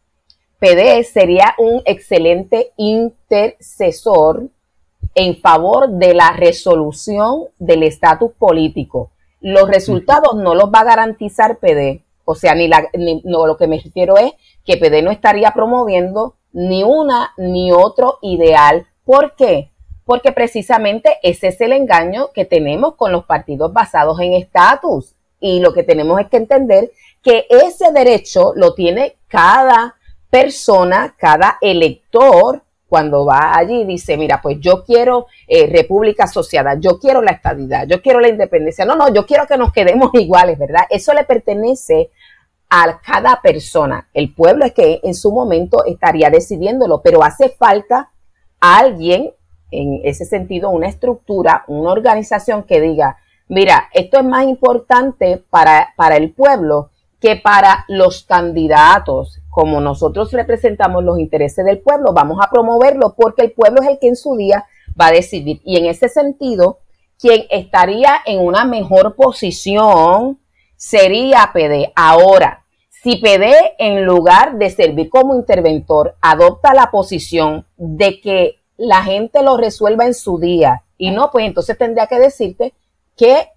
PD 0.59 1.03
sería 1.03 1.55
un 1.59 1.83
excelente 1.87 2.73
intercesor 2.77 4.49
en 5.15 5.37
favor 5.37 5.89
de 5.91 6.15
la 6.15 6.33
resolución 6.33 7.47
del 7.59 7.83
estatus 7.83 8.33
político. 8.39 9.11
Los 9.41 9.69
resultados 9.69 10.37
no 10.37 10.55
los 10.55 10.67
va 10.67 10.81
a 10.81 10.85
garantizar 10.85 11.59
PD, 11.59 12.05
o 12.25 12.35
sea, 12.35 12.55
ni, 12.55 12.69
la, 12.69 12.89
no, 13.25 13.47
lo 13.47 13.57
que 13.57 13.67
me 13.67 13.79
refiero 13.79 14.17
es 14.17 14.33
que 14.65 14.77
PD 14.77 15.03
no 15.03 15.11
estaría 15.11 15.53
promoviendo 15.53 16.37
ni 16.53 16.83
una 16.83 17.33
ni 17.37 17.73
otro 17.73 18.19
ideal. 18.23 18.87
¿Por 19.05 19.35
qué? 19.35 19.71
Porque 20.05 20.33
precisamente 20.33 21.19
ese 21.23 21.49
es 21.49 21.61
el 21.61 21.73
engaño 21.73 22.31
que 22.35 22.45
tenemos 22.45 22.95
con 22.97 23.13
los 23.13 23.25
partidos 23.25 23.73
basados 23.73 24.21
en 24.21 24.33
estatus. 24.35 25.15
y 25.45 25.59
lo 25.59 25.73
que 25.73 25.83
tenemos 25.83 26.21
es 26.21 26.29
que 26.29 26.37
entender 26.37 26.93
que 27.21 27.47
ese 27.51 27.91
derecho 27.91 28.53
lo 28.55 28.75
tiene 28.75 29.17
cada 29.27 29.97
persona, 30.31 31.17
cada 31.19 31.59
elector 31.61 32.63
cuando 32.93 33.25
va 33.25 33.57
allí 33.57 33.87
dice, 33.87 34.19
mira, 34.19 34.43
pues 34.43 34.61
yo 34.61 34.85
quiero 34.85 35.27
eh, 35.47 35.67
república 35.67 36.25
asociada, 36.25 36.75
yo 36.79 36.99
quiero 36.99 37.23
la 37.23 37.31
estabilidad, 37.31 37.87
yo 37.89 38.03
quiero 38.03 38.21
la 38.21 38.29
independencia. 38.29 38.85
No, 38.85 38.97
no, 38.97 39.11
yo 39.11 39.25
quiero 39.25 39.47
que 39.47 39.57
nos 39.57 39.73
quedemos 39.73 40.11
iguales, 40.21 40.59
¿verdad? 40.59 40.83
Eso 40.91 41.15
le 41.15 41.25
pertenece 41.25 42.11
a 42.69 43.01
cada 43.01 43.41
persona. 43.41 44.11
El 44.13 44.35
pueblo 44.35 44.67
es 44.67 44.75
que 44.75 45.01
en 45.05 45.15
su 45.15 45.33
momento 45.33 45.87
estaría 45.87 46.29
decidiéndolo, 46.29 47.01
pero 47.01 47.25
hace 47.25 47.49
falta 47.49 48.11
alguien, 48.61 49.31
en 49.71 50.03
ese 50.05 50.27
sentido, 50.27 50.69
una 50.69 50.89
estructura, 50.89 51.65
una 51.69 51.93
organización 51.93 52.65
que 52.65 52.83
diga, 52.83 53.17
mira, 53.49 53.89
esto 53.95 54.19
es 54.19 54.25
más 54.27 54.45
importante 54.45 55.43
para, 55.49 55.95
para 55.97 56.19
el 56.19 56.35
pueblo 56.35 56.91
que 57.23 57.37
para 57.37 57.87
los 57.89 58.25
candidatos, 58.25 59.41
como 59.53 59.83
nosotros 59.83 60.33
representamos 60.33 61.05
los 61.05 61.19
intereses 61.19 61.63
del 61.67 61.81
pueblo, 61.81 62.15
vamos 62.15 62.39
a 62.43 62.49
promoverlo 62.49 63.15
porque 63.15 63.43
el 63.43 63.53
pueblo 63.53 63.83
es 63.83 63.89
el 63.91 63.99
que 63.99 64.09
en 64.09 64.17
su 64.17 64.35
día 64.35 64.65
va 64.99 65.09
a 65.09 65.13
decidir. 65.13 65.61
Y 65.63 65.77
en 65.77 65.85
ese 65.85 66.09
sentido, 66.09 66.79
quien 67.21 67.45
estaría 67.51 68.15
en 68.25 68.41
una 68.41 68.65
mejor 68.65 69.15
posición 69.15 70.41
sería 70.75 71.51
PD. 71.53 71.93
Ahora, 71.95 72.65
si 72.89 73.17
PD 73.17 73.75
en 73.79 74.07
lugar 74.07 74.57
de 74.57 74.71
servir 74.71 75.11
como 75.11 75.37
interventor 75.37 76.17
adopta 76.23 76.73
la 76.73 76.91
posición 76.91 77.67
de 77.77 78.23
que 78.23 78.57
la 78.79 79.03
gente 79.03 79.43
lo 79.43 79.59
resuelva 79.59 80.07
en 80.07 80.15
su 80.15 80.39
día 80.39 80.83
y 80.97 81.11
no, 81.11 81.31
pues 81.31 81.45
entonces 81.45 81.77
tendría 81.77 82.07
que 82.07 82.19
decirte 82.19 82.73
que 83.19 83.49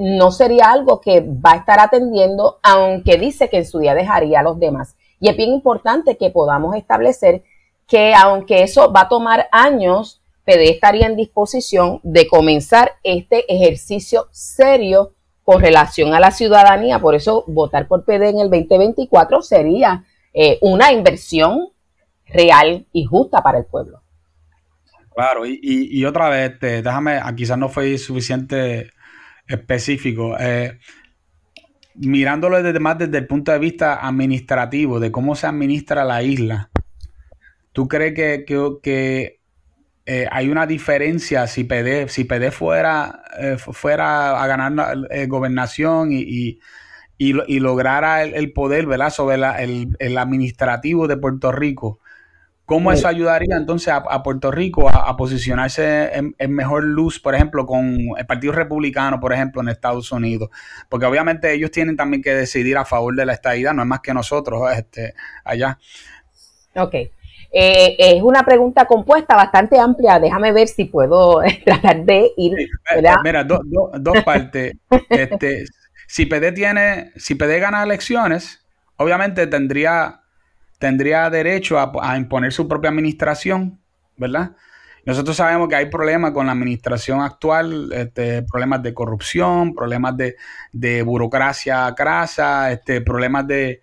no 0.00 0.32
sería 0.32 0.72
algo 0.72 1.00
que 1.00 1.20
va 1.20 1.52
a 1.52 1.56
estar 1.58 1.78
atendiendo, 1.78 2.58
aunque 2.64 3.18
dice 3.18 3.48
que 3.48 3.58
en 3.58 3.66
su 3.66 3.78
día 3.78 3.94
dejaría 3.94 4.40
a 4.40 4.42
los 4.42 4.58
demás. 4.58 4.96
Y 5.20 5.28
es 5.28 5.36
bien 5.36 5.50
importante 5.50 6.16
que 6.16 6.30
podamos 6.30 6.76
establecer 6.76 7.42
que 7.86 8.14
aunque 8.14 8.62
eso 8.62 8.92
va 8.92 9.02
a 9.02 9.08
tomar 9.08 9.48
años, 9.52 10.22
PD 10.44 10.70
estaría 10.70 11.06
en 11.06 11.16
disposición 11.16 12.00
de 12.02 12.26
comenzar 12.26 12.92
este 13.02 13.44
ejercicio 13.52 14.28
serio 14.30 15.12
con 15.42 15.60
relación 15.60 16.14
a 16.14 16.20
la 16.20 16.30
ciudadanía. 16.30 16.98
Por 16.98 17.14
eso 17.14 17.44
votar 17.46 17.86
por 17.86 18.04
PD 18.04 18.30
en 18.30 18.38
el 18.40 18.50
2024 18.50 19.42
sería 19.42 20.04
eh, 20.32 20.58
una 20.60 20.92
inversión 20.92 21.68
real 22.26 22.86
y 22.92 23.04
justa 23.04 23.42
para 23.42 23.58
el 23.58 23.66
pueblo. 23.66 24.02
Claro, 25.14 25.42
y, 25.46 26.04
otra 26.06 26.28
vez, 26.28 26.58
déjame, 26.58 27.20
quizás 27.36 27.56
no 27.56 27.68
fue 27.68 27.96
suficiente 27.98 28.90
específico. 29.46 30.36
Eh, 30.40 30.80
mirándolo 31.94 32.62
desde 32.62 32.80
más 32.80 32.98
desde 32.98 33.18
el 33.18 33.26
punto 33.26 33.52
de 33.52 33.58
vista 33.58 34.06
administrativo, 34.06 35.00
de 35.00 35.10
cómo 35.12 35.36
se 35.36 35.46
administra 35.46 36.04
la 36.04 36.22
isla, 36.22 36.70
¿tú 37.72 37.88
crees 37.88 38.14
que, 38.14 38.44
que, 38.82 39.40
eh, 40.06 40.26
hay 40.30 40.50
una 40.50 40.66
diferencia 40.66 41.46
si 41.46 41.64
PD, 41.64 42.08
si 42.08 42.24
fuera, 42.50 43.22
eh, 43.38 43.56
fuera 43.58 44.42
a 44.42 44.46
ganar 44.46 44.98
gobernación 45.28 46.12
y, 46.12 46.60
y, 47.16 47.60
lograra 47.60 48.22
el, 48.22 48.52
poder 48.52 48.86
¿verdad? 48.86 49.10
sobre 49.10 49.36
el 49.36 50.18
administrativo 50.18 51.08
de 51.08 51.16
Puerto 51.16 51.52
Rico? 51.52 52.00
¿Cómo 52.66 52.92
eso 52.92 53.08
ayudaría 53.08 53.56
entonces 53.56 53.92
a, 53.92 54.22
Puerto 54.22 54.50
Rico 54.50 54.88
a, 54.88 55.14
posicionarse 55.18 56.10
en, 56.14 56.52
mejor 56.52 56.84
luz, 56.84 57.20
por 57.20 57.34
ejemplo, 57.34 57.66
con 57.66 57.98
el 58.16 58.26
Partido 58.26 58.54
Republicano, 58.54 59.20
por 59.20 59.34
ejemplo, 59.34 59.60
en 59.60 59.68
Estados 59.68 60.10
Unidos? 60.12 60.48
Porque 60.88 61.04
obviamente 61.04 61.52
ellos 61.52 61.70
tienen 61.70 61.94
también 61.94 62.22
que 62.22 62.34
decidir 62.34 62.78
a 62.78 62.86
favor 62.86 63.14
de 63.14 63.26
la 63.26 63.34
estadidad, 63.34 63.74
no 63.74 63.82
es 63.82 63.88
más 63.88 64.00
que 64.00 64.14
nosotros 64.14 64.62
este, 64.74 65.12
allá. 65.44 65.78
Ok. 66.74 66.94
Eh, 67.56 67.96
es 67.98 68.22
una 68.22 68.42
pregunta 68.42 68.86
compuesta 68.86 69.36
bastante 69.36 69.78
amplia. 69.78 70.18
Déjame 70.18 70.50
ver 70.52 70.66
si 70.66 70.86
puedo 70.86 71.42
tratar 71.66 72.02
de 72.04 72.32
ir. 72.38 72.54
mira, 73.22 73.44
dos 73.44 74.24
partes. 74.24 74.74
este, 75.10 75.66
si 76.06 76.24
PD 76.24 76.52
tiene, 76.52 77.12
si 77.16 77.34
PD 77.34 77.60
gana 77.60 77.82
elecciones, 77.82 78.64
obviamente 78.96 79.46
tendría 79.46 80.23
tendría 80.84 81.30
derecho 81.30 81.78
a, 81.78 82.18
imponer 82.18 82.52
su 82.52 82.68
propia 82.68 82.90
administración, 82.90 83.80
¿verdad? 84.18 84.54
Nosotros 85.06 85.34
sabemos 85.34 85.66
que 85.66 85.76
hay 85.76 85.86
problemas 85.86 86.32
con 86.32 86.44
la 86.44 86.52
administración 86.52 87.22
actual, 87.22 87.90
este, 87.90 88.42
problemas 88.42 88.82
de 88.82 88.92
corrupción, 88.92 89.74
problemas 89.74 90.14
de, 90.14 91.02
burocracia 91.02 91.90
crasa, 91.96 92.70
este, 92.70 93.00
problemas 93.00 93.46
de, 93.46 93.80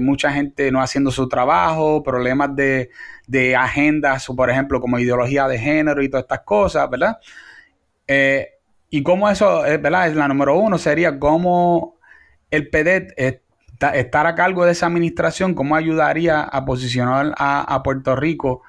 mucha 0.00 0.30
gente 0.30 0.70
no 0.70 0.80
haciendo 0.80 1.10
su 1.10 1.28
trabajo, 1.28 2.04
problemas 2.04 2.54
de, 2.54 3.56
agendas, 3.58 4.24
por 4.26 4.48
ejemplo, 4.48 4.80
como 4.80 5.00
ideología 5.00 5.48
de 5.48 5.58
género 5.58 6.04
y 6.04 6.08
todas 6.08 6.22
estas 6.22 6.42
cosas, 6.42 6.88
¿verdad? 6.88 7.18
Eh, 8.06 8.48
y 8.90 9.02
cómo 9.02 9.28
eso, 9.28 9.66
eh, 9.66 9.76
¿verdad? 9.76 10.06
Es 10.06 10.14
la 10.14 10.28
número 10.28 10.56
uno, 10.56 10.78
sería 10.78 11.18
cómo 11.18 11.96
el 12.48 12.70
Estar 13.90 14.26
a 14.26 14.34
cargo 14.34 14.64
de 14.64 14.72
esa 14.72 14.86
administración, 14.86 15.54
¿cómo 15.54 15.76
ayudaría 15.76 16.42
a 16.42 16.64
posicionar 16.64 17.34
a, 17.36 17.82
Puerto 17.82 18.16
Rico 18.16 18.62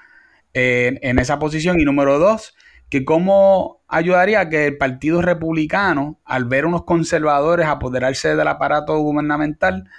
en, 0.54 1.20
esa 1.20 1.40
posición? 1.40 1.80
Y 1.80 1.86
número 1.86 2.20
dos, 2.20 2.56
que 2.90 3.06
cómo 3.06 3.82
ayudaría 3.88 4.42
a 4.42 4.50
que 4.50 4.68
el 4.68 4.78
Partido 4.78 5.22
Republicano, 5.22 6.20
al 6.26 6.46
ver 6.46 6.66
unos 6.66 6.84
conservadores 6.84 7.68
apoderarse 7.68 8.36
del 8.36 8.48
aparato 8.48 8.98
gubernamental, 8.98 9.90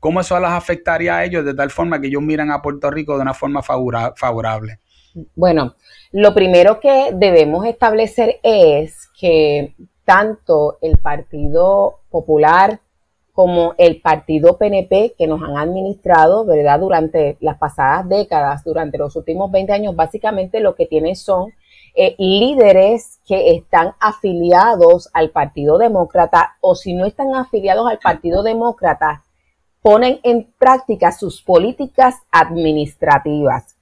cómo 0.00 0.20
eso 0.20 0.38
las 0.38 0.52
afectaría 0.52 1.16
a 1.16 1.24
ellos 1.24 1.44
de 1.44 1.54
tal 1.54 1.70
forma 1.70 2.00
que 2.00 2.08
ellos 2.08 2.22
miran 2.22 2.50
a 2.50 2.60
Puerto 2.60 2.90
Rico 2.90 3.16
de 3.16 3.22
una 3.22 3.34
forma 3.34 3.62
favorable. 3.62 4.78
Bueno, 5.34 5.76
lo 6.12 6.34
primero 6.34 6.80
que 6.80 7.10
debemos 7.14 7.66
establecer 7.66 8.40
es 8.42 9.08
que 9.18 9.74
tanto 10.04 10.78
el 10.82 10.98
Partido 10.98 12.00
Popular 12.10 12.80
como 13.34 13.74
el 13.78 14.00
partido 14.00 14.56
PNP 14.58 15.16
que 15.18 15.26
nos 15.26 15.42
han 15.42 15.56
administrado, 15.56 16.44
¿verdad? 16.44 16.78
Durante 16.78 17.36
las 17.40 17.58
pasadas 17.58 18.08
décadas, 18.08 18.62
durante 18.62 18.96
los 18.96 19.16
últimos 19.16 19.50
20 19.50 19.72
años, 19.72 19.96
básicamente 19.96 20.60
lo 20.60 20.76
que 20.76 20.86
tienen 20.86 21.16
son 21.16 21.52
eh, 21.96 22.14
líderes 22.16 23.18
que 23.26 23.56
están 23.56 23.94
afiliados 23.98 25.10
al 25.12 25.30
Partido 25.30 25.78
Demócrata 25.78 26.56
o 26.60 26.76
si 26.76 26.94
no 26.94 27.06
están 27.06 27.34
afiliados 27.34 27.90
al 27.90 27.98
Partido 27.98 28.44
Demócrata, 28.44 29.24
ponen 29.82 30.20
en 30.22 30.48
práctica 30.56 31.10
sus 31.10 31.42
políticas 31.42 32.14
administrativas. 32.30 33.76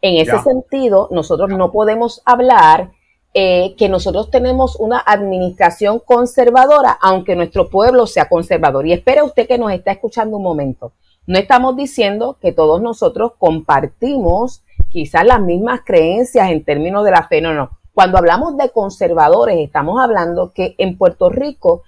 En 0.00 0.16
ese 0.16 0.38
sentido, 0.42 1.08
nosotros 1.10 1.50
no 1.50 1.72
podemos 1.72 2.22
hablar 2.24 2.92
eh, 3.34 3.74
que 3.76 3.88
nosotros 3.88 4.30
tenemos 4.30 4.76
una 4.76 4.98
administración 4.98 5.98
conservadora, 5.98 6.98
aunque 7.00 7.34
nuestro 7.34 7.70
pueblo 7.70 8.06
sea 8.06 8.28
conservador. 8.28 8.86
Y 8.86 8.92
espere 8.92 9.22
usted 9.22 9.48
que 9.48 9.58
nos 9.58 9.72
está 9.72 9.92
escuchando 9.92 10.36
un 10.36 10.42
momento. 10.42 10.92
No 11.26 11.38
estamos 11.38 11.76
diciendo 11.76 12.36
que 12.40 12.52
todos 12.52 12.82
nosotros 12.82 13.32
compartimos 13.38 14.62
quizás 14.90 15.24
las 15.24 15.40
mismas 15.40 15.80
creencias 15.84 16.50
en 16.50 16.64
términos 16.64 17.04
de 17.04 17.10
la 17.12 17.26
fe, 17.26 17.40
no, 17.40 17.54
no. 17.54 17.78
Cuando 17.94 18.18
hablamos 18.18 18.56
de 18.56 18.70
conservadores, 18.70 19.58
estamos 19.58 20.00
hablando 20.00 20.52
que 20.52 20.74
en 20.78 20.98
Puerto 20.98 21.30
Rico 21.30 21.82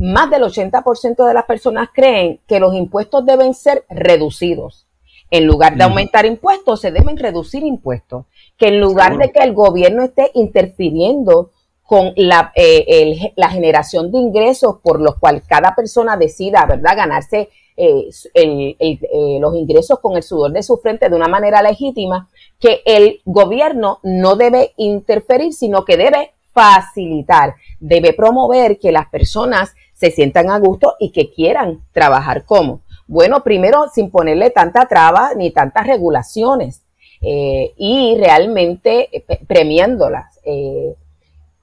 más 0.00 0.30
del 0.30 0.42
80% 0.42 1.26
de 1.26 1.34
las 1.34 1.44
personas 1.44 1.90
creen 1.92 2.40
que 2.46 2.58
los 2.58 2.74
impuestos 2.74 3.24
deben 3.26 3.52
ser 3.52 3.84
reducidos. 3.90 4.86
En 5.30 5.46
lugar 5.46 5.76
de 5.76 5.84
aumentar 5.84 6.26
impuestos, 6.26 6.80
se 6.80 6.90
deben 6.90 7.16
reducir 7.16 7.62
impuestos 7.62 8.26
que 8.56 8.68
en 8.68 8.80
lugar 8.80 9.16
de 9.16 9.30
que 9.30 9.42
el 9.42 9.54
gobierno 9.54 10.02
esté 10.02 10.30
interfiriendo 10.34 11.50
con 11.84 12.12
la, 12.16 12.52
eh, 12.54 13.32
la 13.36 13.48
generación 13.48 14.12
de 14.12 14.18
ingresos 14.18 14.76
por 14.82 15.00
los 15.00 15.16
cuales 15.16 15.42
cada 15.46 15.74
persona 15.74 16.16
decida, 16.16 16.64
¿verdad?, 16.66 16.96
ganarse 16.96 17.48
eh, 17.76 18.10
eh, 18.34 19.38
los 19.40 19.56
ingresos 19.56 19.98
con 20.00 20.16
el 20.16 20.22
sudor 20.22 20.52
de 20.52 20.62
su 20.62 20.76
frente 20.76 21.08
de 21.08 21.16
una 21.16 21.28
manera 21.28 21.62
legítima, 21.62 22.28
que 22.58 22.82
el 22.84 23.22
gobierno 23.24 24.00
no 24.02 24.36
debe 24.36 24.74
interferir, 24.76 25.54
sino 25.54 25.84
que 25.84 25.96
debe 25.96 26.32
facilitar, 26.52 27.54
debe 27.78 28.12
promover 28.12 28.78
que 28.78 28.92
las 28.92 29.08
personas 29.08 29.74
se 29.94 30.10
sientan 30.10 30.50
a 30.50 30.58
gusto 30.58 30.96
y 31.00 31.10
que 31.10 31.30
quieran 31.30 31.82
trabajar 31.92 32.44
como. 32.44 32.82
Bueno, 33.10 33.42
primero, 33.42 33.88
sin 33.92 34.08
ponerle 34.08 34.50
tanta 34.50 34.86
traba 34.86 35.34
ni 35.34 35.50
tantas 35.50 35.84
regulaciones. 35.84 36.84
Eh, 37.20 37.74
y 37.76 38.16
realmente 38.16 39.08
eh, 39.12 39.40
premiándolas. 39.48 40.38
Eh, 40.44 40.94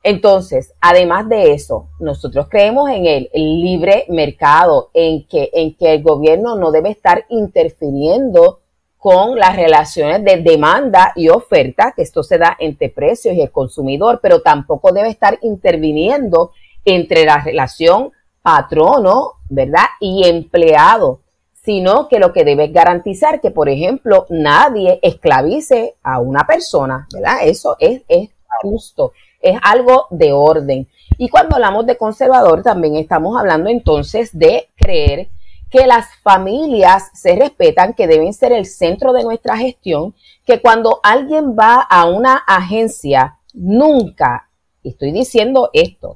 entonces, 0.04 0.74
además 0.82 1.30
de 1.30 1.54
eso, 1.54 1.88
nosotros 2.02 2.48
creemos 2.50 2.90
en 2.90 3.06
el, 3.06 3.30
libre 3.34 4.06
mercado, 4.10 4.92
en 4.94 5.26
que, 5.26 5.50
en 5.54 5.74
que 5.76 5.94
el 5.94 6.04
gobierno 6.04 6.58
no 6.58 6.70
debe 6.72 6.90
estar 6.90 7.24
interfiriendo 7.30 8.60
con 8.98 9.40
las 9.40 9.56
relaciones 9.56 10.26
de 10.26 10.42
demanda 10.42 11.14
y 11.16 11.30
oferta, 11.30 11.94
que 11.96 12.02
esto 12.02 12.24
se 12.24 12.38
da 12.38 12.58
entre 12.60 12.90
precios 12.90 13.36
y 13.36 13.42
el 13.42 13.52
consumidor, 13.52 14.20
pero 14.22 14.42
tampoco 14.42 14.92
debe 14.92 15.10
estar 15.10 15.40
interviniendo 15.42 16.52
entre 16.84 17.24
la 17.24 17.42
relación 17.42 18.12
patrono 18.42 19.38
¿verdad? 19.50 19.86
Y 20.00 20.28
empleado, 20.28 21.22
sino 21.68 22.08
que 22.08 22.20
lo 22.20 22.32
que 22.32 22.46
debe 22.46 22.70
garantizar 22.70 23.42
que, 23.42 23.52
por 23.52 23.68
ejemplo, 23.68 24.26
nadie 24.30 25.00
esclavice 25.02 25.96
a 26.02 26.22
una 26.22 26.48
persona, 26.48 27.10
¿verdad? 27.12 27.40
Eso 27.44 27.76
es, 27.78 28.04
es 28.08 28.30
justo, 28.62 29.12
es 29.42 29.60
algo 29.62 30.08
de 30.10 30.32
orden. 30.32 30.88
Y 31.18 31.28
cuando 31.28 31.58
hablamos 31.58 31.86
de 31.86 31.98
conservador, 31.98 32.64
también 32.64 32.96
estamos 32.96 33.38
hablando 33.38 33.70
entonces 33.70 34.30
de 34.32 34.70
creer 34.78 35.28
que 35.70 35.86
las 35.88 36.06
familias 36.24 37.10
se 37.14 37.36
respetan, 37.36 37.94
que 37.94 38.08
deben 38.08 38.32
ser 38.32 38.54
el 38.54 38.66
centro 38.66 39.12
de 39.12 39.26
nuestra 39.26 39.58
gestión, 39.58 40.16
que 40.46 40.62
cuando 40.62 41.02
alguien 41.04 41.58
va 41.60 41.82
a 41.82 42.06
una 42.06 42.38
agencia, 42.48 43.40
nunca, 43.54 44.50
estoy 44.86 45.12
diciendo 45.12 45.70
esto, 45.74 46.16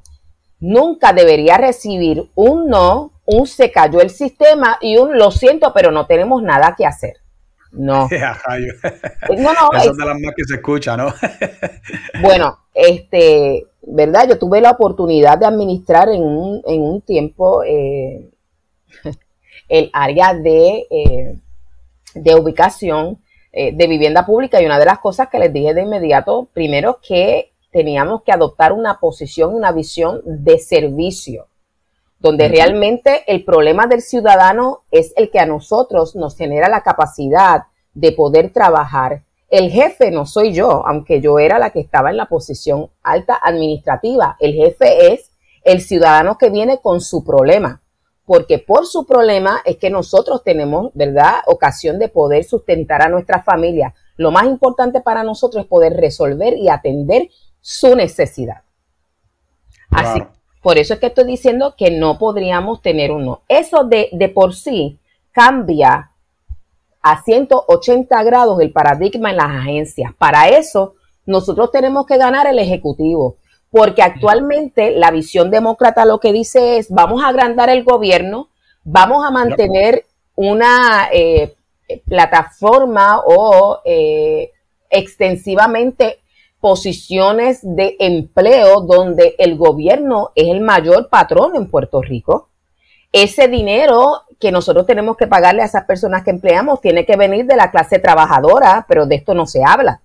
nunca 0.62 1.12
debería 1.12 1.58
recibir 1.58 2.30
un 2.36 2.70
no, 2.70 3.11
un 3.26 3.48
se 3.48 3.72
cayó 3.72 4.02
el 4.02 4.10
sistema 4.10 4.78
y 4.82 4.98
un 4.98 5.18
lo 5.18 5.32
siento, 5.32 5.72
pero 5.74 5.92
no 5.92 6.06
tenemos 6.06 6.42
nada 6.42 6.76
que 6.78 6.86
hacer. 6.86 7.18
No. 7.72 8.10
no, 9.30 9.54
no. 9.54 9.80
es 9.80 9.98
de 9.98 10.06
las 10.06 10.20
más 10.20 10.34
que 10.36 10.44
se 10.46 10.56
escucha, 10.56 10.98
¿no? 10.98 11.14
bueno, 12.22 12.60
este, 12.74 13.68
¿verdad? 13.82 14.28
Yo 14.28 14.38
tuve 14.38 14.62
la 14.62 14.72
oportunidad 14.72 15.38
de 15.38 15.46
administrar 15.46 16.10
en 16.10 16.22
un, 16.22 16.62
en 16.66 16.82
un 16.82 17.02
tiempo 17.02 17.64
eh, 17.64 18.30
el 19.70 19.90
área 19.94 20.34
de, 20.34 20.88
eh, 20.90 21.36
de 22.16 22.36
ubicación 22.36 23.20
eh, 23.54 23.74
de 23.74 23.88
vivienda 23.88 24.26
pública 24.26 24.62
y 24.62 24.66
una 24.66 24.80
de 24.80 24.86
las 24.86 25.00
cosas 25.00 25.28
que 25.30 25.38
les 25.40 25.52
dije 25.52 25.74
de 25.74 25.82
inmediato, 25.82 26.48
primero 26.54 27.00
que 27.06 27.52
teníamos 27.70 28.24
que 28.24 28.32
adoptar 28.32 28.72
una 28.72 29.00
posición, 29.00 29.54
una 29.54 29.74
visión 29.74 30.22
de 30.26 30.58
servicio, 30.58 31.48
donde 32.22 32.48
realmente 32.48 33.24
el 33.28 33.44
problema 33.44 33.88
del 33.88 34.02
ciudadano 34.02 34.84
es 34.92 35.14
el 35.18 35.30
que 35.30 35.40
a 35.40 35.46
nosotros 35.46 36.16
nos 36.16 36.38
genera 36.38 36.70
la 36.70 36.82
capacidad 36.82 37.64
de 37.94 38.12
poder 38.12 38.54
trabajar. 38.54 39.24
El 39.50 39.70
jefe 39.70 40.12
no 40.12 40.26
soy 40.26 40.54
yo, 40.54 40.86
aunque 40.88 41.20
yo 41.20 41.40
era 41.40 41.60
la 41.60 41.72
que 41.72 41.82
estaba 41.82 42.10
en 42.10 42.18
la 42.18 42.28
posición 42.28 42.90
alta 43.04 43.40
administrativa. 43.42 44.38
El 44.40 44.54
jefe 44.54 45.14
es 45.14 45.32
el 45.64 45.82
ciudadano 45.82 46.38
que 46.38 46.50
viene 46.50 46.80
con 46.80 47.02
su 47.02 47.24
problema 47.24 47.82
porque 48.32 48.60
por 48.60 48.86
su 48.86 49.06
problema 49.06 49.62
es 49.66 49.76
que 49.76 49.90
nosotros 49.90 50.42
tenemos, 50.42 50.92
¿verdad?, 50.94 51.42
ocasión 51.48 52.00
de 52.00 52.08
poder 52.08 52.46
sustentar 52.46 53.02
a 53.02 53.10
nuestra 53.10 53.44
familia. 53.44 53.94
Lo 54.16 54.32
más 54.32 54.46
importante 54.46 55.02
para 55.02 55.22
nosotros 55.22 55.64
es 55.64 55.70
poder 55.70 55.98
resolver 55.98 56.56
y 56.58 56.70
atender 56.70 57.30
su 57.60 57.94
necesidad. 57.94 58.62
Así, 59.90 60.24
por 60.62 60.78
eso 60.78 60.94
es 60.94 61.00
que 61.00 61.08
estoy 61.08 61.26
diciendo 61.26 61.76
que 61.78 61.92
no 61.92 62.18
podríamos 62.18 62.82
tener 62.82 63.12
uno. 63.12 63.42
Eso 63.48 63.84
de, 63.84 64.10
de 64.12 64.30
por 64.30 64.56
sí 64.56 65.00
cambia 65.32 66.12
a 67.02 67.24
180 67.24 68.24
grados 68.24 68.60
el 68.62 68.72
paradigma 68.72 69.32
en 69.32 69.38
las 69.38 69.50
agencias. 69.50 70.14
Para 70.18 70.50
eso, 70.50 70.96
nosotros 71.26 71.72
tenemos 71.72 72.06
que 72.06 72.18
ganar 72.18 72.48
el 72.48 72.60
ejecutivo 72.60 73.38
porque 73.72 74.04
actualmente 74.04 74.92
la 74.92 75.12
visión 75.12 75.50
demócrata 75.50 76.06
lo 76.06 76.20
que 76.20 76.34
dice 76.34 76.78
es 76.78 76.90
vamos 76.90 77.24
a 77.24 77.30
agrandar 77.30 77.70
el 77.70 77.84
gobierno, 77.84 78.50
vamos 78.84 79.26
a 79.26 79.32
mantener 79.32 80.06
una 80.36 81.08
eh, 81.12 81.56
plataforma 82.06 83.22
o 83.26 83.80
eh, 83.86 84.52
extensivamente 84.90 86.20
posiciones 86.62 87.60
de 87.64 87.98
empleo 88.00 88.82
donde 88.82 89.36
el 89.40 89.58
gobierno 89.58 90.32
es 90.36 90.48
el 90.48 90.62
mayor 90.62 91.10
patrón 91.10 91.56
en 91.56 91.70
Puerto 91.70 92.02
Rico. 92.02 92.50
Ese 93.12 93.48
dinero 93.48 94.22
que 94.40 94.52
nosotros 94.52 94.86
tenemos 94.86 95.18
que 95.18 95.28
pagarle 95.28 95.64
a 95.64 95.66
esas 95.66 95.86
personas 95.86 96.24
que 96.24 96.30
empleamos 96.30 96.80
tiene 96.80 97.06
que 97.06 97.18
venir 97.18 97.46
de 97.46 97.58
la 97.58 97.72
clase 97.72 98.00
trabajadora, 98.00 98.86
pero 98.88 99.06
de 99.06 99.16
esto 99.16 99.34
no 99.34 99.46
se 99.46 99.64
habla. 99.66 100.02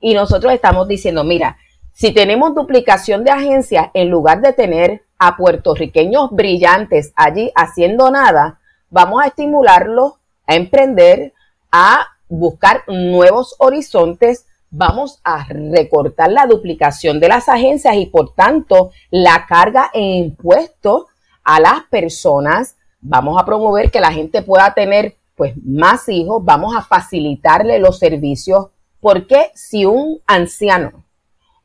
y 0.00 0.14
nosotros 0.14 0.52
estamos 0.52 0.88
diciendo, 0.88 1.22
mira, 1.22 1.58
si 1.92 2.12
tenemos 2.12 2.54
duplicación 2.54 3.24
de 3.24 3.30
agencias, 3.30 3.88
en 3.94 4.08
lugar 4.08 4.40
de 4.40 4.52
tener 4.52 5.02
a 5.18 5.36
puertorriqueños 5.36 6.30
brillantes 6.30 7.12
allí 7.14 7.52
haciendo 7.54 8.10
nada, 8.10 8.60
vamos 8.90 9.22
a 9.22 9.26
estimularlos 9.26 10.14
a 10.46 10.54
emprender, 10.54 11.34
a 11.70 12.06
buscar 12.28 12.82
nuevos 12.88 13.54
horizontes, 13.58 14.46
vamos 14.70 15.20
a 15.24 15.46
recortar 15.48 16.30
la 16.30 16.46
duplicación 16.46 17.20
de 17.20 17.28
las 17.28 17.48
agencias 17.48 17.96
y 17.96 18.06
por 18.06 18.34
tanto 18.34 18.90
la 19.10 19.46
carga 19.46 19.90
en 19.92 20.24
impuestos 20.24 21.06
a 21.44 21.60
las 21.60 21.84
personas. 21.90 22.76
Vamos 23.00 23.40
a 23.40 23.44
promover 23.44 23.90
que 23.90 24.00
la 24.00 24.12
gente 24.12 24.42
pueda 24.42 24.74
tener 24.74 25.16
pues 25.36 25.54
más 25.64 26.08
hijos, 26.08 26.44
vamos 26.44 26.74
a 26.76 26.82
facilitarle 26.82 27.78
los 27.78 27.98
servicios, 28.00 28.66
porque 29.00 29.52
si 29.54 29.84
un 29.84 30.20
anciano 30.26 31.04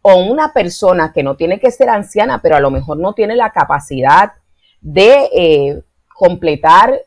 o 0.04 0.18
una 0.18 0.54
persona 0.54 1.12
que 1.12 1.24
no 1.24 1.36
tiene 1.36 1.60
que 1.60 1.72
ser 1.72 1.90
anciana, 1.90 2.40
pero 2.42 2.56
a 2.56 2.60
lo 2.60 2.70
mejor 2.70 3.00
no 3.00 3.14
tiene 3.14 3.36
la 3.36 3.52
capacidad 3.52 4.34
de 4.80 5.30
eh, 5.34 5.82
completar 6.14 7.02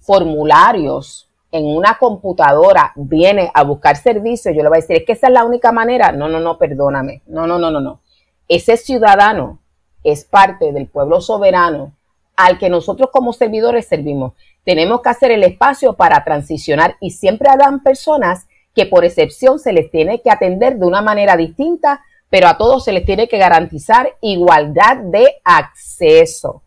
formularios 0.00 1.29
en 1.52 1.66
una 1.66 1.98
computadora, 1.98 2.92
viene 2.94 3.50
a 3.52 3.64
buscar 3.64 3.96
servicios, 3.96 4.54
yo 4.54 4.62
le 4.62 4.68
voy 4.68 4.78
a 4.78 4.80
decir, 4.80 4.96
es 4.96 5.04
que 5.04 5.12
esa 5.12 5.26
es 5.26 5.32
la 5.32 5.44
única 5.44 5.72
manera. 5.72 6.12
No, 6.12 6.28
no, 6.28 6.40
no, 6.40 6.58
perdóname. 6.58 7.22
No, 7.26 7.46
no, 7.46 7.58
no, 7.58 7.70
no, 7.70 7.80
no. 7.80 8.00
Ese 8.48 8.76
ciudadano 8.76 9.60
es 10.04 10.24
parte 10.24 10.72
del 10.72 10.86
pueblo 10.86 11.20
soberano 11.20 11.92
al 12.36 12.58
que 12.58 12.70
nosotros 12.70 13.10
como 13.12 13.32
servidores 13.32 13.86
servimos. 13.86 14.32
Tenemos 14.64 15.02
que 15.02 15.08
hacer 15.08 15.30
el 15.30 15.42
espacio 15.42 15.94
para 15.94 16.24
transicionar 16.24 16.96
y 17.00 17.10
siempre 17.10 17.48
habrán 17.50 17.82
personas 17.82 18.46
que 18.74 18.86
por 18.86 19.04
excepción 19.04 19.58
se 19.58 19.72
les 19.72 19.90
tiene 19.90 20.22
que 20.22 20.30
atender 20.30 20.78
de 20.78 20.86
una 20.86 21.02
manera 21.02 21.36
distinta 21.36 22.02
pero 22.30 22.46
a 22.46 22.56
todos 22.56 22.84
se 22.84 22.92
les 22.92 23.04
tiene 23.04 23.28
que 23.28 23.36
garantizar 23.36 24.16
igualdad 24.22 24.96
de 24.98 25.40
acceso. 25.44 26.62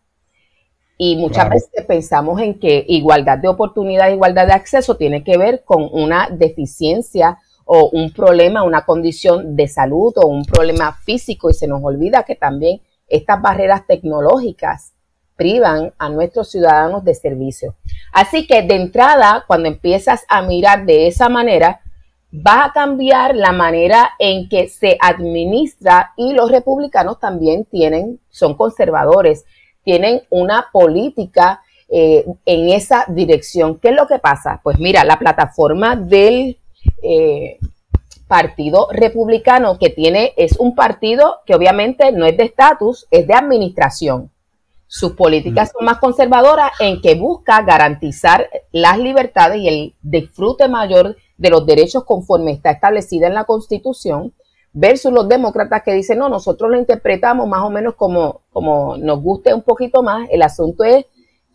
Y 0.96 1.16
muchas 1.16 1.50
veces 1.50 1.84
pensamos 1.86 2.40
en 2.40 2.58
que 2.58 2.84
igualdad 2.88 3.38
de 3.38 3.48
oportunidad, 3.48 4.10
igualdad 4.10 4.46
de 4.46 4.52
acceso 4.52 4.96
tiene 4.96 5.24
que 5.24 5.36
ver 5.36 5.64
con 5.64 5.88
una 5.92 6.28
deficiencia 6.30 7.38
o 7.64 7.90
un 7.92 8.12
problema, 8.12 8.62
una 8.62 8.84
condición 8.84 9.56
de 9.56 9.66
salud 9.66 10.12
o 10.16 10.28
un 10.28 10.44
problema 10.44 10.92
físico. 11.04 11.50
Y 11.50 11.54
se 11.54 11.66
nos 11.66 11.82
olvida 11.82 12.22
que 12.22 12.36
también 12.36 12.80
estas 13.08 13.42
barreras 13.42 13.86
tecnológicas 13.86 14.92
privan 15.36 15.92
a 15.98 16.08
nuestros 16.08 16.50
ciudadanos 16.50 17.04
de 17.04 17.14
servicio. 17.14 17.74
Así 18.12 18.46
que 18.46 18.62
de 18.62 18.76
entrada, 18.76 19.44
cuando 19.46 19.68
empiezas 19.68 20.24
a 20.28 20.42
mirar 20.42 20.86
de 20.86 21.08
esa 21.08 21.28
manera, 21.28 21.80
va 22.34 22.66
a 22.66 22.72
cambiar 22.72 23.36
la 23.36 23.52
manera 23.52 24.10
en 24.18 24.48
que 24.48 24.68
se 24.68 24.96
administra 25.00 26.12
y 26.16 26.32
los 26.32 26.50
republicanos 26.50 27.20
también 27.20 27.64
tienen, 27.64 28.20
son 28.30 28.54
conservadores, 28.54 29.44
tienen 29.84 30.22
una 30.30 30.68
política 30.72 31.62
eh, 31.88 32.24
en 32.46 32.70
esa 32.70 33.04
dirección. 33.08 33.78
¿Qué 33.78 33.90
es 33.90 33.94
lo 33.94 34.06
que 34.06 34.18
pasa? 34.18 34.60
Pues 34.62 34.78
mira, 34.78 35.04
la 35.04 35.18
plataforma 35.18 35.96
del 35.96 36.58
eh, 37.02 37.58
Partido 38.26 38.88
Republicano 38.90 39.78
que 39.78 39.90
tiene 39.90 40.32
es 40.36 40.58
un 40.58 40.74
partido 40.74 41.40
que 41.46 41.54
obviamente 41.54 42.10
no 42.10 42.26
es 42.26 42.36
de 42.36 42.44
estatus, 42.44 43.06
es 43.10 43.26
de 43.26 43.34
administración. 43.34 44.30
Sus 44.86 45.12
políticas 45.12 45.72
son 45.76 45.84
más 45.84 45.98
conservadoras 45.98 46.72
en 46.78 47.00
que 47.00 47.16
busca 47.16 47.62
garantizar 47.62 48.48
las 48.72 48.98
libertades 48.98 49.60
y 49.60 49.68
el 49.68 49.94
disfrute 50.02 50.68
mayor 50.68 51.16
de 51.36 51.50
los 51.50 51.66
derechos 51.66 52.04
conforme 52.04 52.52
está 52.52 52.70
establecida 52.70 53.26
en 53.26 53.34
la 53.34 53.44
Constitución, 53.44 54.32
versus 54.74 55.12
los 55.12 55.28
demócratas 55.28 55.82
que 55.82 55.94
dicen, 55.94 56.18
no, 56.18 56.28
nosotros 56.28 56.70
lo 56.70 56.76
interpretamos 56.76 57.48
más 57.48 57.62
o 57.62 57.70
menos 57.70 57.94
como, 57.94 58.42
como 58.52 58.96
nos 58.98 59.22
guste 59.22 59.54
un 59.54 59.62
poquito 59.62 60.02
más. 60.02 60.28
El 60.30 60.42
asunto 60.42 60.84
es 60.84 61.06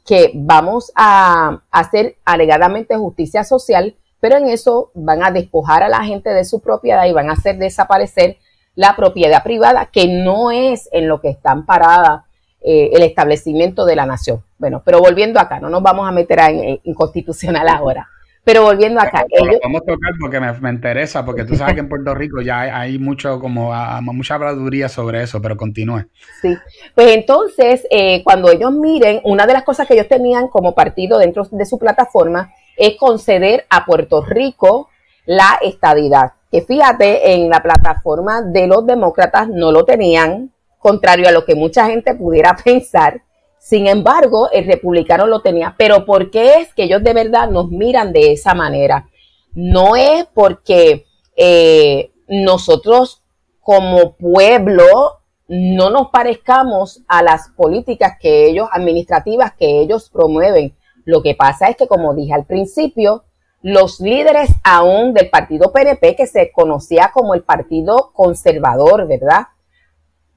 que 0.06 0.32
vamos 0.34 0.92
a 0.96 1.62
hacer 1.70 2.16
alegadamente 2.26 2.96
justicia 2.96 3.44
social, 3.44 3.96
pero 4.22 4.38
en 4.38 4.48
eso 4.48 4.92
van 4.96 5.22
a 5.24 5.32
despojar 5.32 5.84
a 5.84 5.90
la 5.90 6.04
gente 6.04 6.30
de 6.30 6.46
su 6.46 6.62
propiedad 6.62 7.06
y 7.06 7.14
van 7.14 7.30
a 7.30 7.34
hacer 7.34 7.58
desaparecer 7.58 8.38
la 8.74 8.96
propiedad 8.96 9.44
privada, 9.44 9.88
que 9.92 10.08
no 10.08 10.52
es 10.52 10.88
en 10.94 11.10
lo 11.10 11.20
que 11.20 11.30
está 11.30 11.52
amparada 11.52 12.26
eh, 12.62 12.92
el 12.94 13.04
establecimiento 13.04 13.86
de 13.86 13.98
la 13.98 14.06
nación. 14.06 14.44
Bueno, 14.58 14.82
pero 14.86 15.00
volviendo 15.00 15.40
acá, 15.40 15.60
no 15.60 15.70
nos 15.70 15.84
vamos 15.84 16.08
a 16.08 16.12
meter 16.12 16.40
en 16.40 16.80
inconstitucional 16.84 17.68
ahora. 17.68 18.08
Pero 18.50 18.64
volviendo 18.64 19.00
acá. 19.00 19.24
vamos 19.64 19.82
a 19.84 19.86
tocar 19.86 20.12
porque 20.20 20.40
me, 20.40 20.70
interesa, 20.72 21.24
porque 21.24 21.46
tú 21.46 21.56
sabes 21.56 21.76
que 21.76 21.82
en 21.82 21.90
Puerto 21.90 22.16
Rico 22.16 22.42
ya 22.42 22.62
hay, 22.62 22.98
mucho, 22.98 23.40
como 23.40 23.72
mucha 24.02 24.34
habladuría 24.34 24.90
sobre 24.90 25.22
eso, 25.22 25.40
pero 25.40 25.56
continúe. 25.56 26.06
Sí, 26.42 26.58
pues 26.96 27.16
entonces, 27.16 27.86
eh, 27.92 28.24
cuando 28.24 28.50
ellos 28.50 28.72
miren, 28.72 29.22
una 29.24 29.46
de 29.46 29.54
las 29.54 29.62
cosas 29.62 29.88
que 29.88 29.94
ellos 29.94 30.08
tenían 30.08 30.48
como 30.48 30.74
partido 30.74 31.20
dentro 31.20 31.44
de 31.52 31.64
su 31.64 31.78
plataforma 31.78 32.52
es 32.76 32.98
conceder 32.98 33.68
a 33.70 33.86
Puerto 33.86 34.26
Rico 34.26 34.90
la 35.28 35.60
estadidad. 35.62 36.32
Que 36.52 36.64
fíjate, 36.64 37.34
en 37.34 37.52
la 37.52 37.62
plataforma 37.62 38.42
de 38.42 38.66
los 38.66 38.84
demócratas 38.84 39.48
no 39.48 39.72
lo 39.72 39.86
tenían, 39.86 40.52
contrario 40.80 41.28
a 41.28 41.32
lo 41.32 41.46
que 41.46 41.54
mucha 41.54 41.86
gente 41.86 42.16
pudiera 42.16 42.58
pensar, 42.64 43.22
Sin 43.60 43.88
embargo, 43.88 44.50
el 44.52 44.66
republicano 44.66 45.28
lo 45.28 45.42
tenía. 45.42 45.76
Pero 45.78 46.06
¿por 46.06 46.32
qué 46.32 46.56
es 46.56 46.74
que 46.74 46.84
ellos 46.84 47.04
de 47.04 47.14
verdad 47.14 47.50
nos 47.50 47.70
miran 47.70 48.14
de 48.14 48.32
esa 48.32 48.54
manera? 48.54 49.10
No 49.54 49.96
es 49.96 50.26
porque 50.34 51.06
eh, 51.36 52.12
nosotros 52.28 53.22
como 53.62 54.14
pueblo 54.14 55.20
no 55.48 55.90
nos 55.90 56.10
parezcamos 56.10 57.02
a 57.08 57.24
las 57.24 57.50
políticas 57.50 58.14
que 58.20 58.48
ellos, 58.48 58.70
administrativas 58.72 59.54
que 59.54 59.82
ellos 59.82 60.10
promueven. 60.10 60.76
Lo 61.06 61.24
que 61.24 61.34
pasa 61.34 61.68
es 61.68 61.76
que, 61.76 61.88
como 61.88 62.14
dije 62.14 62.34
al 62.34 62.46
principio, 62.46 63.24
los 63.62 64.00
líderes 64.00 64.52
aún 64.64 65.14
del 65.14 65.30
partido 65.30 65.74
PNP, 65.74 66.16
que 66.16 66.28
se 66.28 66.52
conocía 66.52 67.12
como 67.14 67.34
el 67.34 67.42
partido 67.42 68.12
conservador, 68.14 69.08
¿verdad? 69.08 69.48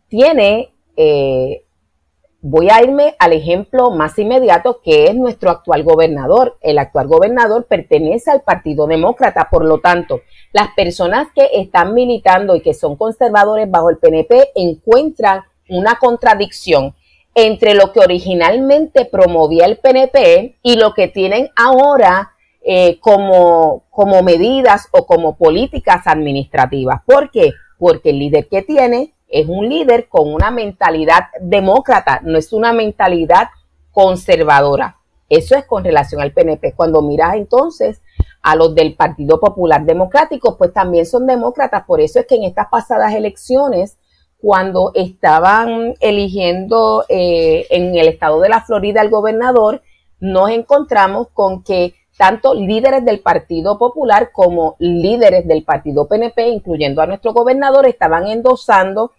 Tiene, 0.08 0.72
eh, 0.96 1.64
voy 2.42 2.68
a 2.70 2.82
irme 2.82 3.14
al 3.20 3.32
ejemplo 3.32 3.92
más 3.92 4.18
inmediato, 4.18 4.80
que 4.82 5.04
es 5.04 5.14
nuestro 5.14 5.48
actual 5.50 5.84
gobernador. 5.84 6.58
El 6.60 6.78
actual 6.78 7.06
gobernador 7.06 7.66
pertenece 7.66 8.32
al 8.32 8.42
Partido 8.42 8.88
Demócrata, 8.88 9.48
por 9.48 9.64
lo 9.64 9.78
tanto, 9.78 10.20
las 10.52 10.68
personas 10.74 11.28
que 11.34 11.48
están 11.54 11.94
militando 11.94 12.56
y 12.56 12.60
que 12.60 12.74
son 12.74 12.96
conservadores 12.96 13.70
bajo 13.70 13.90
el 13.90 13.98
PNP 13.98 14.50
encuentran 14.56 15.42
una 15.68 15.98
contradicción 16.00 16.94
entre 17.34 17.74
lo 17.74 17.92
que 17.92 18.00
originalmente 18.00 19.04
promovía 19.04 19.64
el 19.64 19.78
PNP 19.78 20.58
y 20.62 20.76
lo 20.76 20.94
que 20.94 21.08
tienen 21.08 21.48
ahora 21.56 22.32
eh, 22.60 22.98
como, 23.00 23.84
como 23.88 24.22
medidas 24.22 24.88
o 24.90 25.06
como 25.06 25.36
políticas 25.36 26.06
administrativas. 26.06 27.00
¿Por 27.06 27.30
qué? 27.30 27.52
Porque 27.78 28.10
el 28.10 28.18
líder 28.18 28.48
que 28.48 28.62
tiene 28.62 29.14
es 29.32 29.48
un 29.48 29.68
líder 29.68 30.08
con 30.08 30.32
una 30.32 30.50
mentalidad 30.50 31.24
demócrata, 31.40 32.20
no 32.22 32.38
es 32.38 32.52
una 32.52 32.72
mentalidad 32.72 33.48
conservadora. 33.90 34.98
Eso 35.28 35.56
es 35.56 35.64
con 35.64 35.82
relación 35.82 36.20
al 36.20 36.32
PNP. 36.32 36.74
Cuando 36.74 37.00
miras 37.00 37.36
entonces 37.36 38.02
a 38.42 38.54
los 38.54 38.74
del 38.74 38.94
Partido 38.94 39.40
Popular 39.40 39.84
Democrático, 39.84 40.58
pues 40.58 40.74
también 40.74 41.06
son 41.06 41.26
demócratas. 41.26 41.84
Por 41.86 42.02
eso 42.02 42.20
es 42.20 42.26
que 42.26 42.34
en 42.34 42.44
estas 42.44 42.68
pasadas 42.68 43.14
elecciones, 43.14 43.96
cuando 44.38 44.92
estaban 44.94 45.94
eligiendo 46.00 47.04
eh, 47.08 47.66
en 47.70 47.96
el 47.96 48.08
estado 48.08 48.40
de 48.40 48.50
la 48.50 48.60
Florida 48.60 49.00
el 49.00 49.08
gobernador, 49.08 49.82
nos 50.20 50.50
encontramos 50.50 51.28
con 51.32 51.62
que 51.62 51.94
tanto 52.18 52.52
líderes 52.52 53.04
del 53.04 53.20
Partido 53.20 53.78
Popular 53.78 54.30
como 54.32 54.76
líderes 54.78 55.48
del 55.48 55.64
Partido 55.64 56.06
PNP, 56.06 56.48
incluyendo 56.48 57.00
a 57.00 57.06
nuestro 57.06 57.32
gobernador, 57.32 57.86
estaban 57.86 58.26
endosando 58.26 59.12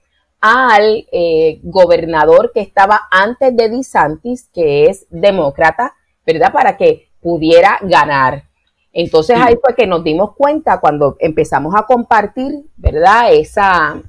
al 0.45 1.08
eh, 1.13 1.62
gobernador 1.63 2.51
que 2.53 2.60
estaba 2.60 3.03
antes 3.10 3.56
de 3.56 3.69
DeSantis, 3.69 4.49
que 4.53 4.88
es 4.88 5.08
demócrata, 5.10 5.93
¿verdad? 6.25 6.51
Para 6.51 6.75
que 6.75 7.08
pudiera 7.21 7.79
ganar. 7.82 8.43
Entonces 8.91 9.38
ahí 9.39 9.56
fue 9.63 9.73
que 9.73 9.88
nos 9.88 10.03
dimos 10.03 10.36
cuenta 10.36 10.82
cuando 10.82 11.15
empezamos 11.19 11.73
a 11.77 11.84
compartir, 11.84 12.65
¿verdad? 12.75 13.32
Esa, 13.32 14.01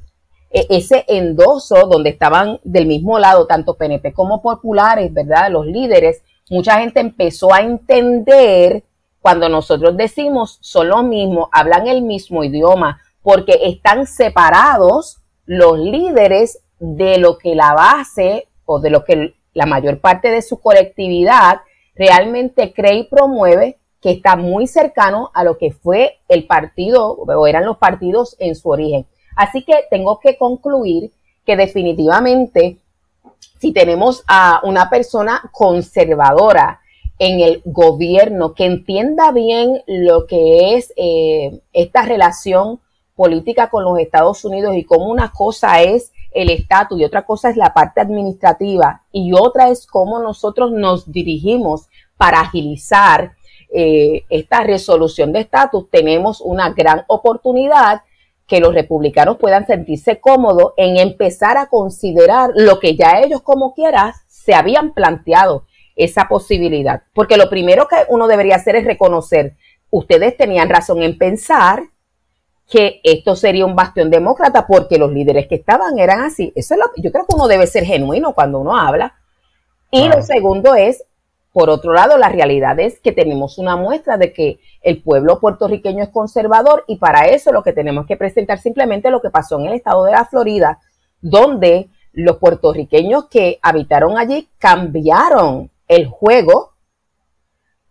e, 0.51 0.67
ese 0.71 1.05
endoso 1.07 1.87
donde 1.87 2.11
estaban 2.11 2.59
del 2.65 2.87
mismo 2.87 3.21
lado 3.21 3.47
tanto 3.47 3.77
PNP 3.77 4.13
como 4.13 4.43
populares, 4.43 5.15
¿verdad? 5.15 5.53
Los 5.53 5.67
líderes 5.67 6.21
mucha 6.51 6.81
gente 6.81 6.99
empezó 6.99 7.55
a 7.55 7.61
entender 7.61 8.83
cuando 9.21 9.49
nosotros 9.49 9.97
decimos 9.97 10.59
son 10.63 10.89
los 10.89 11.05
mismos, 11.05 11.49
hablan 11.53 11.87
el 11.87 12.03
mismo 12.03 12.43
idioma, 12.43 13.01
porque 13.23 13.61
están 13.63 14.09
separados 14.09 15.21
los 15.47 15.79
líderes 15.79 16.61
de 16.79 17.19
lo 17.19 17.39
que 17.39 17.55
la 17.55 17.75
base 17.75 18.49
o 18.65 18.81
de 18.81 18.91
lo 18.91 19.05
que 19.05 19.35
la 19.53 19.67
mayor 19.67 20.01
parte 20.01 20.31
de 20.31 20.43
su 20.43 20.61
colectividad 20.61 21.61
realmente 21.95 22.73
cree 22.73 22.99
y 22.99 23.05
promueve, 23.05 23.79
que 24.01 24.11
está 24.11 24.37
muy 24.37 24.67
cercano 24.67 25.31
a 25.33 25.45
lo 25.45 25.57
que 25.57 25.71
fue 25.71 26.19
el 26.29 26.47
partido 26.47 27.13
o 27.13 27.47
eran 27.47 27.65
los 27.65 27.79
partidos 27.79 28.37
en 28.39 28.55
su 28.55 28.69
origen. 28.69 29.07
Así 29.35 29.65
que 29.65 29.75
tengo 29.91 30.21
que 30.21 30.37
concluir 30.37 31.13
que 31.47 31.57
definitivamente 31.57 32.79
si 33.59 33.73
tenemos 33.73 34.25
a 34.27 34.61
una 34.65 34.91
persona 34.91 35.43
conservadora 35.53 36.81
en 37.19 37.41
el 37.41 37.63
gobierno 37.65 38.55
que 38.55 38.67
entienda 38.67 39.31
bien 39.33 39.83
lo 39.87 40.27
que 40.27 40.75
es 40.75 40.93
eh, 40.97 41.61
esta 41.73 42.03
relación 42.03 42.81
política 43.15 43.71
con 43.71 43.85
los 43.85 43.99
Estados 43.99 44.45
Unidos 44.45 44.77
y 44.77 44.85
cómo 44.85 45.07
una 45.07 45.31
cosa 45.31 45.83
es 45.83 46.13
el 46.33 46.51
estatus 46.51 47.01
y 47.01 47.05
otra 47.05 47.25
cosa 47.25 47.51
es 47.51 47.57
la 47.57 47.73
parte 47.73 48.01
administrativa 48.01 49.03
y 49.13 49.33
otra 49.33 49.71
es 49.71 49.87
cómo 49.87 50.19
nosotros 50.19 50.73
nos 50.73 51.11
dirigimos 51.11 51.89
para 52.17 52.41
agilizar 52.41 53.35
eh, 53.77 54.25
esta 54.31 54.63
resolución 54.63 55.33
de 55.33 55.41
estatus, 55.41 55.91
tenemos 55.91 56.41
una 56.41 56.71
gran 56.71 57.05
oportunidad 57.09 58.03
que 58.47 58.61
los 58.61 58.75
republicanos 58.75 59.39
puedan 59.39 59.67
sentirse 59.67 60.21
cómodos 60.21 60.75
en 60.77 60.97
empezar 60.99 61.57
a 61.57 61.67
considerar 61.67 62.51
lo 62.55 62.79
que 62.79 62.95
ya 62.95 63.21
ellos 63.21 63.43
como 63.43 63.75
quieras 63.75 64.25
se 64.29 64.55
habían 64.55 64.93
planteado 64.93 65.65
esa 65.97 66.29
posibilidad. 66.29 67.03
Porque 67.15 67.37
lo 67.37 67.49
primero 67.49 67.89
que 67.89 67.97
uno 68.09 68.27
debería 68.27 68.57
hacer 68.57 68.77
es 68.77 68.85
reconocer, 68.85 69.57
ustedes 69.91 70.37
tenían 70.37 70.69
razón 70.69 71.03
en 71.03 71.17
pensar 71.17 71.85
que 72.71 73.01
esto 73.05 73.37
sería 73.37 73.67
un 73.67 73.77
bastión 73.77 74.11
demócrata 74.11 74.67
porque 74.67 74.99
los 74.99 75.13
líderes 75.13 75.47
que 75.47 75.57
estaban 75.57 75.99
eran 75.99 76.23
así. 76.23 76.53
Eso 76.55 76.75
es 76.75 76.81
lo, 76.81 76.87
yo 76.97 77.13
creo 77.13 77.27
que 77.27 77.35
uno 77.35 77.49
debe 77.49 77.67
ser 77.67 77.85
genuino 77.85 78.33
cuando 78.33 78.61
uno 78.61 78.77
habla. 78.77 79.15
Y 79.91 80.09
lo 80.09 80.23
segundo 80.23 80.75
es, 80.75 81.05
por 81.53 81.71
otro 81.71 81.93
lado, 81.93 82.19
la 82.19 82.29
realidad 82.29 82.81
es 82.81 82.99
que 82.99 83.13
tenemos 83.13 83.59
una 83.59 83.77
muestra 83.77 84.17
de 84.17 84.33
que 84.33 84.59
el 84.83 85.03
pueblo 85.03 85.39
puertorriqueño 85.39 86.03
es 86.03 86.09
conservador 86.09 86.85
y 86.89 86.97
para 86.97 87.29
eso 87.29 87.53
lo 87.53 87.63
que 87.63 87.73
tenemos 87.73 88.07
que 88.07 88.17
presentar 88.17 88.59
simplemente 88.59 89.11
lo 89.11 89.21
que 89.21 89.31
pasó 89.31 89.61
en 89.61 89.67
el 89.67 89.75
estado 89.75 90.05
de 90.05 90.13
la 90.13 90.25
Florida, 90.25 90.81
donde 91.21 91.89
los 92.13 92.39
puertorriqueños 92.39 93.27
que 93.27 93.59
habitaron 93.63 94.19
allí 94.19 94.49
cambiaron 94.59 95.71
el 95.87 96.07
juego 96.07 96.74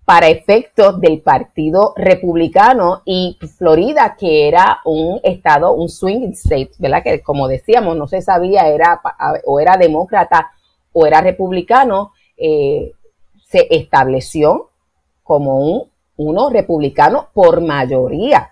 para 0.05 0.27
efectos 0.27 0.99
del 0.99 1.21
Partido 1.21 1.93
Republicano 1.95 3.01
y 3.05 3.37
Florida, 3.57 4.15
que 4.19 4.47
era 4.47 4.79
un 4.85 5.19
estado, 5.23 5.73
un 5.73 5.87
swing 5.87 6.31
state, 6.31 6.71
¿verdad? 6.77 7.03
Que 7.03 7.21
como 7.21 7.47
decíamos, 7.47 7.95
no 7.95 8.07
se 8.07 8.21
sabía 8.21 8.67
era 8.67 9.01
o 9.45 9.59
era 9.59 9.77
demócrata 9.77 10.51
o 10.91 11.05
era 11.05 11.21
republicano, 11.21 12.11
eh, 12.37 12.91
se 13.45 13.67
estableció 13.69 14.69
como 15.23 15.59
un 15.59 15.93
uno 16.15 16.49
republicano 16.49 17.29
por 17.33 17.61
mayoría. 17.61 18.51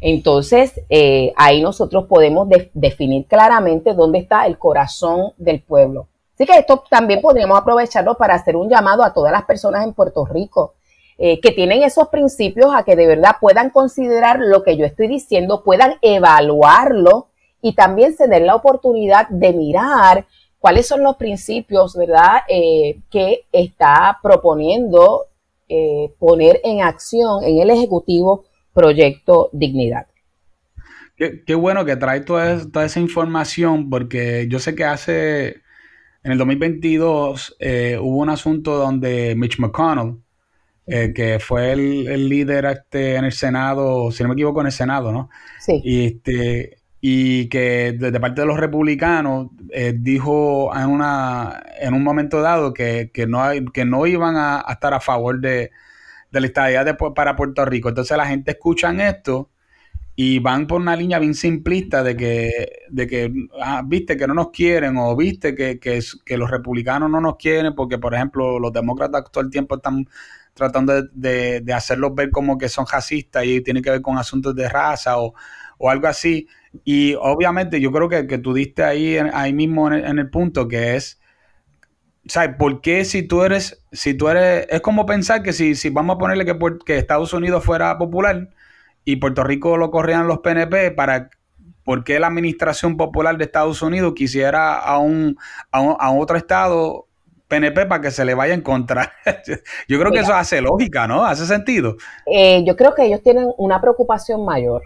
Entonces, 0.00 0.80
eh, 0.88 1.32
ahí 1.36 1.60
nosotros 1.60 2.06
podemos 2.06 2.48
definir 2.72 3.26
claramente 3.26 3.94
dónde 3.94 4.20
está 4.20 4.46
el 4.46 4.58
corazón 4.58 5.32
del 5.38 5.60
pueblo. 5.60 6.06
Así 6.38 6.46
que 6.46 6.56
esto 6.56 6.84
también 6.88 7.20
podríamos 7.20 7.58
aprovecharlo 7.58 8.16
para 8.16 8.36
hacer 8.36 8.54
un 8.54 8.70
llamado 8.70 9.02
a 9.02 9.12
todas 9.12 9.32
las 9.32 9.44
personas 9.44 9.82
en 9.82 9.92
Puerto 9.92 10.24
Rico 10.24 10.74
eh, 11.18 11.40
que 11.40 11.50
tienen 11.50 11.82
esos 11.82 12.06
principios 12.10 12.72
a 12.72 12.84
que 12.84 12.94
de 12.94 13.08
verdad 13.08 13.38
puedan 13.40 13.70
considerar 13.70 14.38
lo 14.38 14.62
que 14.62 14.76
yo 14.76 14.84
estoy 14.84 15.08
diciendo, 15.08 15.64
puedan 15.64 15.94
evaluarlo 16.00 17.26
y 17.60 17.74
también 17.74 18.14
se 18.14 18.28
den 18.28 18.46
la 18.46 18.54
oportunidad 18.54 19.28
de 19.30 19.52
mirar 19.52 20.26
cuáles 20.60 20.86
son 20.86 21.02
los 21.02 21.16
principios, 21.16 21.96
¿verdad?, 21.96 22.42
eh, 22.46 23.00
que 23.10 23.46
está 23.50 24.20
proponiendo 24.22 25.26
eh, 25.68 26.14
poner 26.20 26.60
en 26.62 26.82
acción 26.82 27.42
en 27.42 27.58
el 27.58 27.70
Ejecutivo 27.70 28.44
Proyecto 28.72 29.50
Dignidad. 29.52 30.06
Qué, 31.16 31.56
bueno 31.56 31.84
que 31.84 31.96
trae 31.96 32.20
toda, 32.20 32.64
toda, 32.70 32.84
esa 32.84 33.00
información 33.00 33.90
porque 33.90 34.46
yo 34.48 34.60
sé 34.60 34.76
que 34.76 34.84
hace, 34.84 35.62
en 36.28 36.32
el 36.32 36.38
2022 36.38 37.56
eh, 37.58 37.96
hubo 37.98 38.18
un 38.18 38.28
asunto 38.28 38.76
donde 38.76 39.34
Mitch 39.34 39.58
McConnell, 39.58 40.18
eh, 40.86 41.14
que 41.14 41.38
fue 41.38 41.72
el, 41.72 42.28
líder 42.28 42.66
este, 42.66 43.14
en 43.14 43.24
el 43.24 43.32
Senado, 43.32 44.10
si 44.12 44.22
no 44.22 44.28
me 44.28 44.34
equivoco, 44.34 44.60
en 44.60 44.66
el 44.66 44.72
Senado, 44.72 45.10
¿no? 45.10 45.30
Sí. 45.58 45.80
Y, 45.82 46.04
este, 46.04 46.82
y 47.00 47.48
que 47.48 47.92
de, 47.98 48.20
parte 48.20 48.42
de 48.42 48.46
los 48.46 48.60
republicanos 48.60 49.48
eh, 49.72 49.94
dijo 49.96 50.70
en 50.76 50.90
una 50.90 51.62
en 51.80 51.94
un 51.94 52.02
momento 52.02 52.42
dado 52.42 52.74
que, 52.74 53.10
no 53.26 53.42
hay, 53.42 53.64
que 53.64 53.86
no 53.86 54.06
iban 54.06 54.36
a, 54.36 54.66
estar 54.68 54.92
a 54.92 55.00
favor 55.00 55.40
de, 55.40 55.70
la 56.30 56.46
estadía 56.46 56.84
para 57.14 57.36
Puerto 57.36 57.64
Rico. 57.64 57.88
Entonces 57.88 58.14
la 58.18 58.26
gente 58.26 58.50
escucha 58.50 58.90
esto 59.08 59.48
y 60.20 60.40
van 60.40 60.66
por 60.66 60.80
una 60.80 60.96
línea 60.96 61.20
bien 61.20 61.32
simplista 61.32 62.02
de 62.02 62.16
que, 62.16 62.50
de 62.90 63.06
que 63.06 63.32
ah, 63.62 63.82
viste 63.86 64.16
que 64.16 64.26
no 64.26 64.34
nos 64.34 64.50
quieren 64.50 64.96
o 64.96 65.14
viste 65.14 65.54
que, 65.54 65.78
que, 65.78 66.36
los 66.36 66.50
republicanos 66.50 67.08
no 67.08 67.20
nos 67.20 67.36
quieren 67.36 67.76
porque, 67.76 67.98
por 67.98 68.14
ejemplo, 68.14 68.58
los 68.58 68.72
demócratas 68.72 69.30
todo 69.30 69.44
el 69.44 69.50
tiempo 69.50 69.76
están 69.76 70.08
tratando 70.54 71.02
de, 71.12 71.60
de 71.60 71.72
hacerlos 71.72 72.16
ver 72.16 72.32
como 72.32 72.58
que 72.58 72.68
son 72.68 72.84
racistas 72.90 73.44
y 73.44 73.60
tiene 73.60 73.80
que 73.80 73.92
ver 73.92 74.02
con 74.02 74.18
asuntos 74.18 74.56
de 74.56 74.68
raza 74.68 75.20
o, 75.20 75.34
o 75.78 75.88
algo 75.88 76.08
así. 76.08 76.48
Y 76.84 77.14
obviamente 77.14 77.80
yo 77.80 77.92
creo 77.92 78.08
que, 78.08 78.26
que 78.26 78.38
tú 78.38 78.52
diste 78.52 78.82
ahí, 78.82 79.18
ahí 79.18 79.52
mismo 79.52 79.92
en 79.92 80.18
el, 80.18 80.30
punto 80.30 80.66
que 80.66 80.96
es 80.96 81.20
¿sabes? 82.26 82.56
¿Por 82.58 82.80
qué 82.80 83.04
si 83.04 83.22
tú 83.22 83.44
eres, 83.44 83.84
si 83.92 84.14
tú 84.14 84.28
eres, 84.28 84.66
es 84.68 84.80
como 84.80 85.06
pensar 85.06 85.44
que 85.44 85.52
si, 85.52 85.76
si 85.76 85.90
vamos 85.90 86.16
a 86.16 86.18
ponerle 86.18 86.44
que, 86.44 86.58
que 86.84 86.98
Estados 86.98 87.32
Unidos 87.32 87.64
fuera 87.64 87.96
popular 87.98 88.48
y 89.08 89.16
Puerto 89.16 89.42
Rico 89.42 89.78
lo 89.78 89.90
corrían 89.90 90.28
los 90.28 90.40
PNP, 90.40 90.90
para 90.90 91.30
¿por 91.82 92.04
qué 92.04 92.20
la 92.20 92.26
administración 92.26 92.98
popular 92.98 93.38
de 93.38 93.44
Estados 93.44 93.80
Unidos 93.80 94.12
quisiera 94.14 94.74
a 94.78 94.98
un, 94.98 95.38
a, 95.72 96.12
otro 96.12 96.36
estado 96.36 97.06
PNP 97.48 97.86
para 97.86 98.02
que 98.02 98.10
se 98.10 98.26
le 98.26 98.34
vaya 98.34 98.52
en 98.52 98.60
contra? 98.60 99.14
yo 99.88 99.98
creo 99.98 100.12
que 100.12 100.18
eso 100.18 100.34
hace 100.34 100.60
lógica, 100.60 101.08
¿no? 101.08 101.24
Hace 101.24 101.46
sentido. 101.46 101.96
Eh, 102.26 102.62
yo 102.66 102.76
creo 102.76 102.94
que 102.94 103.06
ellos 103.06 103.22
tienen 103.22 103.50
una 103.56 103.80
preocupación 103.80 104.44
mayor. 104.44 104.82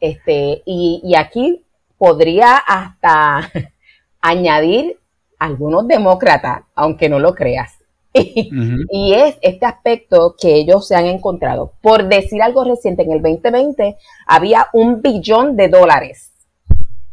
Este, 0.00 0.62
y, 0.66 1.00
y 1.04 1.14
aquí 1.14 1.64
podría 1.96 2.56
hasta 2.56 3.52
añadir 4.20 4.98
algunos 5.38 5.86
demócratas, 5.86 6.62
aunque 6.74 7.08
no 7.08 7.20
lo 7.20 7.36
creas. 7.36 7.79
Y 8.92 9.14
es 9.14 9.38
este 9.40 9.66
aspecto 9.66 10.34
que 10.40 10.54
ellos 10.54 10.86
se 10.86 10.96
han 10.96 11.06
encontrado. 11.06 11.72
Por 11.80 12.08
decir 12.08 12.42
algo 12.42 12.64
reciente, 12.64 13.02
en 13.02 13.12
el 13.12 13.22
2020 13.22 13.96
había 14.26 14.68
un 14.72 15.00
billón 15.00 15.56
de 15.56 15.68
dólares 15.68 16.32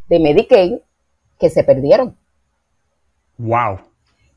de 0.10 0.20
Medicaid 0.20 0.78
que 1.39 1.50
se 1.50 1.64
perdieron. 1.64 2.18
Wow. 3.38 3.80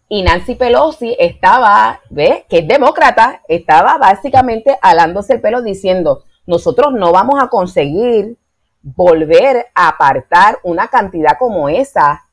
Y 0.09 0.23
Nancy 0.23 0.57
Pelosi 0.57 1.17
estaba, 1.19 2.01
¿ves? 2.11 2.45
Que 2.49 2.59
es 2.59 2.69
demócrata, 2.69 3.43
estaba 3.49 3.97
básicamente 3.97 4.77
alándose 4.83 5.35
el 5.35 5.41
pelo 5.41 5.63
diciendo, 5.63 6.25
nosotros 6.47 6.93
no 6.93 7.13
vamos 7.13 7.41
a 7.41 7.49
conseguir 7.49 8.37
volver 8.83 9.67
a 9.75 9.89
apartar 9.89 10.59
una 10.65 10.89
cantidad 10.89 11.39
como 11.39 11.69
esa 11.69 12.25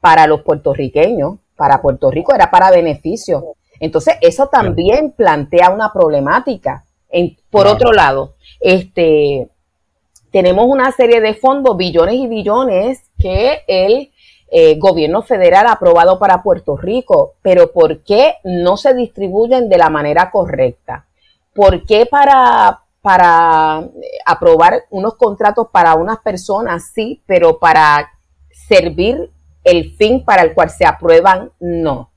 para 0.00 0.26
los 0.26 0.42
puertorriqueños, 0.42 1.38
para 1.56 1.80
Puerto 1.80 2.10
Rico 2.10 2.34
era 2.34 2.50
para 2.50 2.70
beneficio. 2.70 3.54
Entonces, 3.84 4.14
eso 4.22 4.46
también 4.46 5.12
plantea 5.12 5.68
una 5.68 5.92
problemática. 5.92 6.84
por 7.50 7.66
otro 7.66 7.92
lado, 7.92 8.34
este, 8.58 9.50
tenemos 10.32 10.66
una 10.66 10.90
serie 10.90 11.20
de 11.20 11.34
fondos, 11.34 11.76
billones 11.76 12.14
y 12.14 12.26
billones, 12.26 13.02
que 13.18 13.62
el 13.68 14.10
eh, 14.50 14.78
gobierno 14.78 15.20
federal 15.20 15.66
ha 15.66 15.72
aprobado 15.72 16.18
para 16.18 16.42
Puerto 16.42 16.78
Rico, 16.78 17.34
pero 17.42 17.72
¿por 17.72 18.02
qué 18.02 18.36
no 18.42 18.78
se 18.78 18.94
distribuyen 18.94 19.68
de 19.68 19.76
la 19.76 19.90
manera 19.90 20.30
correcta? 20.30 21.04
¿Por 21.54 21.84
qué 21.84 22.06
para, 22.06 22.80
para 23.02 23.86
aprobar 24.24 24.84
unos 24.88 25.16
contratos 25.16 25.68
para 25.70 25.94
unas 25.94 26.20
personas 26.20 26.90
sí, 26.94 27.22
pero 27.26 27.58
para 27.58 28.10
servir 28.50 29.30
el 29.62 29.94
fin 29.96 30.24
para 30.24 30.40
el 30.40 30.54
cual 30.54 30.70
se 30.70 30.86
aprueban, 30.86 31.50
no. 31.60 32.13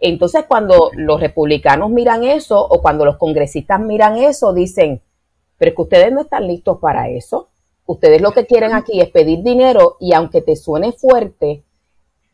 Entonces, 0.00 0.44
cuando 0.48 0.90
los 0.94 1.20
republicanos 1.20 1.90
miran 1.90 2.24
eso 2.24 2.58
o 2.60 2.80
cuando 2.80 3.04
los 3.04 3.18
congresistas 3.18 3.80
miran 3.80 4.16
eso, 4.16 4.52
dicen, 4.54 5.02
pero 5.58 5.70
es 5.70 5.76
que 5.76 5.82
ustedes 5.82 6.12
no 6.12 6.22
están 6.22 6.46
listos 6.46 6.78
para 6.78 7.08
eso. 7.10 7.50
Ustedes 7.84 8.22
lo 8.22 8.32
que 8.32 8.46
quieren 8.46 8.72
aquí 8.72 9.00
es 9.00 9.10
pedir 9.10 9.42
dinero 9.42 9.96
y 10.00 10.14
aunque 10.14 10.40
te 10.40 10.56
suene 10.56 10.92
fuerte, 10.92 11.64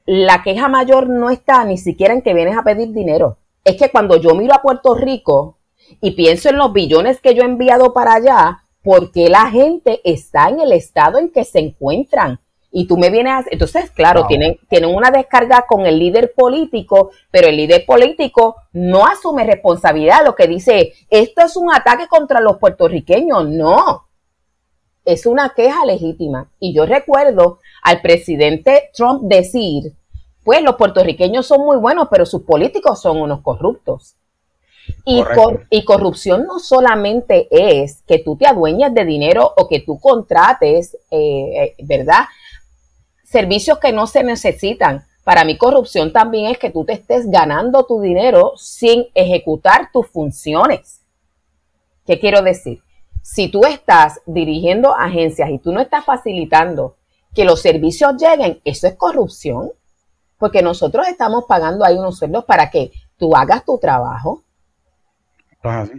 la 0.04 0.42
queja 0.44 0.68
mayor 0.68 1.08
no 1.08 1.30
está 1.30 1.64
ni 1.64 1.76
siquiera 1.76 2.14
en 2.14 2.22
que 2.22 2.34
vienes 2.34 2.56
a 2.56 2.62
pedir 2.62 2.92
dinero. 2.92 3.38
Es 3.64 3.76
que 3.76 3.90
cuando 3.90 4.16
yo 4.16 4.34
miro 4.36 4.54
a 4.54 4.62
Puerto 4.62 4.94
Rico 4.94 5.58
y 6.00 6.12
pienso 6.12 6.50
en 6.50 6.58
los 6.58 6.72
billones 6.72 7.20
que 7.20 7.34
yo 7.34 7.42
he 7.42 7.46
enviado 7.46 7.92
para 7.92 8.14
allá, 8.14 8.62
porque 8.82 9.28
la 9.28 9.50
gente 9.50 10.00
está 10.04 10.48
en 10.48 10.60
el 10.60 10.70
estado 10.70 11.18
en 11.18 11.30
que 11.30 11.44
se 11.44 11.58
encuentran? 11.58 12.38
Y 12.78 12.86
tú 12.86 12.98
me 12.98 13.08
vienes 13.08 13.32
a... 13.32 13.44
Entonces, 13.50 13.90
claro, 13.90 14.26
tienen, 14.26 14.58
tienen 14.68 14.94
una 14.94 15.10
descarga 15.10 15.64
con 15.66 15.86
el 15.86 15.98
líder 15.98 16.34
político, 16.34 17.10
pero 17.30 17.48
el 17.48 17.56
líder 17.56 17.86
político 17.86 18.56
no 18.74 19.06
asume 19.06 19.44
responsabilidad. 19.44 20.22
Lo 20.22 20.34
que 20.34 20.46
dice, 20.46 20.92
esto 21.08 21.40
es 21.40 21.56
un 21.56 21.72
ataque 21.72 22.06
contra 22.06 22.38
los 22.38 22.58
puertorriqueños. 22.58 23.48
No, 23.48 24.08
es 25.06 25.24
una 25.24 25.54
queja 25.56 25.86
legítima. 25.86 26.50
Y 26.60 26.74
yo 26.74 26.84
recuerdo 26.84 27.60
al 27.82 28.02
presidente 28.02 28.90
Trump 28.92 29.22
decir, 29.22 29.94
pues 30.44 30.60
los 30.60 30.76
puertorriqueños 30.76 31.46
son 31.46 31.62
muy 31.62 31.78
buenos, 31.78 32.08
pero 32.10 32.26
sus 32.26 32.42
políticos 32.42 33.00
son 33.00 33.22
unos 33.22 33.40
corruptos. 33.40 34.16
Y, 35.06 35.24
y, 35.70 35.84
corrupción 35.84 36.44
no 36.46 36.58
solamente 36.58 37.48
es 37.50 38.02
que 38.06 38.18
tú 38.18 38.36
te 38.36 38.46
adueñas 38.46 38.92
de 38.92 39.06
dinero 39.06 39.50
o 39.56 39.66
que 39.66 39.80
tú 39.80 39.98
contrates, 39.98 40.94
eh, 41.10 41.62
eh, 41.62 41.74
¿verdad? 41.82 42.26
Servicios 43.36 43.78
que 43.78 43.92
no 43.92 44.06
se 44.06 44.24
necesitan. 44.24 45.04
Para 45.22 45.44
mí 45.44 45.58
corrupción 45.58 46.10
también 46.10 46.46
es 46.46 46.58
que 46.58 46.70
tú 46.70 46.86
te 46.86 46.94
estés 46.94 47.30
ganando 47.30 47.84
tu 47.84 48.00
dinero 48.00 48.52
sin 48.56 49.04
ejecutar 49.14 49.90
tus 49.92 50.06
funciones. 50.06 51.02
¿Qué 52.06 52.18
quiero 52.18 52.40
decir? 52.40 52.80
Si 53.20 53.48
tú 53.48 53.66
estás 53.66 54.22
dirigiendo 54.24 54.96
agencias 54.96 55.50
y 55.50 55.58
tú 55.58 55.70
no 55.70 55.82
estás 55.82 56.06
facilitando 56.06 56.96
que 57.34 57.44
los 57.44 57.60
servicios 57.60 58.14
lleguen, 58.16 58.62
eso 58.64 58.86
es 58.86 58.94
corrupción. 58.94 59.70
Porque 60.38 60.62
nosotros 60.62 61.06
estamos 61.06 61.44
pagando 61.46 61.84
ahí 61.84 61.98
unos 61.98 62.16
sueldos 62.16 62.46
para 62.46 62.70
que 62.70 62.90
tú 63.18 63.36
hagas 63.36 63.66
tu 63.66 63.76
trabajo. 63.76 64.44
Pues 65.60 65.90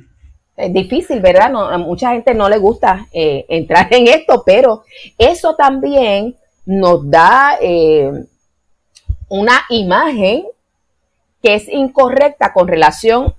es 0.55 0.73
difícil, 0.73 1.19
¿verdad? 1.19 1.51
a 1.71 1.77
mucha 1.77 2.13
gente 2.13 2.33
no 2.33 2.49
le 2.49 2.57
gusta 2.57 3.05
eh, 3.11 3.45
entrar 3.47 3.93
en 3.93 4.07
esto, 4.07 4.41
pero 4.43 4.83
eso 5.19 5.55
también 5.55 6.35
nos 6.67 7.09
da 7.09 7.57
eh, 7.61 8.11
una 9.29 9.61
imagen 9.69 10.45
que 11.41 11.55
es 11.55 11.69
incorrecta 11.69 12.51
con 12.51 12.67
relación 12.67 13.33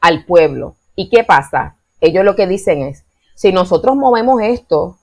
al 0.00 0.24
pueblo. 0.24 0.76
¿Y 0.96 1.10
qué 1.10 1.22
pasa? 1.22 1.76
Ellos 2.00 2.24
lo 2.24 2.34
que 2.34 2.46
dicen 2.46 2.80
es, 2.82 3.04
si 3.34 3.52
nosotros 3.52 3.96
movemos 3.96 4.40
esto 4.42 4.96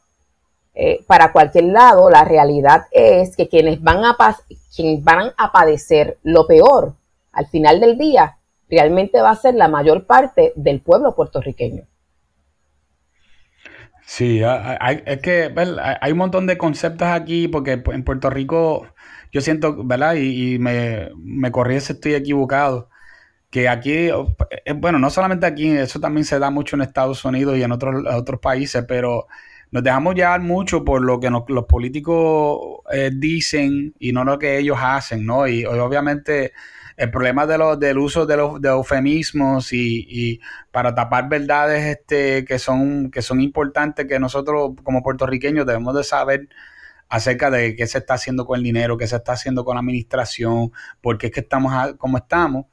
eh, 0.73 1.03
para 1.05 1.31
cualquier 1.31 1.65
lado, 1.65 2.09
la 2.09 2.23
realidad 2.23 2.87
es 2.91 3.35
que 3.35 3.47
quienes 3.47 3.81
van, 3.81 4.03
a 4.03 4.17
quienes 4.75 5.03
van 5.03 5.31
a 5.37 5.51
padecer 5.51 6.17
lo 6.23 6.47
peor 6.47 6.95
al 7.31 7.45
final 7.45 7.79
del 7.79 7.99
día 7.99 8.37
realmente 8.69 9.21
va 9.21 9.29
a 9.29 9.35
ser 9.35 9.53
la 9.53 9.67
mayor 9.67 10.07
parte 10.07 10.51
del 10.55 10.81
pueblo 10.81 11.13
puertorriqueño. 11.13 11.83
Sí, 14.09 14.41
hay, 14.41 15.03
es 15.05 15.19
que 15.21 15.53
hay 16.01 16.11
un 16.13 16.17
montón 16.17 16.47
de 16.47 16.57
conceptos 16.57 17.07
aquí 17.09 17.47
porque 17.49 17.73
en 17.73 18.03
Puerto 18.05 18.29
Rico 18.29 18.87
yo 19.33 19.41
siento, 19.41 19.83
¿verdad? 19.83 20.15
Y, 20.15 20.57
me, 20.59 21.09
me 21.17 21.51
corrí 21.51 21.79
si 21.81 21.91
estoy 21.93 22.13
equivocado, 22.13 22.89
que 23.51 23.69
aquí, 23.69 24.09
eh, 24.09 24.73
bueno, 24.77 24.99
no 24.99 25.09
solamente 25.09 25.45
aquí, 25.47 25.69
eso 25.69 25.99
también 25.99 26.25
se 26.25 26.39
da 26.39 26.51
mucho 26.51 26.75
en 26.77 26.83
Estados 26.83 27.25
Unidos 27.25 27.57
y 27.57 27.63
en 27.63 27.71
otros, 27.73 28.05
otros 28.13 28.39
países, 28.41 28.85
pero 28.87 29.27
nos 29.71 29.83
dejamos 29.83 30.15
llevar 30.15 30.41
mucho 30.41 30.85
por 30.85 31.03
lo 31.03 31.19
que 31.19 31.29
los 31.29 31.65
políticos 31.65 32.81
eh, 32.93 33.11
dicen 33.13 33.95
y 33.99 34.13
no 34.13 34.23
lo 34.25 34.39
que 34.39 34.59
ellos 34.59 34.77
hacen, 34.81 35.25
¿no? 35.25 35.47
Y 35.47 35.65
obviamente 35.65 36.53
el 36.97 37.11
problema 37.11 37.45
de 37.45 37.57
los, 37.59 37.79
del 37.79 37.99
uso 37.99 38.25
de 38.25 38.37
los 38.37 38.59
de 38.59 38.69
eufemismos 38.69 39.71
y, 39.71 40.39
para 40.71 40.95
tapar 40.95 41.29
verdades 41.29 41.85
este, 41.85 42.43
que, 42.43 42.57
son, 42.57 43.11
que 43.11 43.21
son 43.21 43.39
importantes 43.39 44.07
que 44.07 44.19
nosotros 44.19 44.71
como 44.83 45.03
puertorriqueños 45.03 45.65
debemos 45.65 45.95
de 45.95 46.03
saber 46.03 46.49
acerca 47.07 47.51
de 47.51 47.75
qué 47.75 47.85
se 47.87 47.99
está 47.99 48.15
haciendo 48.15 48.45
con 48.45 48.57
el 48.57 48.63
dinero, 48.63 48.97
qué 48.97 49.07
se 49.07 49.15
está 49.15 49.33
haciendo 49.33 49.63
con 49.63 49.75
la 49.75 49.81
administración, 49.81 50.71
por 50.99 51.17
qué 51.19 51.27
es 51.27 51.33
que 51.33 51.41
estamos 51.41 51.93
como 51.97 52.17
estamos, 52.17 52.65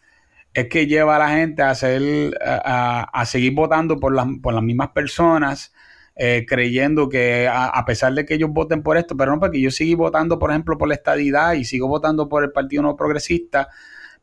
es 0.55 0.69
que 0.69 0.87
lleva 0.87 1.17
a 1.17 1.19
la 1.19 1.29
gente 1.29 1.63
a, 1.63 1.71
hacer, 1.71 2.37
a, 2.43 3.25
seguir 3.27 3.55
votando 3.55 4.01
por 4.01 4.15
las, 4.15 4.27
por 4.43 4.55
las 4.55 4.63
mismas 4.63 4.89
personas, 4.91 5.73
eh, 6.17 6.47
creyendo 6.49 7.09
que 7.09 7.49
a, 7.53 7.85
pesar 7.85 8.15
de 8.15 8.25
que 8.25 8.35
ellos 8.35 8.51
voten 8.51 8.83
por 8.83 8.97
esto, 8.97 9.17
pero 9.17 9.33
no, 9.33 9.41
porque 9.41 9.61
yo 9.61 9.71
sigo 9.71 10.05
votando, 10.05 10.39
por 10.39 10.51
ejemplo, 10.51 10.79
por 10.79 10.89
la 10.89 10.95
estadidad 10.95 11.55
y 11.55 11.65
sigo 11.65 11.89
votando 11.89 12.29
por 12.29 12.45
el 12.45 12.53
Partido 12.53 12.83
No 12.83 12.97
Progresista, 12.97 13.69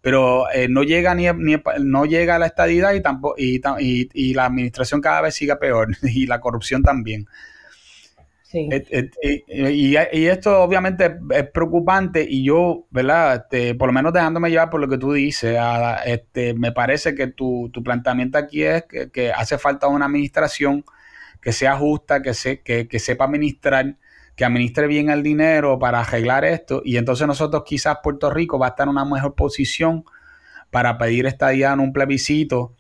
pero 0.02 0.52
eh, 0.52 0.68
no 0.68 0.84
llega 0.84 1.14
ni, 1.14 1.28
no 1.80 2.06
llega 2.06 2.36
a 2.36 2.40
la 2.40 2.48
estadidad 2.48 2.94
y 2.94 3.02
tampoco 3.02 3.36
y, 3.38 3.62
y, 4.14 4.34
la 4.34 4.46
administración 4.46 5.00
cada 5.00 5.22
vez 5.22 5.36
sigue 5.36 5.56
peor 5.56 5.90
y 6.04 6.26
la 6.26 6.42
corrupción 6.42 6.82
también. 6.82 7.28
Sí. 8.44 8.68
y, 9.48 9.96
esto 10.26 10.62
obviamente 10.62 11.20
es 11.30 11.50
preocupante 11.52 12.26
y 12.28 12.44
yo, 12.44 12.86
¿verdad? 12.90 13.36
Este, 13.36 13.76
por 13.76 13.88
lo 13.88 13.94
menos 13.94 14.12
dejándome 14.12 14.50
llevar 14.50 14.70
por 14.70 14.82
lo 14.82 14.90
que 14.90 14.98
tú 14.98 15.14
dices, 15.14 15.58
este, 16.06 16.54
me 16.56 16.74
parece 16.74 17.16
que 17.16 17.28
tu, 17.28 17.70
tu 17.72 17.82
planteamiento 17.82 18.38
aquí 18.38 18.64
es 18.64 18.84
que, 18.84 19.32
hace 19.32 19.58
falta 19.58 19.88
una 19.88 20.08
administración 20.08 20.84
que 21.40 21.54
sea 21.54 21.78
justa, 21.78 22.22
que, 22.22 22.34
se, 22.34 22.60
que, 22.60 22.90
que 22.90 23.00
sepa 23.00 23.24
administrar 23.24 23.96
que 24.42 24.46
administre 24.46 24.88
bien 24.88 25.12
el 25.12 25.22
dinero 25.22 25.78
para 25.78 26.00
arreglar 26.00 26.46
esto. 26.46 26.82
Y 26.84 26.98
entonces 26.98 27.28
nosotros 27.28 27.62
quizás 27.64 28.00
Puerto 28.02 28.32
Rico 28.32 28.58
va 28.58 28.66
a 28.66 28.70
estar 28.70 28.88
en 28.88 28.90
una 28.90 29.06
mejor 29.06 29.36
posición 29.36 30.04
para 30.72 30.98
pedir 30.98 31.28
estadía 31.28 31.72
en 31.72 31.80
un 31.80 31.94
plebiscito 31.94 32.74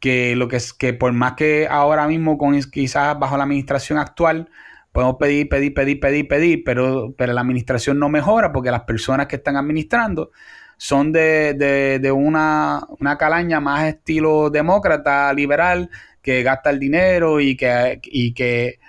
que 0.00 0.34
lo 0.34 0.48
que 0.48 0.56
es 0.56 0.72
que 0.72 0.92
por 0.92 1.12
más 1.12 1.34
que 1.34 1.68
ahora 1.70 2.08
mismo 2.08 2.36
con 2.36 2.60
quizás 2.60 3.16
bajo 3.20 3.36
la 3.36 3.44
administración 3.44 4.00
actual 4.00 4.50
podemos 4.90 5.14
pedir, 5.14 5.48
pedir, 5.48 5.74
pedir, 5.74 6.00
pedir, 6.00 6.26
pedir, 6.26 6.64
pero, 6.64 7.14
pero 7.16 7.34
la 7.34 7.42
administración 7.42 8.00
no 8.00 8.08
mejora 8.08 8.50
porque 8.50 8.72
las 8.72 8.82
personas 8.82 9.28
que 9.28 9.36
están 9.36 9.56
administrando 9.56 10.32
son 10.76 11.12
de, 11.12 12.12
una, 12.12 12.80
una, 12.98 13.16
calaña 13.16 13.60
más 13.60 13.84
estilo 13.84 14.50
demócrata, 14.50 15.32
liberal, 15.34 15.88
que 16.20 16.42
gasta 16.42 16.70
el 16.70 16.80
dinero 16.80 17.38
y 17.38 17.56
que, 17.56 18.00
y 18.02 18.34
que 18.34 18.80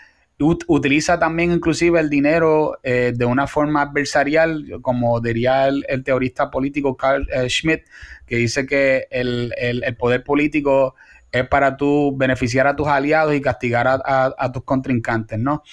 utiliza 0.41 1.19
también 1.19 1.51
inclusive 1.51 1.99
el 1.99 2.09
dinero 2.09 2.79
eh, 2.83 3.13
de 3.15 3.25
una 3.25 3.47
forma 3.47 3.81
adversarial, 3.81 4.79
como 4.81 5.19
diría 5.19 5.67
el, 5.67 6.03
teorista 6.03 6.49
político 6.49 6.97
Carl 6.97 7.27
eh, 7.31 7.47
Schmidt, 7.49 7.83
que 8.25 8.37
dice 8.37 8.65
que 8.65 9.07
el, 9.11 9.53
poder 9.99 10.23
político 10.23 10.95
es 11.31 11.47
para 11.47 11.77
tú 11.77 12.15
beneficiar 12.15 12.67
a 12.67 12.75
tus 12.75 12.87
aliados 12.87 13.33
y 13.33 13.41
castigar 13.41 13.87
a, 13.87 14.51
tus 14.51 14.63
contrincantes, 14.63 15.39
¿no? 15.39 15.63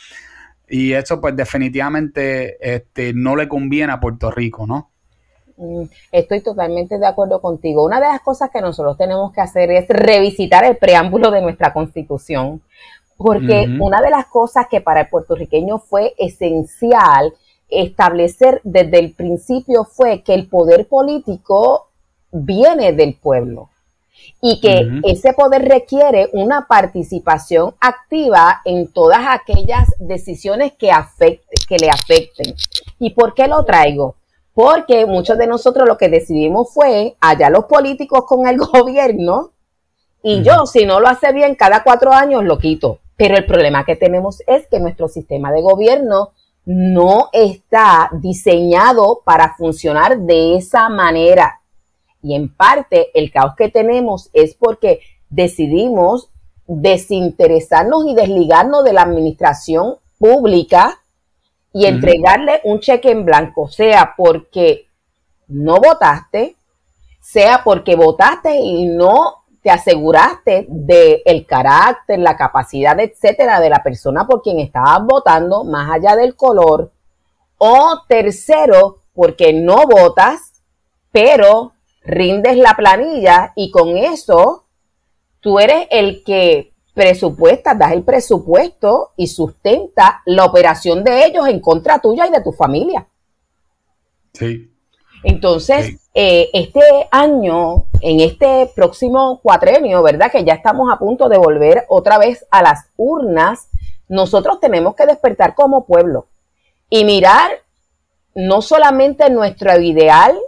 Y 0.69 0.93
eso 0.93 1.21
pues 1.21 1.35
definitivamente 1.35 2.59
este, 2.61 3.15
no 3.15 3.37
le 3.37 3.49
conviene 3.49 3.93
a 3.93 4.01
Puerto 4.01 4.31
Rico, 4.31 4.67
¿no? 4.67 4.91
Mm, 5.57 5.85
estoy 6.13 6.41
totalmente 6.41 6.99
de 6.99 7.07
acuerdo 7.07 7.41
contigo. 7.41 7.85
Una 7.85 8.01
de 8.01 8.07
las 8.07 8.21
cosas 8.21 8.51
que 8.51 8.61
nosotros 8.61 8.97
tenemos 8.97 9.33
que 9.33 9.41
hacer 9.41 9.71
es 9.73 9.89
revisitar 9.89 10.65
el 10.65 10.77
preámbulo 10.77 11.31
de 11.31 11.43
nuestra 11.43 11.73
constitución, 11.73 12.63
porque 13.19 13.67
una 13.81 14.01
de 14.01 14.11
las 14.11 14.27
cosas 14.27 14.69
que 14.71 14.81
para 14.81 15.01
el 15.03 15.09
puertorriqueño 15.09 15.81
fue 15.81 16.15
esencial 16.19 17.35
establecer 17.69 18.61
desde 18.63 19.01
el 19.01 19.13
principio 19.13 19.85
fue 19.85 20.23
que 20.23 20.35
el 20.35 20.49
poder 20.49 20.87
político 20.87 21.89
viene 22.31 22.93
del 22.93 23.17
pueblo 23.17 23.71
y 24.41 24.61
que 24.61 25.01
ese 25.05 25.33
poder 25.33 25.69
requiere 25.69 26.31
una 26.33 26.69
participación 26.69 27.75
activa 27.81 28.61
en 28.65 28.93
todas 28.93 29.21
aquellas 29.29 29.89
decisiones 29.99 30.75
que, 30.79 30.93
afecte, 30.93 31.57
que 31.69 31.79
le 31.79 31.91
afecten. 31.91 32.55
¿Y 33.01 33.11
por 33.11 33.35
qué 33.35 33.49
lo 33.49 33.65
traigo? 33.65 34.15
Porque 34.55 35.07
muchos 35.07 35.37
de 35.39 35.49
nosotros 35.49 35.89
lo 35.89 35.99
que 35.99 36.09
decidimos 36.09 36.73
fue 36.73 37.17
allá 37.21 37.51
los 37.51 37.65
políticos 37.65 38.25
con 38.27 38.47
el 38.47 38.59
gobierno 38.73 39.51
y 40.23 40.43
yo, 40.43 40.67
si 40.67 40.85
no 40.85 41.01
lo 41.01 41.09
hace 41.09 41.33
bien, 41.33 41.55
cada 41.55 41.83
cuatro 41.83 42.13
años 42.13 42.45
lo 42.45 42.59
quito. 42.59 43.01
Pero 43.19 43.37
el 43.37 43.45
problema 43.45 43.85
que 43.85 43.97
tenemos 43.97 44.43
es 44.47 44.69
que 44.69 44.79
nuestro 44.79 45.09
sistema 45.09 45.53
de 45.53 45.61
gobierno 45.61 46.31
no 46.65 47.31
está 47.33 48.11
diseñado 48.13 49.23
para 49.25 49.57
funcionar 49.57 50.21
de 50.21 50.57
esa 50.57 50.89
manera. 50.89 51.61
Y 52.23 52.35
en 52.35 52.49
parte 52.55 53.11
el 53.15 53.33
caos 53.33 53.55
que 53.57 53.71
tenemos 53.71 54.31
es 54.33 54.55
porque 54.55 55.01
decidimos 55.31 56.31
desinteresarnos 56.69 58.07
y 58.07 58.15
desligarnos 58.15 58.85
de 58.85 58.93
la 58.93 59.03
administración 59.03 59.97
pública 60.19 61.01
y 61.73 61.87
entregarle 61.87 62.61
un 62.63 62.79
cheque 62.79 63.11
en 63.11 63.25
blanco, 63.25 63.69
sea 63.69 64.15
porque 64.17 64.87
no 65.49 65.81
votaste, 65.81 66.55
sea 67.21 67.63
porque 67.65 67.97
votaste 67.97 68.55
y 68.57 68.87
no 68.87 69.38
te 69.69 69.73
aseguraste 69.73 70.65
del 70.67 71.21
el 71.27 71.45
carácter, 71.45 72.19
la 72.21 72.39
capacidad, 72.39 72.99
etcétera, 72.99 73.61
de 73.61 73.69
la 73.69 73.83
persona 73.83 74.27
por 74.27 74.41
quien 74.41 74.61
estabas 74.61 75.05
votando, 75.05 75.63
más 75.65 75.91
allá 75.91 76.17
del 76.17 76.37
color. 76.37 76.91
O 77.59 78.01
tercero, 78.09 79.03
porque 79.13 79.53
no 79.53 79.87
votas, 79.87 80.63
pero 81.13 81.75
rindes 82.03 82.57
la 82.57 82.77
planilla 82.77 83.53
y 83.57 83.71
con 83.71 83.99
eso 83.99 84.65
tú 85.41 85.59
eres 85.59 85.87
el 85.91 86.25
que 86.25 86.73
presupuesta, 86.95 87.75
das 87.75 87.93
el 87.93 88.05
presupuesto 88.05 89.11
y 89.19 89.27
sustenta 89.27 90.23
la 90.25 90.47
operación 90.47 91.05
de 91.05 91.27
ellos 91.27 91.47
en 91.47 91.61
contra 91.61 91.99
tuya 91.99 92.27
y 92.27 92.31
de 92.31 92.41
tu 92.41 92.53
familia. 92.53 93.07
Sí. 94.33 94.73
Entonces, 95.25 95.97
eh, 96.15 96.51
este 96.53 97.09
año, 97.11 97.87
en 98.01 98.21
este 98.21 98.71
próximo 98.75 99.41
cuatrenio, 99.43 100.03
¿verdad? 100.03 100.31
Que 100.31 100.45
ya 100.45 100.55
estamos 100.55 100.93
a 100.93 100.99
punto 100.99 101.29
de 101.29 101.39
volver 101.39 101.85
otra 101.89 102.19
vez 102.19 102.47
a 102.51 102.63
las 102.63 102.87
urnas, 102.97 103.69
nosotros 104.09 104.61
tenemos 104.61 104.95
que 104.95 105.07
despertar 105.07 105.55
como 105.55 105.85
pueblo 105.85 106.27
y 106.89 107.05
mirar 107.05 107.51
no 108.35 108.63
solamente 108.63 109.29
nuestro 109.31 109.79
ideal, 109.81 110.39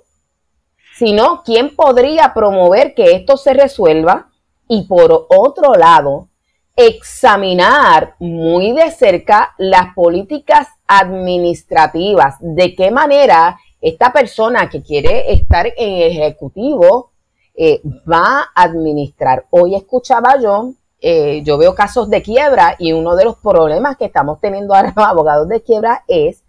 sino 0.96 1.42
quién 1.44 1.74
podría 1.74 2.32
promover 2.34 2.94
que 2.94 3.12
esto 3.16 3.36
se 3.36 3.52
resuelva 3.54 4.28
y 4.68 4.86
por 4.86 5.26
otro 5.28 5.74
lado, 5.74 6.28
examinar 6.76 8.14
muy 8.18 8.72
de 8.72 8.90
cerca 8.90 9.54
las 9.58 9.94
políticas 9.94 10.68
administrativas, 10.86 12.36
de 12.40 12.74
qué 12.74 12.90
manera 12.90 13.58
esta 13.80 14.12
persona 14.12 14.68
que 14.68 14.82
quiere 14.82 15.32
estar 15.32 15.66
en 15.66 16.02
ejecutivo 16.02 17.12
eh, 17.54 17.80
va 18.10 18.50
a 18.54 18.62
administrar. 18.62 19.46
Hoy 19.50 19.74
escuchaba 19.74 20.40
yo, 20.40 20.72
eh, 21.00 21.42
yo 21.44 21.58
veo 21.58 21.74
casos 21.74 22.10
de 22.10 22.22
quiebra 22.22 22.76
y 22.78 22.92
uno 22.92 23.16
de 23.16 23.24
los 23.24 23.36
problemas 23.36 23.96
que 23.96 24.04
estamos 24.04 24.40
teniendo 24.40 24.74
ahora 24.74 24.92
los 24.96 25.06
abogados 25.06 25.48
de 25.48 25.62
quiebra 25.62 26.04
es 26.08 26.42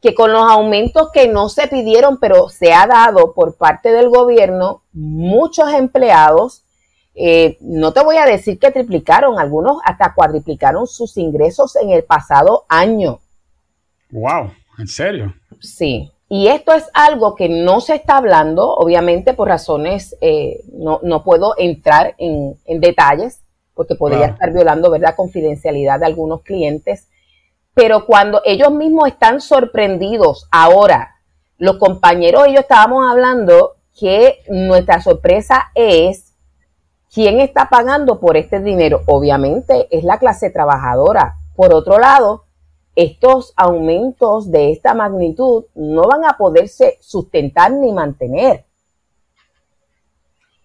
que 0.00 0.14
con 0.14 0.32
los 0.32 0.42
aumentos 0.42 1.10
que 1.12 1.28
no 1.28 1.48
se 1.48 1.68
pidieron, 1.68 2.18
pero 2.18 2.48
se 2.48 2.72
ha 2.72 2.86
dado 2.86 3.32
por 3.34 3.56
parte 3.56 3.92
del 3.92 4.08
gobierno, 4.08 4.82
muchos 4.92 5.72
empleados 5.72 6.64
eh, 7.14 7.58
no 7.60 7.92
te 7.92 8.02
voy 8.02 8.16
a 8.16 8.24
decir 8.24 8.58
que 8.58 8.70
triplicaron, 8.70 9.38
algunos 9.38 9.78
hasta 9.84 10.14
cuadriplicaron 10.14 10.86
sus 10.86 11.16
ingresos 11.18 11.76
en 11.76 11.90
el 11.90 12.04
pasado 12.04 12.64
año. 12.68 13.20
Wow, 14.10 14.50
¿en 14.78 14.88
serio? 14.88 15.34
Sí, 15.60 16.10
y 16.34 16.48
esto 16.48 16.72
es 16.72 16.88
algo 16.94 17.34
que 17.34 17.50
no 17.50 17.82
se 17.82 17.94
está 17.94 18.16
hablando, 18.16 18.74
obviamente 18.74 19.34
por 19.34 19.48
razones, 19.48 20.16
eh, 20.22 20.62
no, 20.72 20.98
no, 21.02 21.22
puedo 21.24 21.52
entrar 21.58 22.14
en, 22.16 22.56
detalles, 22.80 23.42
porque 23.74 23.96
podría 23.96 24.28
estar 24.28 24.50
violando, 24.50 24.90
¿verdad?, 24.90 25.14
confidencialidad 25.14 26.00
de 26.00 26.06
algunos 26.06 26.40
clientes. 26.40 27.06
Pero 27.74 28.06
cuando 28.06 28.40
ellos 28.46 28.72
mismos 28.72 29.08
están 29.08 29.42
sorprendidos 29.42 30.48
ahora, 30.50 31.16
los 31.58 31.76
compañeros 31.76 32.48
y 32.48 32.54
yo 32.54 32.60
estábamos 32.60 33.10
hablando 33.10 33.74
que 33.94 34.38
nuestra 34.48 35.02
sorpresa 35.02 35.70
es 35.74 36.32
¿Quién 37.12 37.40
está 37.40 37.68
pagando 37.68 38.20
por 38.20 38.38
este 38.38 38.58
dinero? 38.60 39.02
Obviamente 39.04 39.86
es 39.90 40.02
la 40.02 40.18
clase 40.18 40.48
trabajadora. 40.48 41.34
Por 41.54 41.74
otro 41.74 41.98
lado, 41.98 42.44
estos 42.94 43.52
aumentos 43.56 44.50
de 44.50 44.72
esta 44.72 44.94
magnitud 44.94 45.64
no 45.74 46.02
van 46.02 46.24
a 46.24 46.36
poderse 46.36 46.98
sustentar 47.00 47.72
ni 47.72 47.92
mantener. 47.92 48.64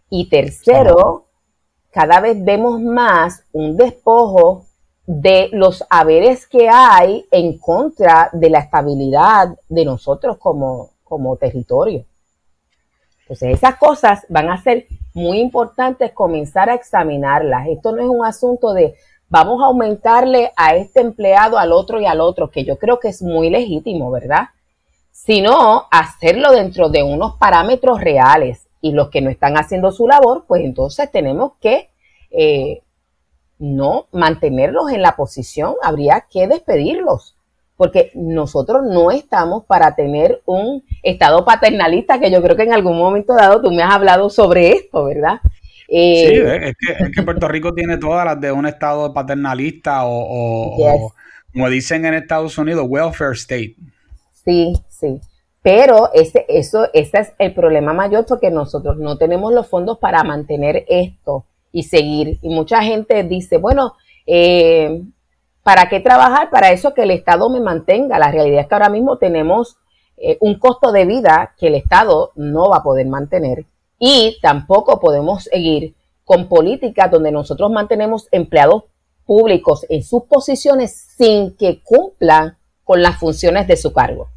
Y 0.09 0.29
tercero, 0.29 1.25
cada 1.91 2.19
vez 2.19 2.43
vemos 2.43 2.81
más 2.81 3.43
un 3.51 3.77
despojo 3.77 4.65
de 5.05 5.49
los 5.53 5.83
haberes 5.89 6.45
que 6.47 6.69
hay 6.69 7.25
en 7.31 7.57
contra 7.57 8.29
de 8.33 8.49
la 8.49 8.59
estabilidad 8.59 9.57
de 9.69 9.85
nosotros 9.85 10.37
como, 10.37 10.91
como 11.03 11.37
territorio. 11.37 12.05
Entonces, 13.21 13.55
esas 13.55 13.77
cosas 13.77 14.25
van 14.29 14.49
a 14.49 14.61
ser 14.61 14.87
muy 15.13 15.39
importante 15.39 16.13
comenzar 16.13 16.69
a 16.69 16.75
examinarlas. 16.75 17.67
Esto 17.67 17.93
no 17.93 18.01
es 18.01 18.09
un 18.09 18.25
asunto 18.25 18.73
de 18.73 18.95
vamos 19.29 19.61
a 19.61 19.65
aumentarle 19.65 20.51
a 20.55 20.75
este 20.75 21.01
empleado, 21.01 21.57
al 21.57 21.71
otro 21.71 21.99
y 21.99 22.05
al 22.05 22.21
otro, 22.21 22.49
que 22.49 22.63
yo 22.63 22.77
creo 22.77 22.99
que 22.99 23.09
es 23.09 23.21
muy 23.21 23.49
legítimo, 23.49 24.11
¿verdad? 24.11 24.49
Sino 25.11 25.85
hacerlo 25.91 26.51
dentro 26.51 26.89
de 26.89 27.03
unos 27.03 27.35
parámetros 27.35 28.01
reales. 28.01 28.67
Y 28.79 28.91
los 28.91 29.09
que 29.09 29.21
no 29.21 29.29
están 29.29 29.57
haciendo 29.57 29.91
su 29.91 30.07
labor, 30.07 30.45
pues 30.47 30.63
entonces 30.63 31.11
tenemos 31.11 31.53
que 31.59 31.89
eh, 32.31 32.83
no 33.57 34.07
mantenerlos 34.11 34.91
en 34.91 35.01
la 35.01 35.15
posición, 35.15 35.75
habría 35.81 36.25
que 36.29 36.47
despedirlos 36.47 37.37
porque 37.77 38.11
nosotros 38.15 38.81
no 38.83 39.11
estamos 39.11 39.63
para 39.65 39.95
tener 39.95 40.41
un 40.45 40.83
estado 41.03 41.45
paternalista, 41.45 42.19
que 42.19 42.31
yo 42.31 42.41
creo 42.41 42.55
que 42.57 42.63
en 42.63 42.73
algún 42.73 42.97
momento 42.97 43.35
dado 43.35 43.61
tú 43.61 43.71
me 43.71 43.83
has 43.83 43.93
hablado 43.93 44.29
sobre 44.31 44.71
esto, 44.71 45.05
¿verdad? 45.05 45.39
Eh, 45.87 46.73
sí, 46.79 46.91
es 46.91 47.11
que, 47.15 47.23
Puerto 47.23 47.47
Rico 47.47 47.73
tiene 47.73 47.97
todas 47.97 48.25
las 48.25 48.41
de 48.41 48.51
un 48.51 48.65
estado 48.65 49.13
paternalista 49.13 50.01
o, 50.03 51.13
como 51.53 51.69
dicen 51.69 52.05
en 52.05 52.13
Estados 52.13 52.57
Unidos, 52.57 52.85
welfare 52.87 53.33
state. 53.33 53.75
Sí, 54.43 54.73
sí. 54.89 55.21
Pero 55.61 56.11
ese, 56.13 56.45
eso, 56.47 56.89
ese 56.93 57.19
es 57.19 57.33
el 57.39 57.53
problema 57.53 57.93
mayor 57.93 58.25
porque 58.25 58.51
nosotros 58.51 58.97
no 58.97 59.17
tenemos 59.17 59.53
los 59.53 59.67
fondos 59.67 59.97
para 59.97 60.23
mantener 60.23 60.85
esto 60.87 61.45
y 61.71 61.83
seguir. 61.83 62.37
Y 62.41 62.49
mucha 62.49 62.81
gente 62.81 63.23
dice, 63.23 63.57
bueno, 63.57 63.95
eh, 64.25 65.01
¿Para 65.67 65.89
qué 65.89 65.99
trabajar? 65.99 66.49
Para 66.49 66.71
eso 66.71 66.93
que 66.93 67.03
el 67.03 67.11
Estado 67.11 67.49
me 67.49 67.59
mantenga. 67.59 68.17
La 68.17 68.31
realidad 68.31 68.61
es 68.61 68.67
que 68.67 68.75
ahora 68.75 68.87
mismo 68.87 69.17
tenemos 69.17 69.75
eh, 70.15 70.37
un 70.39 70.57
costo 70.59 70.93
de 70.93 71.03
vida 71.03 71.55
que 71.59 71.67
el 71.67 71.75
Estado 71.75 72.31
no 72.35 72.69
va 72.69 72.77
a 72.77 72.83
poder 72.83 73.05
mantener 73.07 73.65
y 73.99 74.37
tampoco 74.41 74.99
podemos 74.99 75.43
seguir 75.45 75.95
con 76.25 76.49
políticas 76.49 77.09
donde 77.09 77.31
nosotros 77.31 77.71
mantenemos 77.71 78.27
empleados 78.31 78.83
públicos 79.25 79.85
en 79.89 80.03
sus 80.03 80.23
posiciones 80.23 81.13
sin 81.17 81.55
que 81.55 81.81
cumplan 81.83 82.57
con 82.83 83.01
las 83.01 83.17
funciones 83.17 83.67
de 83.67 83.77
su 83.77 83.93
cargo. 83.93 84.29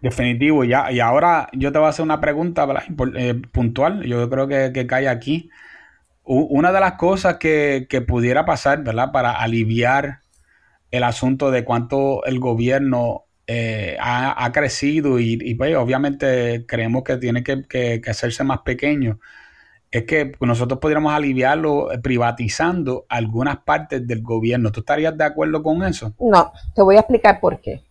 Definitivo, 0.00 0.62
y 0.64 0.72
ahora 0.72 1.48
yo 1.52 1.72
te 1.72 1.78
voy 1.78 1.86
a 1.86 1.90
hacer 1.90 2.04
una 2.04 2.20
pregunta 2.20 2.66
eh, 3.16 3.34
puntual, 3.50 4.04
yo 4.04 4.30
creo 4.30 4.46
que, 4.46 4.70
que, 4.72 4.86
cae 4.86 5.08
aquí. 5.08 5.50
Una 6.22 6.70
de 6.70 6.78
las 6.78 6.92
cosas 6.92 7.38
que, 7.38 7.86
que, 7.88 8.00
pudiera 8.00 8.44
pasar, 8.44 8.84
¿verdad? 8.84 9.10
Para 9.10 9.32
aliviar 9.32 10.20
el 10.92 11.02
asunto 11.02 11.50
de 11.50 11.64
cuánto 11.64 12.24
el 12.26 12.38
gobierno 12.38 13.24
eh, 13.50 13.96
ha, 13.98 14.52
crecido 14.52 15.18
y, 15.18 15.54
pues, 15.54 15.74
obviamente 15.74 16.66
creemos 16.66 17.02
que 17.02 17.16
tiene 17.16 17.42
que, 17.42 18.02
hacerse 18.06 18.44
más 18.44 18.58
pequeño, 18.60 19.20
es 19.90 20.04
que 20.04 20.32
nosotros 20.40 20.78
podríamos 20.80 21.14
aliviarlo 21.14 21.88
privatizando 22.02 23.06
algunas 23.08 23.60
partes 23.60 24.06
del 24.06 24.20
gobierno. 24.20 24.70
¿Tú 24.70 24.80
estarías 24.80 25.16
de 25.16 25.24
acuerdo 25.24 25.62
con 25.62 25.82
eso? 25.82 26.12
No, 26.20 26.52
te 26.74 26.82
voy 26.82 26.96
a 26.96 27.00
explicar 27.00 27.40
por 27.40 27.58
qué. 27.58 27.82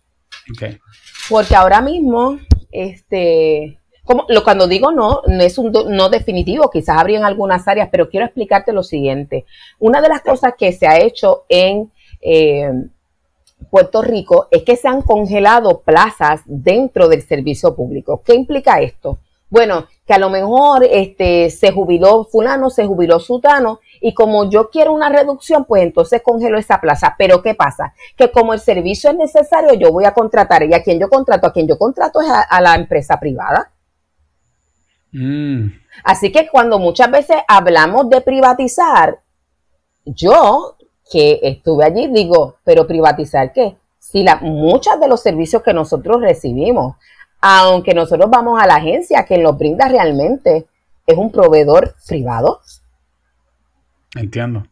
Porque 1.28 1.56
ahora 1.56 1.80
mismo, 1.80 2.38
este, 2.70 3.80
como, 4.04 4.26
lo, 4.28 4.44
cuando 4.44 4.68
digo 4.68 4.92
no, 4.92 5.22
no 5.26 5.42
es 5.42 5.58
un 5.58 5.72
no 5.72 6.08
definitivo, 6.08 6.70
quizás 6.70 6.98
habría 6.98 7.18
en 7.18 7.24
algunas 7.24 7.66
áreas, 7.66 7.88
pero 7.90 8.08
quiero 8.08 8.26
explicarte 8.26 8.72
lo 8.72 8.84
siguiente. 8.84 9.44
Una 9.80 10.00
de 10.00 10.08
las 10.08 10.22
cosas 10.22 10.52
que 10.56 10.72
se 10.72 10.86
ha 10.86 11.00
hecho 11.00 11.46
en 11.48 11.90
eh, 12.20 12.70
Puerto 13.70 14.02
Rico 14.02 14.48
es 14.50 14.62
que 14.62 14.76
se 14.76 14.88
han 14.88 15.02
congelado 15.02 15.80
plazas 15.80 16.42
dentro 16.46 17.08
del 17.08 17.22
servicio 17.22 17.74
público. 17.74 18.22
¿Qué 18.24 18.34
implica 18.34 18.80
esto? 18.80 19.18
Bueno, 19.50 19.86
que 20.06 20.12
a 20.12 20.18
lo 20.18 20.28
mejor 20.28 20.84
este, 20.90 21.48
se 21.50 21.72
jubiló 21.72 22.24
fulano, 22.24 22.68
se 22.68 22.86
jubiló 22.86 23.18
sutano, 23.18 23.80
y 24.00 24.12
como 24.12 24.48
yo 24.50 24.68
quiero 24.68 24.92
una 24.92 25.08
reducción, 25.08 25.64
pues 25.64 25.82
entonces 25.82 26.22
congelo 26.22 26.58
esa 26.58 26.80
plaza. 26.80 27.14
Pero 27.18 27.42
¿qué 27.42 27.54
pasa? 27.54 27.94
Que 28.16 28.30
como 28.30 28.52
el 28.52 28.60
servicio 28.60 29.10
es 29.10 29.16
necesario, 29.16 29.72
yo 29.74 29.90
voy 29.90 30.04
a 30.04 30.12
contratar, 30.12 30.64
y 30.64 30.74
a 30.74 30.82
quien 30.82 30.98
yo 30.98 31.08
contrato, 31.08 31.46
a 31.46 31.52
quien 31.52 31.66
yo 31.66 31.78
contrato 31.78 32.20
es 32.20 32.28
a, 32.28 32.60
la 32.60 32.74
empresa 32.74 33.18
privada. 33.18 33.70
Mm. 35.12 35.68
Así 36.04 36.30
que 36.30 36.48
cuando 36.48 36.78
muchas 36.78 37.10
veces 37.10 37.38
hablamos 37.48 38.10
de 38.10 38.20
privatizar, 38.20 39.20
yo 40.04 40.76
que 41.10 41.40
estuve 41.42 41.84
allí 41.84 42.08
digo, 42.08 42.56
pero 42.64 42.86
privatizar 42.86 43.52
qué? 43.52 43.76
Si 43.98 44.22
la, 44.22 44.36
muchos 44.36 45.00
de 45.00 45.08
los 45.08 45.20
servicios 45.22 45.62
que 45.62 45.72
nosotros 45.72 46.20
recibimos 46.20 46.96
aunque 47.40 47.94
nosotros 47.94 48.28
vamos 48.30 48.60
a 48.60 48.66
la 48.66 48.76
agencia, 48.76 49.24
que 49.24 49.38
nos 49.38 49.56
brinda 49.56 49.88
realmente 49.88 50.66
es 51.06 51.16
un 51.16 51.30
proveedor 51.30 51.94
privado. 52.06 52.60
Entiendo. 54.16 54.66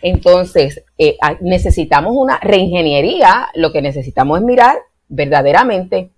Entonces, 0.00 0.84
eh, 0.96 1.16
necesitamos 1.40 2.14
una 2.16 2.38
reingeniería, 2.38 3.48
lo 3.54 3.72
que 3.72 3.82
necesitamos 3.82 4.38
es 4.38 4.44
mirar 4.44 4.78
verdaderamente 5.08 6.10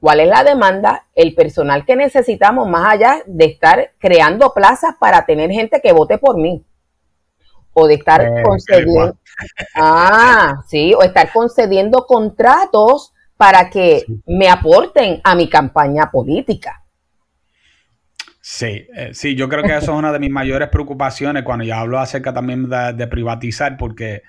cuál 0.00 0.20
es 0.20 0.28
la 0.28 0.42
demanda, 0.42 1.06
el 1.14 1.34
personal 1.34 1.84
que 1.84 1.94
necesitamos, 1.94 2.68
más 2.68 2.94
allá 2.94 3.22
de 3.26 3.44
estar 3.44 3.92
creando 3.98 4.52
plazas 4.52 4.96
para 4.98 5.24
tener 5.24 5.50
gente 5.50 5.80
que 5.80 5.92
vote 5.92 6.18
por 6.18 6.36
mí. 6.36 6.64
O 7.72 7.86
de 7.86 7.94
estar 7.94 8.20
eh, 8.20 8.42
concediendo. 8.42 9.16
Ah, 9.74 10.62
sí, 10.68 10.92
o 10.94 11.02
estar 11.02 11.32
concediendo 11.32 12.04
contratos 12.06 13.12
para 13.36 13.70
que 13.70 14.04
me 14.26 14.48
aporten 14.48 15.20
a 15.24 15.34
mi 15.34 15.48
campaña 15.48 16.10
política. 16.10 16.84
Sí, 18.42 18.86
eh, 18.94 19.10
sí, 19.12 19.34
yo 19.34 19.48
creo 19.48 19.62
que 19.62 19.76
eso 19.76 19.92
es 19.92 19.98
una 19.98 20.12
de 20.12 20.18
mis 20.18 20.30
mayores 20.30 20.68
preocupaciones 20.68 21.42
cuando 21.42 21.64
yo 21.64 21.74
hablo 21.74 21.98
acerca 21.98 22.32
también 22.32 22.68
de, 22.68 23.06
privatizar, 23.06 23.76
porque 23.76 24.22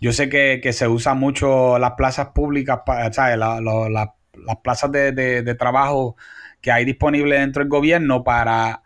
yo 0.00 0.12
sé 0.12 0.28
que, 0.28 0.72
se 0.72 0.88
usan 0.88 1.18
mucho 1.18 1.78
las 1.78 1.92
plazas 1.92 2.28
públicas, 2.34 2.80
¿sabes? 3.12 3.38
las 3.38 4.56
plazas 4.62 4.90
de, 4.92 5.56
trabajo 5.58 6.16
que 6.60 6.72
hay 6.72 6.84
disponibles 6.84 7.40
dentro 7.40 7.60
del 7.60 7.68
gobierno 7.70 8.24
para, 8.24 8.81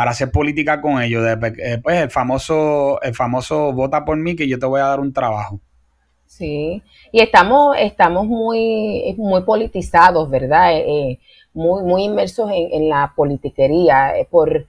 para 0.00 0.12
hacer 0.12 0.30
política 0.30 0.80
con 0.80 1.02
ellos. 1.02 1.22
Eh, 1.26 1.78
pues 1.82 2.00
el 2.00 2.10
famoso, 2.10 3.02
el 3.02 3.14
famoso 3.14 3.70
vota 3.74 4.02
por 4.02 4.16
mí 4.16 4.34
que 4.34 4.48
yo 4.48 4.58
te 4.58 4.64
voy 4.64 4.80
a 4.80 4.84
dar 4.84 4.98
un 4.98 5.12
trabajo. 5.12 5.60
Sí, 6.24 6.82
y 7.12 7.20
estamos, 7.20 7.76
estamos 7.78 8.26
muy, 8.26 9.14
muy 9.18 9.42
politizados, 9.42 10.30
¿verdad? 10.30 10.72
Eh, 10.72 10.84
eh, 10.88 11.18
muy, 11.52 11.82
muy 11.82 12.04
inmersos 12.04 12.50
en, 12.50 12.88
la 12.88 13.12
politiquería. 13.14 14.16
Eh, 14.16 14.26
por 14.30 14.64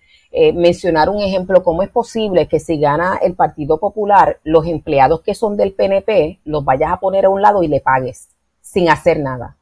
mencionar 0.54 1.08
un 1.08 1.22
ejemplo, 1.22 1.64
¿cómo 1.64 1.82
es 1.82 1.90
posible 1.90 2.50
que 2.50 2.60
si 2.60 2.78
gana 2.78 3.18
el 3.22 3.34
Partido 3.34 3.80
Popular, 3.80 4.42
los 4.44 4.68
empleados 4.68 5.22
que 5.22 5.34
son 5.34 5.56
del 5.56 5.72
PNP 5.72 6.42
los 6.44 6.66
vayas 6.66 6.92
a 6.92 7.00
poner 7.00 7.24
a 7.24 7.30
un 7.30 7.42
lado 7.42 7.64
y 7.64 7.70
le 7.70 7.80
pagues 7.80 8.28
sin 8.60 8.90
hacer 8.90 9.22
nada? 9.22 9.56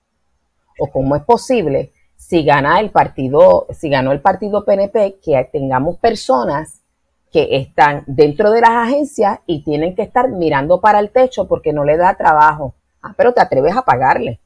¿O 0.79 0.87
cómo 0.87 1.15
es 1.15 1.21
posible 1.21 1.91
si 2.19 2.43
gana 2.43 2.81
el 2.81 2.91
partido, 2.91 3.65
si 3.71 3.89
ganó 3.89 4.11
el 4.11 4.19
partido 4.19 4.65
PNP, 4.65 5.19
que 5.23 5.49
tengamos 5.53 5.97
personas 5.99 6.81
que 7.31 7.47
están 7.55 8.03
dentro 8.07 8.51
de 8.51 8.59
las 8.59 8.71
agencias 8.71 9.39
y 9.45 9.63
tienen 9.63 9.95
que 9.95 10.01
estar 10.01 10.29
mirando 10.29 10.81
para 10.81 10.99
el 10.99 11.11
techo 11.11 11.47
porque 11.47 11.71
no 11.71 11.85
le 11.85 11.95
da 11.95 12.17
trabajo. 12.17 12.75
Ah, 13.01 13.13
pero 13.15 13.33
te 13.33 13.41
atreves 13.41 13.75
a 13.75 13.85
pagarle. 13.85 14.41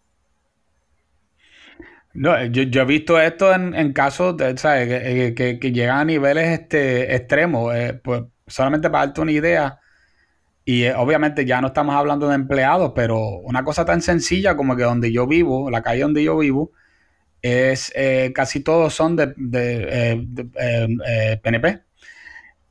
No, 2.14 2.46
yo, 2.46 2.82
he 2.82 2.86
visto 2.86 3.20
esto 3.20 3.52
en, 3.52 3.92
casos 3.92 4.38
de, 4.38 4.56
¿sabes? 4.56 5.34
Que, 5.34 5.58
que, 5.60 5.72
llegan 5.72 5.98
a 5.98 6.06
niveles 6.06 6.60
este, 6.60 7.16
extremos. 7.16 7.74
Eh, 7.74 8.00
pues 8.04 8.22
solamente 8.46 8.88
para 8.92 9.08
darte 9.08 9.22
una 9.22 9.32
idea, 9.32 9.80
y 10.64 10.84
eh, 10.84 10.94
obviamente 10.96 11.44
ya 11.44 11.60
no 11.60 11.68
estamos 11.68 11.96
hablando 11.96 12.28
de 12.28 12.36
empleados, 12.36 12.92
pero 12.94 13.18
una 13.40 13.64
cosa 13.64 13.84
tan 13.84 14.04
sencilla 14.04 14.56
como 14.56 14.76
que 14.76 14.84
donde 14.84 15.12
yo 15.12 15.26
vivo, 15.26 15.72
la 15.72 15.82
calle 15.82 16.04
donde 16.04 16.24
yo 16.24 16.38
vivo, 16.38 16.72
es 17.44 17.92
eh, 17.96 18.32
casi 18.34 18.62
todos 18.62 18.96
son 18.96 19.16
de, 19.16 19.32
de 19.38 21.40
PNP 21.44 21.84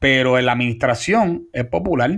pero 0.02 0.36
en 0.36 0.46
la 0.46 0.52
administración 0.52 1.46
es 1.52 1.64
popular 1.66 2.10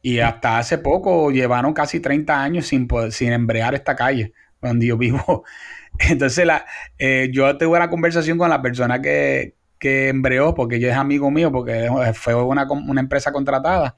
y 0.00 0.20
hasta 0.20 0.56
hace 0.56 0.78
poco 0.78 1.30
llevaron 1.30 1.74
casi 1.74 2.00
30 2.00 2.42
años 2.42 2.66
sin, 2.66 2.88
sin 3.10 3.34
embrear 3.34 3.74
esta 3.74 3.94
calle 3.94 4.32
donde 4.62 4.86
yo 4.86 4.96
vivo. 4.96 5.44
Entonces 5.98 6.46
la, 6.46 6.64
eh, 6.98 7.28
yo 7.30 7.58
tuve 7.58 7.76
una 7.76 7.90
conversación 7.90 8.38
con 8.38 8.48
la 8.48 8.62
persona 8.62 9.02
que, 9.02 9.56
que 9.78 10.08
embreó, 10.08 10.54
porque 10.54 10.76
ella 10.76 10.92
es 10.92 10.96
amigo 10.96 11.30
mío, 11.30 11.52
porque 11.52 11.90
fue 12.14 12.34
una, 12.34 12.66
una 12.70 13.02
empresa 13.02 13.30
contratada. 13.30 13.94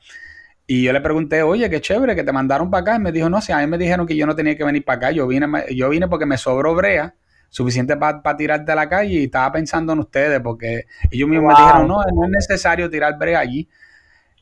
Y 0.66 0.82
yo 0.82 0.93
le 0.93 1.01
pregunté, 1.01 1.45
oye, 1.45 1.70
qué 1.70 1.80
chévere 1.80 2.16
que 2.16 2.24
te 2.24 2.32
mandaron 2.32 2.68
para 2.68 2.80
acá. 2.80 2.97
Y 2.97 2.99
me 2.99 3.12
dijo, 3.12 3.30
no, 3.30 3.41
si 3.41 3.53
a 3.53 3.59
mí 3.59 3.68
me 3.68 3.78
dijeron 3.78 4.09
que 4.09 4.16
yo 4.16 4.26
no 4.26 4.35
tenía 4.35 4.57
que 4.57 4.64
venir 4.64 4.85
para 4.85 4.97
acá. 4.97 5.11
Yo 5.12 5.28
vine, 5.28 5.47
yo 5.72 5.89
vine 5.89 6.09
porque 6.09 6.26
me 6.26 6.37
sobró 6.37 6.74
brea 6.74 7.14
suficiente 7.49 7.97
para 7.97 8.36
tirarte 8.36 8.72
a 8.72 8.74
la 8.74 8.88
calle 8.88 9.14
y 9.14 9.24
estaba 9.24 9.53
pensando 9.53 9.92
en 9.92 10.01
ustedes 10.01 10.40
porque 10.40 10.86
ellos 11.11 11.28
mismos 11.28 11.53
me 11.53 11.62
dijeron, 11.62 11.88
no, 11.88 12.03
no 12.12 12.24
es 12.24 12.30
necesario 12.30 12.90
tirar 12.90 13.16
brea 13.18 13.40
allí. 13.40 13.68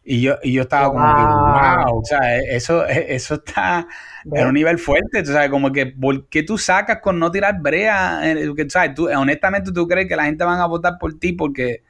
Y 0.04 0.20
yo, 0.20 0.36
y 0.42 0.52
yo 0.52 0.62
estaba 0.62 0.88
como 0.88 0.98
que, 0.98 1.86
wow, 1.86 2.00
o 2.00 2.04
sea, 2.04 2.36
e, 2.36 2.56
eso, 2.56 2.86
e, 2.88 3.14
eso 3.14 3.34
está 3.34 3.86
en 4.24 4.46
un 4.48 4.54
nivel 4.54 4.78
fuerte, 4.78 5.20
o 5.20 5.24
sea, 5.24 5.48
como 5.48 5.70
que, 5.70 5.86
¿por 5.86 6.28
qué 6.28 6.42
tú 6.42 6.58
sacas 6.58 6.98
con 7.00 7.20
no 7.20 7.30
tirar 7.30 7.60
brea? 7.60 8.20
¿sabes? 8.68 8.94
Tú, 8.94 9.08
honestamente, 9.08 9.70
¿tú 9.72 9.86
crees 9.86 10.08
que 10.08 10.16
la 10.16 10.24
gente 10.24 10.42
van 10.44 10.58
a 10.58 10.66
votar 10.66 10.94
por 10.98 11.18
ti 11.20 11.32
porque, 11.34 11.84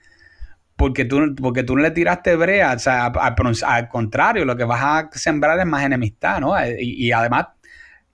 porque, 0.76 1.06
tú, 1.06 1.34
porque 1.40 1.62
tú 1.62 1.74
no 1.74 1.82
le 1.82 1.90
tiraste 1.90 2.36
brea? 2.36 2.74
O 2.74 2.78
sea, 2.78 3.06
al, 3.06 3.88
contrario, 3.88 4.44
lo 4.44 4.56
que 4.56 4.64
vas 4.64 4.82
a 4.82 5.08
sembrar 5.12 5.58
es 5.58 5.66
más 5.66 5.82
enemistad, 5.84 6.38
¿no? 6.40 6.54
Y, 6.66 7.06
y 7.06 7.12
además, 7.12 7.46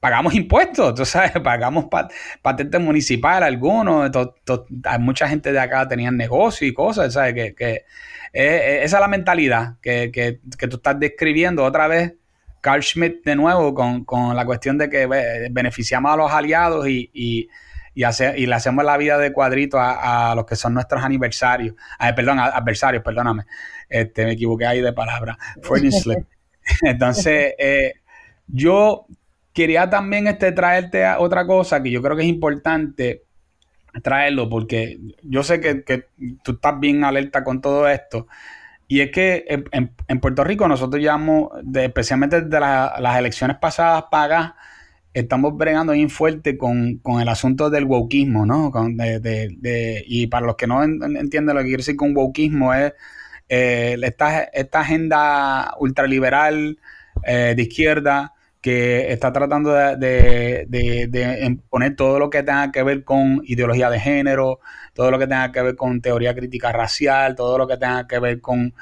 pagamos 0.00 0.34
impuestos, 0.34 0.94
tú 0.94 1.04
sabes, 1.04 1.32
pagamos 1.44 1.86
patentes 2.42 2.80
municipales 2.80 3.46
algunos, 3.46 4.10
hay 4.84 4.98
mucha 4.98 5.28
gente 5.28 5.52
de 5.52 5.60
acá 5.60 5.86
tenían 5.88 6.16
negocio 6.16 6.66
y 6.66 6.72
cosas, 6.72 7.12
¿sabes? 7.14 7.34
Que, 7.34 7.54
que 7.54 7.70
eh, 7.70 7.82
eh, 8.32 8.80
esa 8.82 8.96
es 8.96 9.00
la 9.00 9.08
mentalidad 9.08 9.76
que, 9.80 10.10
que, 10.12 10.40
que, 10.58 10.68
tú 10.68 10.76
estás 10.76 10.98
describiendo 11.00 11.64
otra 11.64 11.88
vez, 11.88 12.14
Carl 12.60 12.82
Schmitt 12.82 13.24
de 13.24 13.36
nuevo, 13.36 13.74
con, 13.74 14.04
con 14.04 14.36
la 14.36 14.44
cuestión 14.44 14.78
de 14.78 14.90
que 14.90 15.06
beneficiamos 15.50 16.12
a 16.12 16.16
los 16.16 16.30
aliados 16.30 16.88
y, 16.88 17.10
y, 17.12 17.48
y, 17.94 18.04
y 18.36 18.46
le 18.46 18.54
hacemos 18.54 18.84
la 18.84 18.96
vida 18.96 19.18
de 19.18 19.32
cuadrito 19.32 19.78
a, 19.78 20.30
a 20.30 20.34
los 20.34 20.44
que 20.44 20.56
son 20.56 20.74
nuestros 20.74 21.02
aniversarios, 21.02 21.74
perdón, 22.14 22.38
adversarios, 22.38 23.02
perdóname, 23.02 23.44
este, 23.88 24.24
me 24.24 24.32
equivoqué 24.32 24.66
ahí 24.66 24.80
de 24.80 24.92
palabra, 24.92 25.38
Entonces, 26.82 27.54
eh, 27.58 27.94
yo 28.46 29.06
quería 29.58 29.90
también 29.90 30.28
este, 30.28 30.52
traerte 30.52 31.04
otra 31.18 31.44
cosa 31.44 31.82
que 31.82 31.90
yo 31.90 32.00
creo 32.00 32.16
que 32.16 32.22
es 32.22 32.28
importante 32.28 33.24
traerlo 34.04 34.48
porque 34.48 35.00
yo 35.24 35.42
sé 35.42 35.60
que, 35.60 36.04
tú 36.44 36.52
estás 36.52 36.78
bien 36.78 37.02
alerta 37.02 37.42
con 37.42 37.60
todo 37.60 37.88
esto. 37.88 38.28
Y 38.86 39.00
es 39.00 39.10
que 39.10 39.44
en, 39.48 40.20
Puerto 40.20 40.44
Rico 40.44 40.68
nosotros 40.68 41.02
llevamos, 41.02 41.50
especialmente 41.74 42.42
desde 42.42 42.60
las 42.60 43.18
elecciones 43.18 43.56
pasadas 43.58 44.04
pagas, 44.12 44.52
estamos 45.12 45.56
bregando 45.56 45.92
bien 45.92 46.08
fuerte 46.08 46.56
con, 46.56 47.00
el 47.20 47.28
asunto 47.28 47.68
del 47.68 47.84
wokismo, 47.84 48.46
¿no? 48.46 48.70
y 50.06 50.26
para 50.28 50.46
los 50.46 50.54
que 50.54 50.68
no 50.68 50.84
entienden 50.84 51.56
lo 51.56 51.62
que 51.62 51.66
quiere 51.66 51.78
decir 51.78 51.96
con 51.96 52.16
wokismo 52.16 52.72
es 52.74 52.92
eh, 53.48 53.98
esta, 54.04 54.44
esta 54.44 54.80
agenda 54.82 55.74
ultraliberal 55.80 56.78
eh, 57.24 57.54
de 57.56 57.62
izquierda 57.62 58.34
que 58.68 59.10
está 59.10 59.32
tratando 59.32 59.72
de, 59.72 60.66
de, 60.68 61.58
poner 61.70 61.96
todo 61.96 62.18
lo 62.18 62.28
que 62.28 62.42
tenga 62.42 62.70
que 62.70 62.82
ver 62.82 63.02
con 63.02 63.40
ideología 63.44 63.88
de 63.88 63.98
género, 63.98 64.60
todo 64.92 65.10
lo 65.10 65.18
que 65.18 65.26
tenga 65.26 65.50
que 65.50 65.62
ver 65.62 65.74
con 65.74 66.02
teoría 66.02 66.34
crítica 66.34 66.70
racial, 66.70 67.34
todo 67.34 67.56
lo 67.56 67.66
que 67.66 67.78
tenga 67.78 68.06
que 68.06 68.18
ver 68.18 68.42
con, 68.42 68.74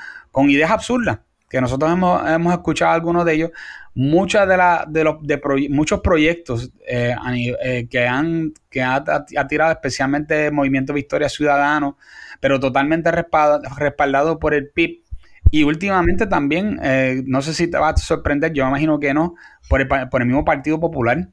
ideas 0.49 0.73
absurdas, 0.73 1.21
que 1.49 1.61
nosotros 1.61 1.93
hemos, 1.93 2.29
hemos 2.29 2.53
escuchado 2.53 2.95
algunos 2.95 3.25
de 3.25 3.35
ellos, 3.35 3.51
muchas 3.95 4.49
de, 4.49 4.57
de 4.89 5.05
los 5.05 5.23
de 5.23 5.69
muchos 5.71 6.01
proyectos 6.01 6.73
eh, 6.89 7.15
eh, 7.63 7.87
que 7.89 8.09
han 8.09 8.55
que 8.69 8.83
ha, 8.83 9.05
tirado 9.49 9.71
especialmente 9.71 10.47
el 10.47 10.53
Movimiento 10.53 10.95
Victoria 10.95 11.29
Ciudadano, 11.29 11.97
pero 12.41 12.59
totalmente 12.59 13.13
respaldado, 13.13 14.41
por 14.41 14.53
el 14.53 14.69
PIB. 14.69 15.06
Y 15.51 15.63
últimamente 15.63 16.27
también, 16.27 16.79
eh, 16.83 17.23
no 17.25 17.41
sé 17.43 17.55
si 17.55 17.69
te 17.69 17.79
va 17.79 17.91
a 17.91 17.97
sorprender, 17.97 18.53
yo 18.53 18.67
imagino 18.67 18.99
que 18.99 19.15
no, 19.15 19.35
por 19.69 19.81
el, 19.81 19.89
por 19.89 20.21
el 20.21 20.27
mismo 20.27 20.45
Partido 20.45 20.81
Popular. 20.81 21.29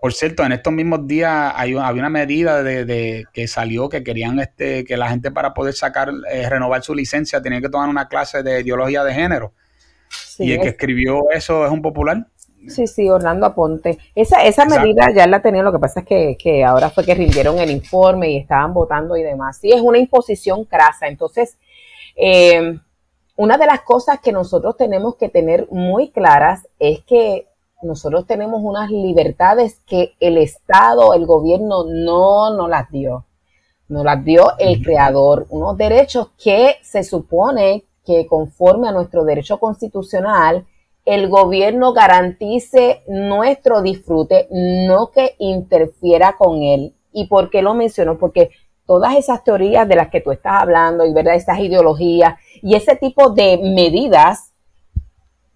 por 0.00 0.12
cierto, 0.12 0.44
en 0.44 0.52
estos 0.52 0.72
mismos 0.72 1.06
días 1.06 1.52
hay, 1.56 1.74
había 1.74 2.00
una 2.00 2.10
medida 2.10 2.62
de, 2.62 3.26
que 3.32 3.48
salió 3.48 3.88
que 3.88 4.02
querían 4.02 4.38
este, 4.40 4.84
que 4.84 4.96
la 4.96 5.08
gente 5.08 5.30
para 5.30 5.54
poder 5.54 5.74
sacar, 5.74 6.10
renovar 6.48 6.82
su 6.82 6.94
licencia 6.94 7.42
tenía 7.42 7.60
que 7.60 7.68
tomar 7.68 7.88
una 7.88 8.08
clase 8.08 8.42
de 8.42 8.60
ideología 8.60 9.04
de 9.04 9.14
género 9.14 9.52
y 10.38 10.52
el 10.52 10.60
que 10.60 10.68
escribió 10.68 11.30
eso 11.30 11.64
es 11.64 11.70
un 11.70 11.82
popular. 11.82 12.26
Sí, 12.66 12.86
sí, 12.86 13.08
Orlando 13.10 13.44
Aponte. 13.44 13.98
Esa, 14.14 14.42
esa 14.42 14.64
medida 14.64 15.10
ya 15.14 15.26
la 15.26 15.42
tenía, 15.42 15.62
lo 15.62 15.70
que 15.70 15.78
pasa 15.78 16.00
es 16.00 16.06
que, 16.38 16.64
ahora 16.64 16.88
fue 16.88 17.04
que 17.04 17.14
rindieron 17.14 17.58
el 17.58 17.70
informe 17.70 18.30
y 18.30 18.36
estaban 18.38 18.72
votando 18.72 19.16
y 19.16 19.22
demás. 19.22 19.58
Sí, 19.58 19.70
es 19.70 19.82
una 19.82 19.98
imposición 19.98 20.64
crasa. 20.64 21.08
Entonces, 21.08 21.58
eh, 22.16 22.78
una 23.36 23.58
de 23.58 23.66
las 23.66 23.80
cosas 23.82 24.20
que 24.20 24.32
nosotros 24.32 24.76
tenemos 24.76 25.16
que 25.16 25.28
tener 25.28 25.66
muy 25.70 26.10
claras 26.10 26.68
es 26.78 27.02
que 27.04 27.48
nosotros 27.82 28.26
tenemos 28.26 28.60
unas 28.62 28.90
libertades 28.90 29.80
que 29.86 30.14
el 30.20 30.38
Estado, 30.38 31.14
el 31.14 31.26
gobierno 31.26 31.84
no 31.84 32.56
nos 32.56 32.68
las 32.68 32.90
dio. 32.90 33.26
Nos 33.88 34.04
las 34.04 34.24
dio 34.24 34.56
el 34.58 34.82
creador, 34.82 35.46
unos 35.50 35.76
derechos 35.76 36.30
que 36.42 36.76
se 36.82 37.04
supone 37.04 37.84
que 38.04 38.26
conforme 38.26 38.88
a 38.88 38.92
nuestro 38.92 39.24
derecho 39.24 39.58
constitucional, 39.58 40.66
el 41.04 41.28
gobierno 41.28 41.92
garantice 41.92 43.02
nuestro 43.06 43.82
disfrute, 43.82 44.48
no 44.50 45.10
que 45.10 45.34
interfiera 45.38 46.36
con 46.38 46.62
él. 46.62 46.94
¿Y 47.12 47.26
por 47.26 47.50
qué 47.50 47.62
lo 47.62 47.74
menciono? 47.74 48.18
Porque 48.18 48.50
todas 48.86 49.16
esas 49.16 49.44
teorías 49.44 49.88
de 49.88 49.96
las 49.96 50.08
que 50.08 50.20
tú 50.20 50.30
estás 50.32 50.62
hablando 50.62 51.04
y 51.04 51.12
verdad 51.12 51.34
esas 51.34 51.58
ideologías 51.58 52.34
y 52.62 52.74
ese 52.74 52.96
tipo 52.96 53.30
de 53.30 53.58
medidas 53.58 54.52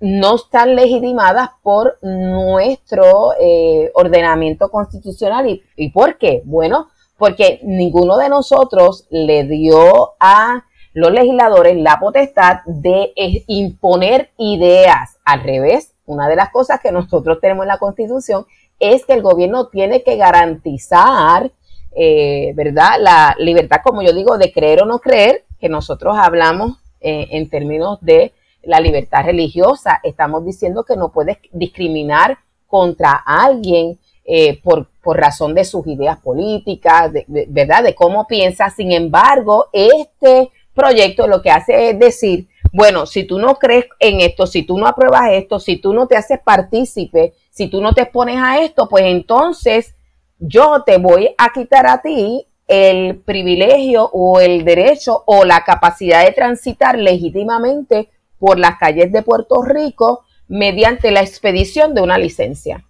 no 0.00 0.36
están 0.36 0.76
legitimadas 0.76 1.50
por 1.62 1.98
nuestro 2.02 3.32
eh, 3.40 3.90
ordenamiento 3.94 4.70
constitucional. 4.70 5.48
¿Y, 5.48 5.62
¿Y 5.76 5.90
por 5.90 6.18
qué? 6.18 6.42
Bueno, 6.44 6.88
porque 7.16 7.60
ninguno 7.64 8.16
de 8.16 8.28
nosotros 8.28 9.06
le 9.10 9.44
dio 9.44 10.14
a 10.20 10.64
los 10.94 11.12
legisladores 11.12 11.76
la 11.76 11.98
potestad 12.00 12.60
de 12.66 13.12
imponer 13.46 14.30
ideas. 14.38 15.18
Al 15.24 15.42
revés, 15.42 15.94
una 16.06 16.28
de 16.28 16.36
las 16.36 16.50
cosas 16.50 16.80
que 16.80 16.92
nosotros 16.92 17.38
tenemos 17.40 17.64
en 17.64 17.68
la 17.68 17.78
Constitución 17.78 18.46
es 18.80 19.04
que 19.04 19.12
el 19.12 19.22
gobierno 19.22 19.68
tiene 19.68 20.02
que 20.02 20.16
garantizar, 20.16 21.52
eh, 21.96 22.52
¿verdad? 22.54 22.92
La 23.00 23.36
libertad, 23.38 23.78
como 23.82 24.02
yo 24.02 24.12
digo, 24.12 24.38
de 24.38 24.52
creer 24.52 24.82
o 24.82 24.86
no 24.86 24.98
creer, 24.98 25.44
que 25.60 25.68
nosotros 25.68 26.16
hablamos 26.16 26.78
eh, 27.00 27.28
en 27.30 27.48
términos 27.48 27.98
de 28.00 28.32
la 28.62 28.80
libertad 28.80 29.24
religiosa. 29.24 30.00
Estamos 30.02 30.44
diciendo 30.44 30.84
que 30.84 30.96
no 30.96 31.10
puedes 31.10 31.38
discriminar 31.52 32.38
contra 32.66 33.12
alguien 33.12 33.98
eh, 34.24 34.60
por, 34.62 34.88
por, 35.02 35.16
razón 35.16 35.54
de 35.54 35.64
sus 35.64 35.86
ideas 35.86 36.18
políticas, 36.18 37.10
¿verdad? 37.26 37.82
De 37.82 37.94
cómo 37.94 38.26
piensa. 38.26 38.68
Sin 38.68 38.92
embargo, 38.92 39.68
este 39.72 40.50
proyecto 40.74 41.26
lo 41.26 41.40
que 41.40 41.50
hace 41.50 41.90
es 41.90 41.98
decir, 41.98 42.48
bueno, 42.72 43.06
si 43.06 43.24
tú 43.24 43.38
no 43.38 43.56
crees 43.56 43.86
en 43.98 44.20
esto, 44.20 44.46
si 44.46 44.62
tú 44.62 44.78
no 44.78 44.86
apruebas 44.86 45.32
esto, 45.32 45.58
si 45.58 45.78
tú 45.78 45.92
no 45.94 46.06
te 46.06 46.16
haces 46.16 46.38
partícipe, 46.44 47.32
si 47.50 47.68
tú 47.68 47.80
no 47.80 47.94
te 47.94 48.02
expones 48.02 48.36
a 48.38 48.60
esto, 48.60 48.88
pues 48.88 49.04
entonces 49.06 49.94
yo 50.38 50.82
te 50.84 50.98
voy 50.98 51.34
a 51.36 51.50
quitar 51.52 51.86
a 51.86 52.00
ti 52.00 52.46
el 52.66 53.16
privilegio 53.20 54.08
o 54.12 54.40
el 54.40 54.64
derecho 54.64 55.24
o 55.26 55.44
la 55.44 55.64
capacidad 55.64 56.24
de 56.24 56.32
transitar 56.32 56.98
legítimamente 56.98 58.10
por 58.38 58.58
las 58.58 58.78
calles 58.78 59.10
de 59.10 59.22
Puerto 59.22 59.62
Rico 59.62 60.24
mediante 60.48 61.10
la 61.10 61.20
expedición 61.20 61.94
de 61.94 62.02
una 62.02 62.18
licencia. 62.18 62.84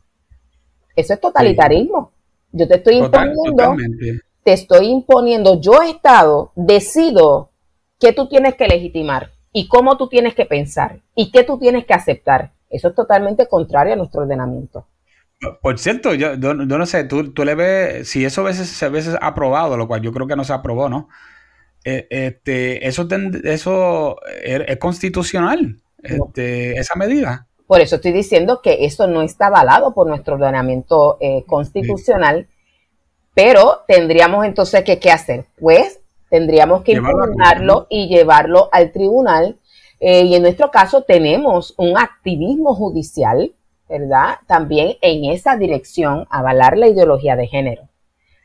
Eso 0.94 1.14
es 1.14 1.20
totalitarismo. 1.20 2.12
Yo 2.53 2.66
te 2.66 2.76
estoy 2.76 2.96
imponiendo, 2.96 3.76
te 4.42 4.53
estoy 4.53 4.86
imponiendo, 4.86 5.61
yo 5.61 5.82
Estado 5.82 6.53
decido 6.57 7.51
qué 8.01 8.12
tú 8.12 8.28
tienes 8.28 8.55
que 8.57 8.66
legitimar 8.66 9.30
y 9.53 9.68
cómo 9.68 9.96
tú 9.96 10.09
tienes 10.09 10.34
que 10.34 10.44
pensar 10.44 11.01
y 11.14 11.30
qué 11.30 11.44
tú 11.44 11.59
tienes 11.59 11.84
que 11.84 11.94
aceptar. 11.94 12.53
Eso 12.70 12.88
es 12.88 12.94
totalmente 12.94 13.46
contrario 13.46 13.92
a 13.94 13.96
nuestro 13.96 14.22
ordenamiento. 14.22 14.86
Por 15.62 15.78
cierto, 15.78 16.14
yo, 16.14 16.36
no 16.36 16.86
sé, 16.86 17.05
tú, 17.05 17.32
le 17.45 17.55
ves, 17.55 18.09
si 18.09 18.24
eso 18.24 18.41
a 18.41 18.45
veces, 18.45 18.82
a 18.82 18.89
veces 18.89 19.16
aprobado, 19.20 19.76
lo 19.76 19.86
cual 19.86 20.03
yo 20.03 20.12
creo 20.12 20.26
que 20.26 20.36
no 20.36 20.45
se 20.45 20.53
aprobó, 20.53 20.89
¿no? 20.89 21.09
Eh, 21.84 22.07
este, 22.11 22.86
eso, 22.86 23.09
eso 23.45 24.16
es 24.45 24.76
constitucional, 24.78 25.76
este, 26.03 26.72
esa 26.72 26.97
medida. 26.97 27.47
Por 27.66 27.80
eso 27.80 27.97
estoy 27.97 28.12
diciendo 28.12 28.61
que 28.62 28.84
eso 28.84 29.07
no 29.07 29.22
está 29.22 29.47
avalado 29.47 29.95
por 29.95 30.09
nuestro 30.09 30.34
ordenamiento 30.34 31.18
eh, 31.20 31.45
constitucional, 31.47 32.49
pero 33.34 33.84
tendríamos 33.86 34.45
entonces 34.45 34.82
que, 34.82 34.99
¿qué 34.99 35.12
hacer? 35.12 35.45
Pues 35.61 36.01
Tendríamos 36.28 36.82
que 36.82 36.93
impugnarlo 36.93 37.86
y 37.89 38.09
llevarlo 38.09 38.68
al 38.72 38.93
tribunal. 38.93 39.59
Eh, 40.01 40.24
y 40.24 40.34
en 40.34 40.43
nuestro 40.43 40.70
caso 40.70 41.03
tenemos 41.03 41.74
un 41.76 41.97
activismo 41.99 42.74
judicial, 42.74 43.53
¿verdad? 43.89 44.36
También 44.47 44.97
en 45.01 45.30
esa 45.30 45.57
dirección, 45.57 46.26
avalar 46.30 46.76
la 46.76 46.89
ideología 46.89 47.36
de 47.36 47.47
género. 47.47 47.89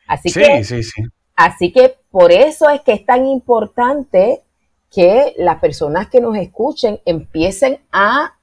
Así 0.07 0.31
que, 0.31 0.63
sí, 0.63 0.83
sí. 0.83 1.03
Así 1.35 1.71
que 1.71 1.95
por 2.11 2.31
eso 2.31 2.69
es 2.69 2.81
que 2.81 2.93
es 2.93 3.05
tan 3.05 3.25
importante 3.25 4.41
que 4.91 5.33
las 5.37 5.59
personas 5.59 6.07
que 6.07 6.21
nos 6.21 6.37
escuchen 6.37 6.99
empiecen 7.05 7.79
a 7.91 8.35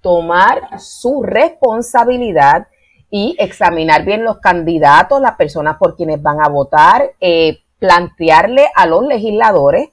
tomar 0.00 0.78
su 0.78 1.22
responsabilidad 1.24 2.68
y 3.10 3.34
examinar 3.38 4.04
bien 4.04 4.24
los 4.24 4.38
candidatos, 4.38 5.20
las 5.20 5.36
personas 5.36 5.76
por 5.78 5.96
quienes 5.96 6.22
van 6.22 6.40
a 6.40 6.48
votar, 6.48 7.12
eh, 7.20 7.58
plantearle 7.78 8.66
a 8.74 8.86
los 8.86 9.04
legisladores 9.04 9.88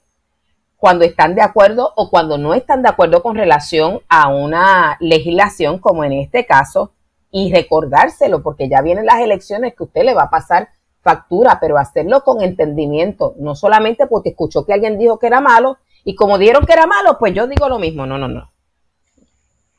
cuando 0.84 1.05
están 1.05 1.34
de 1.34 1.41
acuerdo 1.41 1.93
o 1.95 2.09
cuando 2.09 2.38
no 2.38 2.53
están 2.53 2.81
de 2.81 2.89
acuerdo 2.89 3.23
con 3.23 3.38
relación 3.38 4.01
a 4.09 4.27
una 4.27 4.97
legislación, 4.99 5.79
como 5.79 6.03
en 6.03 6.11
este 6.11 6.45
caso, 6.45 6.91
y 7.31 7.53
recordárselo, 7.53 8.43
porque 8.43 8.67
ya 8.67 8.81
vienen 8.81 9.05
las 9.05 9.21
elecciones 9.21 9.75
que 9.75 9.84
usted 9.84 10.03
le 10.03 10.13
va 10.13 10.23
a 10.23 10.29
pasar 10.29 10.67
factura, 10.99 11.57
pero 11.61 11.77
hacerlo 11.77 12.25
con 12.25 12.41
entendimiento, 12.41 13.34
no 13.39 13.55
solamente 13.55 14.07
porque 14.07 14.31
escuchó 14.31 14.65
que 14.65 14.73
alguien 14.73 14.99
dijo 14.99 15.19
que 15.19 15.27
era 15.27 15.39
malo, 15.39 15.77
y 16.03 16.15
como 16.15 16.38
dijeron 16.38 16.65
que 16.65 16.73
era 16.73 16.86
malo, 16.86 17.15
pues 17.17 17.34
yo 17.34 17.47
digo 17.47 17.69
lo 17.69 17.79
mismo, 17.79 18.05
no, 18.05 18.17
no, 18.17 18.27
no. 18.27 18.51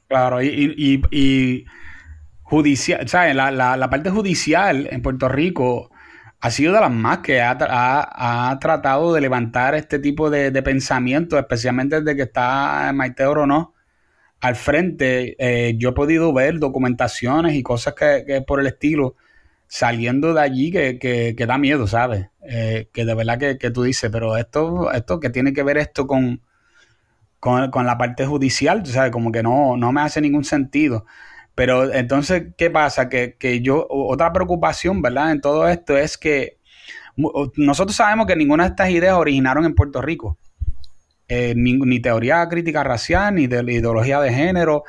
Claro, 0.08 0.40
y, 0.40 1.04
y, 1.10 1.64
judicial, 2.44 3.06
¿sabes? 3.10 3.36
La, 3.36 3.50
la, 3.50 3.76
la 3.76 3.90
parte 3.90 4.08
judicial 4.08 4.88
en 4.90 5.02
Puerto 5.02 5.28
Rico 5.28 5.90
ha 6.44 6.50
sido 6.50 6.74
de 6.74 6.80
las 6.82 6.90
más 6.90 7.20
que 7.20 7.40
ha, 7.40 8.58
tratado 8.60 9.14
de 9.14 9.22
levantar 9.22 9.74
este 9.74 9.98
tipo 9.98 10.28
de, 10.28 10.52
pensamiento, 10.62 11.38
especialmente 11.38 12.02
desde 12.02 12.16
que 12.16 12.24
está 12.24 12.92
Maite 12.92 13.24
no 13.24 13.72
al 14.40 14.54
frente. 14.54 15.36
Eh, 15.38 15.74
yo 15.78 15.88
he 15.88 15.92
podido 15.92 16.34
ver 16.34 16.58
documentaciones 16.58 17.54
y 17.54 17.62
cosas 17.62 17.94
que, 17.94 18.44
por 18.46 18.60
el 18.60 18.66
estilo 18.66 19.16
saliendo 19.68 20.34
de 20.34 20.42
allí 20.42 20.70
que, 20.70 20.98
que, 20.98 21.46
da 21.46 21.56
miedo, 21.56 21.86
¿sabes? 21.86 22.26
Eh, 22.46 22.90
que 22.92 23.06
de 23.06 23.14
verdad 23.14 23.38
que, 23.38 23.70
tú 23.70 23.84
dices, 23.84 24.10
pero 24.12 24.36
esto, 24.36 24.92
esto 24.92 25.20
que 25.20 25.30
tiene 25.30 25.54
que 25.54 25.62
ver 25.62 25.78
esto 25.78 26.06
con, 26.06 26.42
con, 27.40 27.86
la 27.86 27.96
parte 27.96 28.26
judicial, 28.26 28.84
¿sabes? 28.84 29.12
Como 29.12 29.32
que 29.32 29.42
no, 29.42 29.78
no 29.78 29.92
me 29.92 30.02
hace 30.02 30.20
ningún 30.20 30.44
sentido. 30.44 31.06
Pero 31.54 31.92
entonces, 31.92 32.48
¿qué 32.56 32.70
pasa? 32.70 33.08
Que, 33.08 33.60
yo, 33.62 33.86
otra 33.88 34.32
preocupación, 34.32 35.02
¿verdad? 35.02 35.32
En 35.32 35.40
todo 35.40 35.68
esto 35.68 35.96
es 35.96 36.18
que 36.18 36.58
nosotros 37.56 37.94
sabemos 37.96 38.26
que 38.26 38.34
ninguna 38.34 38.64
de 38.64 38.70
estas 38.70 38.90
ideas 38.90 39.14
originaron 39.14 39.64
en 39.64 39.74
Puerto 39.74 40.02
Rico. 40.02 40.36
Eh, 41.28 41.54
ni, 41.56 42.00
teoría 42.00 42.46
crítica 42.48 42.82
racial, 42.82 43.36
ni 43.36 43.46
de 43.46 43.60
ideología 43.72 44.20
de 44.20 44.32
género. 44.32 44.82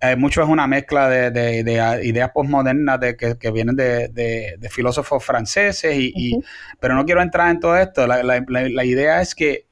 Eh, 0.00 0.16
mucho 0.16 0.42
es 0.42 0.48
una 0.48 0.66
mezcla 0.66 1.08
de, 1.08 2.00
ideas 2.04 2.30
postmodernas 2.32 3.00
de, 3.00 3.16
que, 3.16 3.50
vienen 3.50 3.76
de, 3.76 4.68
filósofos 4.70 5.24
franceses, 5.24 5.96
y, 5.96 6.40
pero 6.80 6.94
no 6.94 7.04
quiero 7.04 7.20
entrar 7.20 7.50
en 7.50 7.60
todo 7.60 7.76
esto. 7.76 8.06
La, 8.06 8.22
la 8.22 8.84
idea 8.84 9.20
es 9.20 9.34
que 9.34 9.66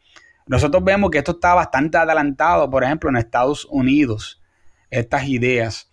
nosotros 0.47 0.83
vemos 0.83 1.13
que 1.13 1.19
esto 1.19 1.33
está 1.33 1.55
bastante 1.55 1.97
adelantado, 1.97 2.69
por 2.69 2.83
ejemplo, 2.83 3.09
en 3.09 3.17
Estados 3.17 3.67
Unidos, 3.71 4.43
estas 4.91 5.29
ideas. 5.29 5.90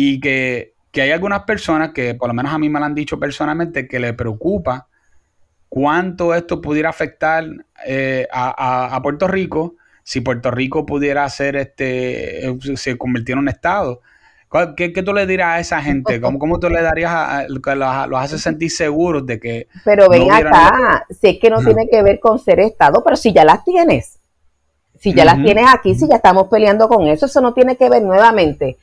Y 0.00 0.20
que, 0.20 0.74
hay 0.94 1.10
algunas 1.10 1.42
personas 1.42 1.90
que 1.90 2.14
por 2.14 2.28
lo 2.28 2.34
menos 2.34 2.52
a 2.52 2.58
mí 2.58 2.68
me 2.68 2.78
lo 2.78 2.84
han 2.84 2.94
dicho 2.94 3.18
personalmente 3.18 3.88
que 3.88 3.98
le 3.98 4.12
preocupa 4.12 4.86
cuánto 5.68 6.34
esto 6.34 6.60
pudiera 6.60 6.88
afectar 6.88 7.44
eh, 7.84 8.28
a, 8.32 8.98
Puerto 9.02 9.26
Rico 9.26 9.74
si 10.04 10.20
Puerto 10.20 10.52
Rico 10.52 10.86
pudiera 10.86 11.28
ser 11.28 11.56
este 11.56 12.56
se 12.76 12.96
convirtiera 12.96 13.38
en 13.38 13.42
un 13.42 13.48
estado. 13.48 14.00
¿Qué, 14.76 14.92
¿Qué, 14.92 15.02
tú 15.02 15.12
le 15.12 15.26
dirás 15.26 15.56
a 15.56 15.60
esa 15.60 15.82
gente? 15.82 16.20
¿Cómo, 16.20 16.38
cómo 16.38 16.60
tú 16.60 16.70
le 16.70 16.80
darías 16.80 17.12
a, 17.12 17.46
que 17.46 17.74
los, 17.74 18.08
los 18.08 18.20
hace 18.20 18.38
sentir 18.38 18.70
seguros 18.70 19.26
de 19.26 19.38
que... 19.38 19.66
Pero 19.84 20.08
ven 20.08 20.30
acá, 20.30 21.06
sé 21.10 21.38
que 21.40 21.50
no 21.50 21.58
tiene 21.58 21.88
que 21.90 22.02
ver 22.02 22.20
con 22.20 22.38
ser 22.38 22.60
Estado, 22.60 23.02
pero 23.04 23.16
si 23.16 23.32
ya 23.32 23.44
las 23.44 23.64
tienes, 23.64 24.20
si 24.98 25.12
ya 25.12 25.24
las 25.24 25.42
tienes 25.42 25.66
aquí, 25.68 25.94
si 25.94 26.08
ya 26.08 26.16
estamos 26.16 26.46
peleando 26.48 26.88
con 26.88 27.06
eso, 27.08 27.26
eso 27.26 27.40
no 27.40 27.52
tiene 27.52 27.76
que 27.76 27.90
ver 27.90 28.02
nuevamente. 28.02 28.78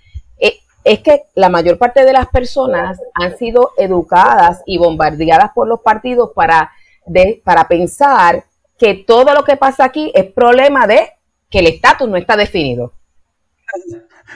Es 0.86 1.00
que 1.00 1.24
la 1.34 1.50
mayor 1.50 1.78
parte 1.78 2.06
de 2.06 2.14
las 2.14 2.28
personas 2.30 2.98
han 3.14 3.38
sido 3.38 3.72
educadas 3.78 4.62
y 4.66 4.78
bombardeadas 4.78 5.52
por 5.54 5.68
los 5.68 5.82
partidos 5.82 6.32
para, 6.34 6.72
de, 7.06 7.42
para 7.44 7.68
pensar 7.68 8.46
que 8.78 8.94
todo 8.94 9.34
lo 9.34 9.44
que 9.44 9.58
pasa 9.58 9.84
aquí 9.84 10.12
es 10.16 10.32
problema 10.32 10.88
de 10.88 11.10
que 11.50 11.60
el 11.60 11.68
estatus 11.68 12.08
no 12.08 12.16
está 12.16 12.38
definido. 12.38 12.94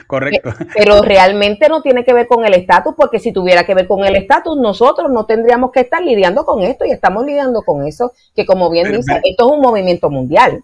Correcto. 0.06 0.50
Pero 0.74 1.02
realmente 1.02 1.68
no 1.68 1.82
tiene 1.82 2.04
que 2.04 2.12
ver 2.12 2.26
con 2.26 2.44
el 2.44 2.54
estatus, 2.54 2.94
porque 2.96 3.18
si 3.18 3.32
tuviera 3.32 3.64
que 3.64 3.74
ver 3.74 3.86
con 3.86 4.04
el 4.04 4.16
estatus, 4.16 4.56
nosotros 4.56 5.10
no 5.10 5.26
tendríamos 5.26 5.70
que 5.72 5.80
estar 5.80 6.02
lidiando 6.02 6.44
con 6.44 6.62
esto 6.62 6.84
y 6.84 6.90
estamos 6.90 7.24
lidiando 7.24 7.62
con 7.62 7.86
eso, 7.86 8.12
que 8.34 8.46
como 8.46 8.70
bien 8.70 8.92
dice, 8.92 9.20
esto 9.24 9.46
es 9.46 9.52
un 9.52 9.60
movimiento 9.60 10.10
mundial. 10.10 10.62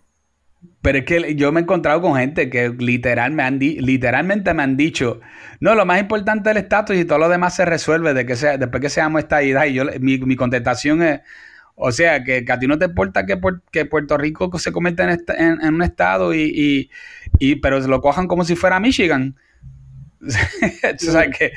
Pero 0.87 0.99
es 0.99 1.05
que 1.05 1.34
yo 1.34 1.51
me 1.51 1.59
he 1.59 1.62
encontrado 1.64 2.01
con 2.01 2.14
gente 2.14 2.49
que 2.49 2.68
literal 2.68 3.32
me 3.32 3.43
han 3.43 3.59
literalmente 3.59 4.55
me 4.55 4.62
han 4.62 4.76
dicho, 4.76 5.20
no, 5.59 5.74
lo 5.74 5.84
más 5.84 5.99
importante 5.99 6.49
es 6.49 6.55
el 6.55 6.62
estatus 6.62 6.97
y 6.97 7.05
todo 7.05 7.18
lo 7.18 7.28
demás 7.28 7.57
se 7.57 7.64
resuelve 7.64 8.14
de 8.14 8.24
que 8.24 8.37
sea, 8.37 8.57
después 8.57 8.80
que 8.80 8.89
seamos 8.89 9.18
esta 9.18 9.43
idea. 9.43 9.66
Y 9.66 9.74
yo, 9.74 9.82
mi, 9.99 10.18
mi 10.18 10.37
contestación 10.37 11.03
es, 11.03 11.22
o 11.74 11.91
sea, 11.91 12.22
que, 12.22 12.45
a 12.49 12.59
ti 12.61 12.68
no 12.68 12.78
te 12.78 12.84
importa 12.84 13.26
que, 13.26 13.37
que 13.72 13.84
Puerto 13.84 14.16
Rico 14.16 14.57
se 14.61 14.70
convierta 14.70 15.12
en, 15.12 15.61
en, 15.61 15.74
un 15.74 15.82
estado 15.82 16.32
y, 16.32 16.89
y, 17.41 17.57
pero 17.57 17.80
lo 17.80 18.01
cojan 18.01 18.28
como 18.28 18.45
si 18.45 18.55
fuera 18.55 18.78
Michigan. 18.78 19.34
o 20.20 20.99
sea, 20.99 21.28
que, 21.32 21.51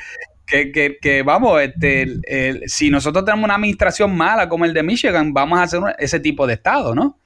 que, 0.44 0.98
que, 1.00 1.22
vamos, 1.22 1.62
este, 1.62 2.66
si 2.66 2.90
nosotros 2.90 3.24
tenemos 3.24 3.44
una 3.44 3.54
administración 3.54 4.12
mala 4.12 4.48
como 4.48 4.64
el 4.64 4.74
de 4.74 4.82
Michigan, 4.82 5.32
vamos 5.32 5.60
a 5.60 5.62
hacer 5.62 5.80
ese 6.00 6.18
tipo 6.18 6.48
de 6.48 6.54
estado, 6.54 6.96
¿no? 6.96 7.19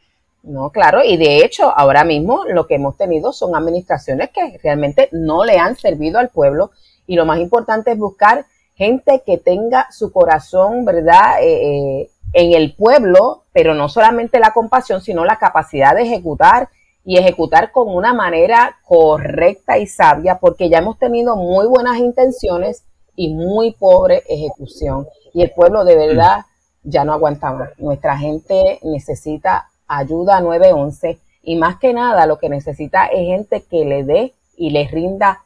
No, 0.45 0.70
claro, 0.70 1.03
y 1.03 1.16
de 1.16 1.38
hecho, 1.38 1.72
ahora 1.74 2.05
mismo 2.05 2.45
lo 2.47 2.66
que 2.66 2.74
hemos 2.74 2.99
tenido 2.99 3.32
son 3.32 3.57
administraciones 3.57 4.28
que 4.28 4.59
realmente 4.62 5.09
no 5.11 5.45
le 5.45 5.59
han 5.59 5.74
servido 5.76 6.18
al 6.18 6.28
pueblo 6.28 6.70
y 7.07 7.16
lo 7.16 7.24
más 7.24 7.38
importante 7.40 7.92
es 7.92 7.99
buscar 7.99 8.45
gente 8.74 9.22
que 9.24 9.38
tenga 9.38 9.86
su 9.90 10.12
corazón, 10.12 10.84
¿verdad? 10.84 11.42
Eh, 11.42 12.03
eh 12.03 12.11
en 12.34 12.53
el 12.53 12.74
pueblo, 12.74 13.45
pero 13.53 13.74
no 13.74 13.88
solamente 13.88 14.40
la 14.40 14.53
compasión, 14.53 15.01
sino 15.01 15.24
la 15.24 15.38
capacidad 15.38 15.95
de 15.95 16.03
ejecutar 16.03 16.68
y 17.05 17.16
ejecutar 17.16 17.70
con 17.70 17.95
una 17.95 18.12
manera 18.12 18.76
correcta 18.84 19.78
y 19.78 19.86
sabia, 19.86 20.38
porque 20.38 20.68
ya 20.68 20.78
hemos 20.78 20.99
tenido 20.99 21.36
muy 21.36 21.66
buenas 21.66 21.99
intenciones 21.99 22.84
y 23.14 23.32
muy 23.32 23.72
pobre 23.72 24.24
ejecución. 24.28 25.07
Y 25.32 25.42
el 25.42 25.53
pueblo 25.53 25.84
de 25.84 25.97
verdad 25.97 26.40
ya 26.82 27.05
no 27.05 27.12
aguanta. 27.12 27.72
Nuestra 27.78 28.18
gente 28.18 28.80
necesita 28.82 29.70
ayuda 29.87 30.41
911 30.41 31.18
y 31.43 31.57
más 31.57 31.78
que 31.78 31.93
nada 31.93 32.26
lo 32.26 32.39
que 32.39 32.49
necesita 32.49 33.07
es 33.07 33.26
gente 33.26 33.64
que 33.68 33.85
le 33.85 34.05
dé 34.05 34.35
y 34.57 34.70
le 34.70 34.89
rinda 34.89 35.45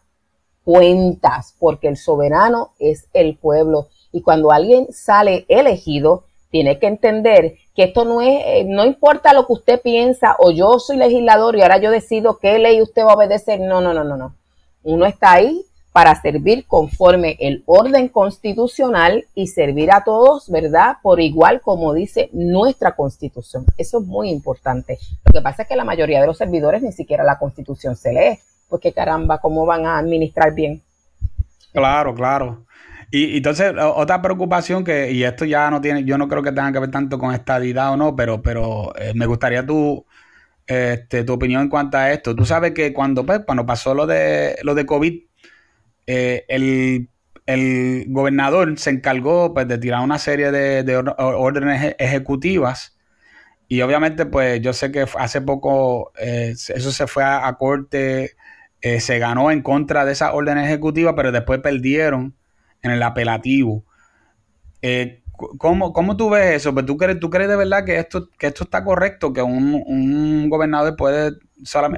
cuentas, 0.64 1.54
porque 1.58 1.88
el 1.88 1.96
soberano 1.96 2.72
es 2.78 3.08
el 3.14 3.36
pueblo. 3.36 3.88
Y 4.12 4.22
cuando 4.22 4.52
alguien 4.52 4.86
sale 4.92 5.46
elegido, 5.48 6.24
tiene 6.50 6.78
que 6.78 6.86
entender 6.86 7.56
que 7.74 7.84
esto 7.84 8.04
no 8.04 8.20
es, 8.20 8.42
eh, 8.44 8.64
no 8.66 8.84
importa 8.84 9.32
lo 9.32 9.46
que 9.46 9.52
usted 9.54 9.80
piensa 9.80 10.36
o 10.38 10.50
yo 10.50 10.78
soy 10.78 10.96
legislador 10.96 11.56
y 11.56 11.62
ahora 11.62 11.78
yo 11.78 11.90
decido 11.90 12.38
qué 12.38 12.58
ley 12.58 12.82
usted 12.82 13.02
va 13.02 13.12
a 13.12 13.16
obedecer. 13.16 13.60
No, 13.60 13.80
no, 13.80 13.92
no, 13.92 14.04
no, 14.04 14.16
no. 14.16 14.34
Uno 14.82 15.06
está 15.06 15.32
ahí 15.32 15.64
para 15.98 16.14
servir 16.14 16.64
conforme 16.68 17.36
el 17.40 17.64
orden 17.66 18.06
constitucional 18.06 19.24
y 19.34 19.48
servir 19.48 19.90
a 19.90 20.04
todos, 20.04 20.48
¿verdad? 20.48 20.98
Por 21.02 21.20
igual 21.20 21.60
como 21.60 21.92
dice 21.92 22.30
nuestra 22.32 22.94
constitución. 22.94 23.66
Eso 23.76 23.98
es 23.98 24.06
muy 24.06 24.30
importante. 24.30 24.96
Lo 25.24 25.32
que 25.32 25.42
pasa 25.42 25.62
es 25.62 25.68
que 25.68 25.74
la 25.74 25.82
mayoría 25.82 26.20
de 26.20 26.28
los 26.28 26.38
servidores 26.38 26.82
ni 26.84 26.92
siquiera 26.92 27.24
la 27.24 27.36
constitución 27.36 27.96
se 27.96 28.12
lee. 28.12 28.38
Porque 28.68 28.92
caramba, 28.92 29.40
¿cómo 29.40 29.66
van 29.66 29.86
a 29.86 29.98
administrar 29.98 30.54
bien? 30.54 30.80
Claro, 31.72 32.14
claro. 32.14 32.64
Y, 33.10 33.38
entonces, 33.38 33.74
otra 33.76 34.22
preocupación 34.22 34.84
que, 34.84 35.10
y 35.10 35.24
esto 35.24 35.46
ya 35.46 35.68
no 35.68 35.80
tiene, 35.80 36.04
yo 36.04 36.16
no 36.16 36.28
creo 36.28 36.44
que 36.44 36.52
tenga 36.52 36.70
que 36.70 36.78
ver 36.78 36.92
tanto 36.92 37.18
con 37.18 37.34
estadidad 37.34 37.90
o 37.92 37.96
no, 37.96 38.14
pero, 38.14 38.40
pero 38.40 38.96
eh, 38.96 39.14
me 39.16 39.26
gustaría 39.26 39.66
tu, 39.66 40.06
este, 40.64 41.24
tu 41.24 41.32
opinión 41.32 41.62
en 41.62 41.68
cuanto 41.68 41.98
a 41.98 42.12
esto. 42.12 42.36
Tú 42.36 42.44
sabes 42.44 42.70
que 42.70 42.92
cuando, 42.92 43.26
pues, 43.26 43.40
cuando 43.44 43.66
pasó 43.66 43.94
lo 43.94 44.06
de, 44.06 44.60
lo 44.62 44.76
de 44.76 44.86
COVID, 44.86 45.27
eh, 46.08 47.08
el, 47.46 48.06
gobernador 48.08 48.78
se 48.78 48.90
encargó 48.90 49.54
pues, 49.54 49.68
de 49.68 49.78
tirar 49.78 50.02
una 50.02 50.18
serie 50.18 50.50
de, 50.50 50.96
órdenes 51.18 51.94
ejecutivas. 51.98 52.98
Y 53.68 53.82
obviamente, 53.82 54.26
pues 54.26 54.60
yo 54.62 54.72
sé 54.72 54.90
que 54.90 55.06
hace 55.18 55.40
poco 55.42 56.12
eh, 56.18 56.52
eso 56.52 56.92
se 56.92 57.06
fue 57.06 57.22
a, 57.24 57.54
corte, 57.58 58.36
se 58.80 59.18
ganó 59.18 59.50
en 59.50 59.62
contra 59.62 60.04
de 60.04 60.12
esas 60.12 60.32
órdenes 60.32 60.66
ejecutivas, 60.66 61.14
pero 61.16 61.32
después 61.32 61.60
perdieron 61.60 62.34
en 62.82 62.90
el 62.92 63.02
apelativo. 63.02 63.84
Eh, 64.82 65.22
¿cómo, 65.58 65.92
¿cómo, 65.92 66.16
tú 66.16 66.30
ves 66.30 66.56
eso? 66.56 66.72
Pues, 66.74 66.86
¿tú, 66.86 66.96
crees, 66.96 67.20
¿Tú 67.20 67.30
crees 67.30 67.48
de 67.48 67.56
verdad 67.56 67.84
que 67.84 67.98
esto, 67.98 68.28
que 68.38 68.48
esto 68.48 68.64
está 68.64 68.84
correcto? 68.84 69.32
Que 69.32 69.42
un, 69.42 70.48
gobernador 70.48 70.96
puede 70.96 71.32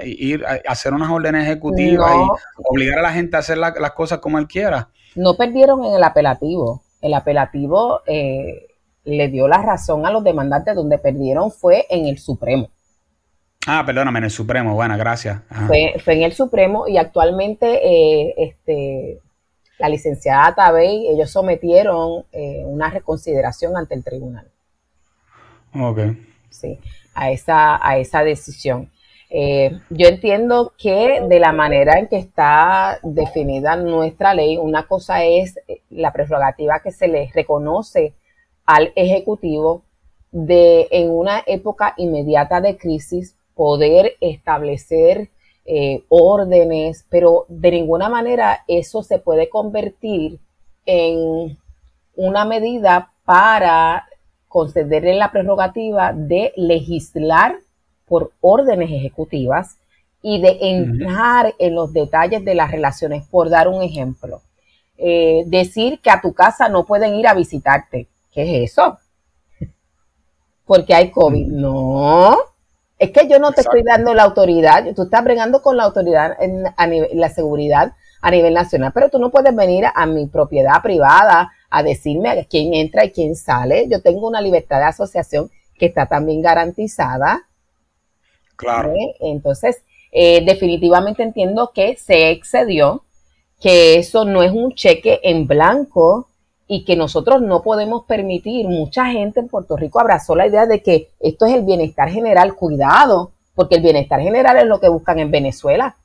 ir 0.05 0.45
a 0.45 0.61
hacer 0.71 0.93
unas 0.93 1.11
órdenes 1.11 1.45
ejecutivas 1.45 2.13
y 2.13 2.29
obligar 2.69 2.99
a 2.99 3.03
la 3.03 3.13
gente 3.13 3.37
a 3.37 3.41
hacer 3.41 3.59
las 3.59 3.93
cosas 3.93 4.19
como 4.19 4.39
él 4.39 4.47
quiera. 4.47 4.89
No 5.15 5.37
perdieron 5.37 5.85
en 5.85 5.95
el 5.95 6.05
apelativo. 6.05 6.83
El 7.01 7.15
apelativo 7.15 8.03
eh, 8.07 8.67
le 9.05 9.29
dio 9.29 9.49
la 9.49 9.63
razón 9.63 10.07
a 10.07 10.11
los 10.11 10.23
demandantes, 10.23 10.75
donde 10.75 10.99
perdieron 10.99 11.51
fue 11.51 11.87
en 11.91 12.07
el 12.07 12.19
Supremo. 12.19 12.71
Ah, 13.67 13.83
perdóname, 13.85 14.19
en 14.19 14.25
el 14.25 14.31
Supremo, 14.31 14.75
bueno, 14.75 14.97
gracias. 14.97 15.43
Fue, 15.67 15.95
fue, 16.03 16.15
en 16.15 16.23
el 16.23 16.33
Supremo 16.33 16.89
y 16.89 16.97
actualmente 16.97 17.67
eh, 17.87 18.35
este, 18.39 19.21
la 19.79 19.89
licenciada 19.89 20.55
Tabey, 20.55 21.09
ellos 21.09 21.31
sometieron 21.31 22.25
eh, 22.33 22.63
una 22.65 22.91
reconsideración 22.91 23.77
ante 23.77 23.95
el 23.95 24.05
tribunal. 24.05 24.51
Ok. 25.75 26.01
Sí, 26.49 26.79
a 27.15 27.31
esa, 27.31 27.87
a 27.87 27.99
esa 27.99 28.25
decisión. 28.25 28.91
Eh, 29.33 29.79
yo 29.91 30.09
entiendo 30.09 30.73
que 30.77 31.23
de 31.29 31.39
la 31.39 31.53
manera 31.53 32.01
en 32.01 32.09
que 32.09 32.17
está 32.17 32.99
definida 33.05 33.77
nuestra 33.77 34.35
ley, 34.35 34.57
una 34.57 34.89
cosa 34.89 35.25
es 35.25 35.57
eh, 35.69 35.83
la 35.91 36.13
prerrogativa 36.13 36.81
que 36.81 36.91
se 36.91 37.07
le 37.07 37.31
reconoce 37.33 38.13
al 38.67 38.93
Ejecutivo 38.97 39.83
de 40.33 40.89
en 40.91 41.11
una 41.11 41.45
época 41.47 41.95
inmediata 41.97 42.61
de 42.61 42.77
crisis 42.77 43.37
poder 43.55 44.17
establecer 44.21 45.31
eh, 45.65 46.03
órdenes, 46.09 47.07
pero 47.09 47.47
de 47.49 47.71
ninguna 47.71 48.09
manera 48.09 48.65
eso 48.67 49.05
se 49.05 49.21
puede 49.21 49.49
convertir 49.49 50.41
en 50.87 51.57
una 52.17 52.45
medida 52.45 53.13
para 53.25 54.09
concederle 54.49 55.15
la 55.15 55.31
prerrogativa 55.31 56.13
de 56.13 56.53
legislar 56.57 57.61
por 58.11 58.33
órdenes 58.41 58.91
ejecutivas 58.91 59.77
y 60.21 60.43
de 60.43 60.59
entrar 60.61 61.55
en 61.61 61.77
los 61.77 61.93
detalles 61.93 62.45
de 62.45 62.57
las 62.57 62.73
relaciones. 62.73 63.25
Por 63.31 63.51
dar 63.51 63.69
un 63.69 63.83
ejemplo, 63.83 64.43
eh, 64.99 65.45
decir 65.47 66.01
que 66.01 66.11
a 66.11 66.21
tu 66.21 66.35
casa 66.35 66.69
no 66.69 66.85
pueden 66.85 67.15
ir 67.15 67.29
a 67.29 67.35
visitarte. 67.35 68.09
¿Qué 68.33 68.65
es 68.65 68.73
eso? 68.73 68.99
Porque 70.67 70.93
hay 70.93 71.13
COVID. 71.13 71.47
No, 71.47 72.37
es 72.99 73.13
que 73.13 73.29
yo 73.29 73.39
no 73.39 73.53
te 73.53 73.61
estoy 73.61 73.85
dando 73.85 74.13
la 74.13 74.25
autoridad, 74.25 74.85
tú 74.97 75.05
estás 75.05 75.23
bregando 75.23 75.63
con 75.63 75.77
la 75.77 75.85
autoridad 75.85 76.37
en 76.41 76.67
a 76.67 76.87
la 77.15 77.29
seguridad 77.29 77.93
a 78.21 78.31
nivel 78.33 78.55
nacional, 78.55 78.91
pero 78.93 79.09
tú 79.09 79.21
no 79.21 79.31
puedes 79.31 79.55
venir 79.55 79.85
a, 79.95 80.05
mi 80.07 80.27
propiedad 80.27 80.83
privada 80.83 81.53
a 81.71 81.83
decirme 81.85 82.45
quién 82.51 82.75
entra 82.75 83.05
y 83.05 83.13
quién 83.13 83.37
sale. 83.37 83.87
Yo 83.89 84.03
tengo 84.03 84.27
una 84.27 84.41
libertad 84.41 84.79
de 84.79 84.87
asociación 84.87 85.49
que 85.79 85.87
está 85.87 86.07
también 86.07 86.43
garantizada. 86.43 87.47
Claro. 88.61 88.93
¿Eh? 88.93 89.17
Entonces, 89.21 89.83
eh, 90.13 90.45
definitivamente 90.45 91.23
entiendo 91.23 91.73
que 91.75 91.97
se 91.97 92.31
excedió, 92.31 93.05
que 93.61 93.99
eso 93.99 94.25
no 94.25 94.43
es 94.43 94.53
un 94.53 94.75
cheque 94.75 95.21
en 95.23 95.47
blanco, 95.47 96.29
y 96.73 96.85
que 96.85 96.95
nosotros 96.95 97.43
no 97.43 97.63
podemos 97.63 98.05
permitir, 98.05 98.69
mucha 98.69 99.07
gente 99.07 99.41
en 99.41 99.49
Puerto 99.49 99.77
Rico 99.77 99.99
abrazó 99.99 100.37
la 100.37 100.47
idea 100.47 100.67
de 100.67 100.85
que 100.85 101.11
esto 101.19 101.45
es 101.45 101.55
el 101.55 101.65
bienestar 101.65 102.09
general, 102.09 102.55
cuidado, 102.55 103.33
porque 103.57 103.75
el 103.75 103.83
bienestar 103.83 104.21
general 104.21 104.57
es 104.57 104.67
lo 104.67 104.79
que 104.79 104.89
buscan 104.89 105.19
en 105.19 105.33
Venezuela. 105.33 105.97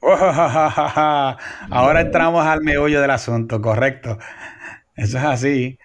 Ahora 0.00 2.00
entramos 2.00 2.46
al 2.46 2.60
meollo 2.60 3.00
del 3.00 3.10
asunto, 3.10 3.60
correcto. 3.60 4.18
Eso 4.94 5.18
es 5.18 5.24
así. 5.24 5.78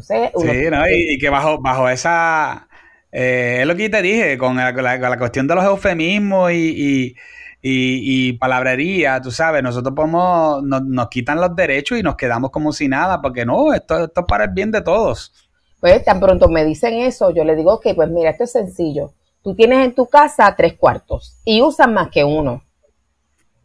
sí, 0.00 0.70
¿no? 0.70 0.88
y, 0.88 1.18
que 1.18 1.28
bajo, 1.28 1.60
bajo 1.60 1.90
esa... 1.90 2.68
Eh, 3.12 3.58
es 3.60 3.66
lo 3.66 3.76
que 3.76 3.88
te 3.88 4.02
dije, 4.02 4.36
con 4.36 4.56
la, 4.56 5.18
cuestión 5.18 5.46
de 5.46 5.54
los 5.54 5.64
eufemismos 5.64 6.52
y, 6.52 7.14
y, 7.62 8.32
palabrería, 8.34 9.20
tú 9.20 9.30
sabes, 9.30 9.62
nosotros 9.62 9.94
podemos, 9.94 10.62
nos, 10.62 11.08
quitan 11.08 11.40
los 11.40 11.56
derechos 11.56 11.98
y 11.98 12.02
nos 12.02 12.16
quedamos 12.16 12.50
como 12.50 12.72
si 12.72 12.88
nada, 12.88 13.20
porque 13.20 13.44
no, 13.44 13.72
esto, 13.72 14.04
esto 14.04 14.20
es 14.20 14.26
para 14.26 14.44
el 14.44 14.50
bien 14.50 14.70
de 14.70 14.82
todos. 14.82 15.32
Pues 15.80 16.04
tan 16.04 16.20
pronto 16.20 16.48
me 16.48 16.64
dicen 16.64 16.94
eso, 16.94 17.30
yo 17.30 17.44
le 17.44 17.56
digo 17.56 17.80
que, 17.80 17.94
pues 17.94 18.08
mira, 18.08 18.30
esto 18.30 18.44
es 18.44 18.52
sencillo. 18.52 19.12
Tú 19.42 19.54
tienes 19.54 19.84
en 19.84 19.94
tu 19.94 20.06
casa 20.06 20.52
tres 20.56 20.74
cuartos 20.74 21.38
y 21.44 21.62
usan 21.62 21.94
más 21.94 22.08
que 22.10 22.24
uno. 22.24 22.62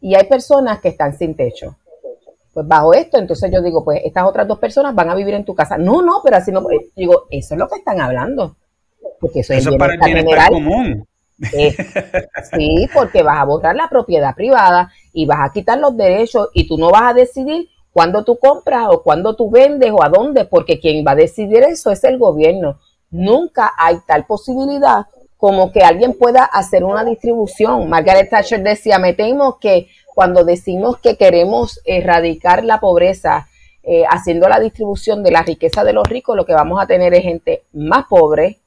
Y 0.00 0.14
hay 0.14 0.24
personas 0.24 0.80
que 0.80 0.88
están 0.88 1.16
sin 1.16 1.36
techo 1.36 1.76
pues 2.52 2.68
bajo 2.68 2.92
esto, 2.92 3.18
entonces 3.18 3.50
yo 3.50 3.62
digo, 3.62 3.82
pues 3.84 4.00
estas 4.04 4.24
otras 4.24 4.46
dos 4.46 4.58
personas 4.58 4.94
van 4.94 5.08
a 5.10 5.14
vivir 5.14 5.34
en 5.34 5.44
tu 5.44 5.54
casa. 5.54 5.78
No, 5.78 6.02
no, 6.02 6.20
pero 6.22 6.36
así 6.36 6.52
no, 6.52 6.64
digo, 6.94 7.24
eso 7.30 7.54
es 7.54 7.58
lo 7.58 7.68
que 7.68 7.76
están 7.76 8.00
hablando. 8.00 8.56
Porque 9.22 9.40
eso, 9.40 9.54
es, 9.54 9.68
para 9.76 9.94
el 9.94 10.00
bienestar 10.00 10.50
común. 10.50 11.06
sí, 11.38 12.88
porque 12.92 13.22
vas 13.22 13.38
a 13.38 13.44
borrar 13.44 13.76
la 13.76 13.88
propiedad 13.88 14.34
privada 14.34 14.92
y 15.12 15.26
vas 15.26 15.38
a 15.48 15.52
quitar 15.52 15.78
los 15.78 15.96
derechos 15.96 16.48
y 16.54 16.66
tú 16.66 16.76
no 16.76 16.90
vas 16.90 17.02
a 17.02 17.14
decidir 17.14 17.68
cuándo 17.92 18.24
tú 18.24 18.36
compras 18.36 18.88
o 18.90 19.04
cuándo 19.04 19.36
tú 19.36 19.48
vendes 19.48 19.92
o 19.92 20.02
a 20.02 20.08
dónde, 20.08 20.44
porque 20.44 20.80
quien 20.80 21.06
va 21.06 21.12
a 21.12 21.16
decidir 21.16 21.62
eso 21.62 21.92
es 21.92 22.02
el 22.02 22.18
gobierno. 22.18 22.80
Nunca 23.12 23.72
hay 23.78 23.98
tal 24.08 24.26
posibilidad 24.26 25.06
como 25.36 25.70
que 25.70 25.82
alguien 25.82 26.14
pueda 26.14 26.44
hacer 26.44 26.82
una 26.82 27.04
distribución. 27.04 27.88
Margaret 27.88 28.28
Thatcher 28.28 28.60
decía, 28.60 28.98
me 28.98 29.12
temo 29.12 29.60
que 29.60 29.88
cuando 30.16 30.44
decimos 30.44 30.98
que 30.98 31.16
queremos 31.16 31.80
erradicar 31.84 32.64
la 32.64 32.80
pobreza, 32.80 33.46
eh, 33.84 34.04
haciendo 34.08 34.48
la 34.48 34.58
distribución 34.58 35.22
de 35.22 35.30
la 35.30 35.42
riqueza 35.42 35.84
de 35.84 35.92
los 35.92 36.08
ricos, 36.08 36.36
lo 36.36 36.44
que 36.44 36.54
vamos 36.54 36.82
a 36.82 36.86
tener 36.86 37.14
es 37.14 37.22
gente 37.22 37.62
más 37.72 38.06
pobre 38.08 38.61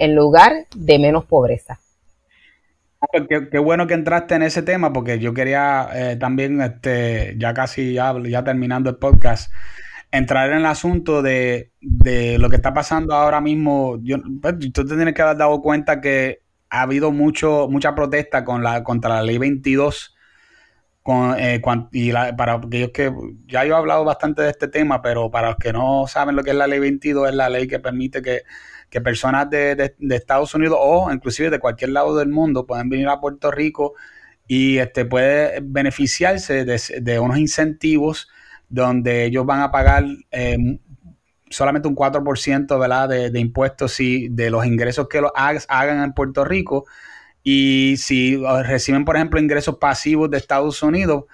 en 0.00 0.16
lugar 0.16 0.66
de 0.74 0.98
menos 0.98 1.26
pobreza. 1.26 1.78
Ah, 3.00 3.06
pues 3.12 3.48
qué, 3.50 3.58
bueno 3.58 3.86
que 3.86 3.94
entraste 3.94 4.34
en 4.34 4.42
ese 4.42 4.62
tema 4.62 4.92
porque 4.92 5.18
yo 5.18 5.32
quería 5.32 5.88
eh, 5.94 6.16
también, 6.16 6.60
este, 6.60 7.34
ya 7.38 7.54
casi 7.54 7.92
ya, 7.94 8.44
terminando 8.44 8.90
el 8.90 8.96
podcast, 8.96 9.52
entrar 10.10 10.50
en 10.50 10.58
el 10.58 10.66
asunto 10.66 11.22
de, 11.22 11.70
lo 11.80 12.48
que 12.48 12.56
está 12.56 12.74
pasando 12.74 13.14
ahora 13.14 13.40
mismo. 13.40 13.98
Pues, 14.40 14.58
tú 14.72 14.86
te 14.86 14.96
tienes 14.96 15.14
que 15.14 15.22
haber 15.22 15.36
dado 15.36 15.60
cuenta 15.60 16.00
que 16.00 16.40
ha 16.70 16.82
habido 16.82 17.12
mucho, 17.12 17.68
mucha 17.70 17.94
protesta 17.94 18.44
con 18.44 18.62
la, 18.62 18.82
contra 18.82 19.16
la 19.16 19.22
ley 19.22 19.38
22 19.38 20.16
eh, 21.38 21.60
y 21.92 22.12
para 22.12 22.54
aquellos 22.54 22.90
que 22.90 23.12
ya 23.46 23.64
yo 23.64 23.74
he 23.74 23.76
hablado 23.76 24.04
bastante 24.04 24.42
de 24.42 24.50
este 24.50 24.68
tema, 24.68 25.02
pero 25.02 25.30
para 25.30 25.48
los 25.48 25.56
que 25.56 25.72
no 25.72 26.06
saben 26.06 26.36
lo 26.36 26.44
que 26.44 26.50
es 26.50 26.56
la 26.56 26.66
ley 26.66 26.78
22, 26.78 27.28
es 27.30 27.34
la 27.34 27.48
ley 27.48 27.66
que 27.66 27.78
permite 27.80 28.22
que, 28.22 28.42
personas 29.00 29.50
de, 29.50 29.94
Estados 30.10 30.54
Unidos 30.54 30.78
o 30.80 31.12
inclusive 31.12 31.50
de 31.50 31.58
cualquier 31.58 31.90
lado 31.90 32.16
del 32.16 32.28
mundo 32.28 32.66
puedan 32.66 32.88
venir 32.88 33.08
a 33.08 33.20
Puerto 33.20 33.50
Rico 33.50 33.94
y 34.46 34.78
este 34.78 35.04
puede 35.04 35.60
beneficiarse 35.62 36.64
de, 36.64 37.18
unos 37.18 37.38
incentivos 37.38 38.28
donde 38.68 39.26
ellos 39.26 39.44
van 39.44 39.60
a 39.60 39.70
pagar 39.70 40.04
eh, 40.30 40.56
solamente 41.50 41.88
un 41.88 41.94
4% 41.94 42.80
¿verdad? 42.80 43.08
De, 43.08 43.30
de 43.30 43.40
impuestos 43.40 43.92
si, 43.92 44.28
de 44.30 44.50
los 44.50 44.64
ingresos 44.64 45.08
que 45.08 45.20
los 45.20 45.32
hagan 45.34 46.02
en 46.02 46.12
Puerto 46.14 46.44
Rico 46.44 46.86
y 47.42 47.96
si 47.96 48.36
uh, 48.36 48.62
reciben, 48.62 49.04
por 49.04 49.16
ejemplo, 49.16 49.40
ingresos 49.40 49.76
pasivos 49.78 50.30
de 50.30 50.38
Estados 50.38 50.82
Unidos, 50.82 51.24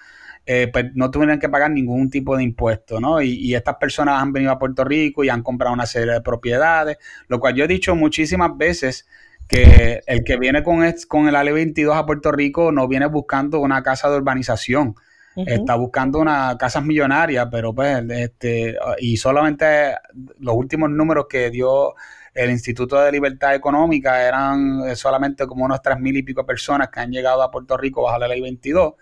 eh, 0.49 0.69
pues 0.73 0.95
no 0.95 1.11
tuvieran 1.11 1.41
que 1.41 1.49
pagar 1.49 1.73
ningún 1.73 2.09
tipo 2.09 2.37
de 2.37 2.45
impuesto, 2.45 3.01
¿no? 3.01 3.21
Y, 3.21 3.53
estas 3.57 3.77
personas 3.77 4.23
han 4.23 4.33
venido 4.33 4.53
a 4.53 4.59
Puerto 4.61 4.85
Rico 4.85 5.25
y 5.25 5.29
han 5.29 5.43
comprado 5.43 5.75
una 5.75 5.87
serie 5.87 6.13
de 6.13 6.21
propiedades, 6.21 6.99
lo 7.27 7.41
cual 7.41 7.55
yo 7.57 7.65
he 7.65 7.69
dicho 7.69 7.97
muchísimas 7.97 8.57
veces 8.57 9.09
que 9.49 10.03
el 10.07 10.23
que 10.23 10.37
viene 10.37 10.63
con, 10.63 10.85
con 11.09 11.27
el 11.27 11.35
Ale 11.35 11.51
22 11.51 11.97
a 11.97 12.07
Puerto 12.07 12.31
Rico 12.31 12.71
no 12.71 12.87
viene 12.87 13.07
buscando 13.07 13.59
una 13.59 13.83
casa 13.83 14.09
de 14.09 14.19
urbanización, 14.19 14.95
está 15.35 15.75
buscando 15.75 16.21
una 16.21 16.57
casa 16.57 16.81
millonaria, 16.81 17.51
pero 17.51 17.75
pues, 17.75 18.05
este, 18.09 18.77
y 19.01 19.17
solamente 19.17 19.97
los 20.39 20.55
últimos 20.55 20.91
números 20.91 21.27
que 21.29 21.51
dio 21.51 21.95
el 22.33 22.51
Instituto 22.51 23.01
de 23.01 23.11
Libertad 23.11 23.55
Económica 23.55 24.23
eran 24.23 24.95
solamente 24.95 25.47
como 25.47 25.65
unos 25.65 25.83
tres 25.83 25.99
mil 25.99 26.17
y 26.17 26.23
pico 26.23 26.47
personas 26.47 26.89
que 26.89 27.01
han 27.01 27.11
llegado 27.11 27.43
a 27.43 27.51
Puerto 27.51 27.77
Rico 27.77 28.03
bajo 28.03 28.19
la 28.19 28.29
ley 28.29 28.41
22. 28.41 28.95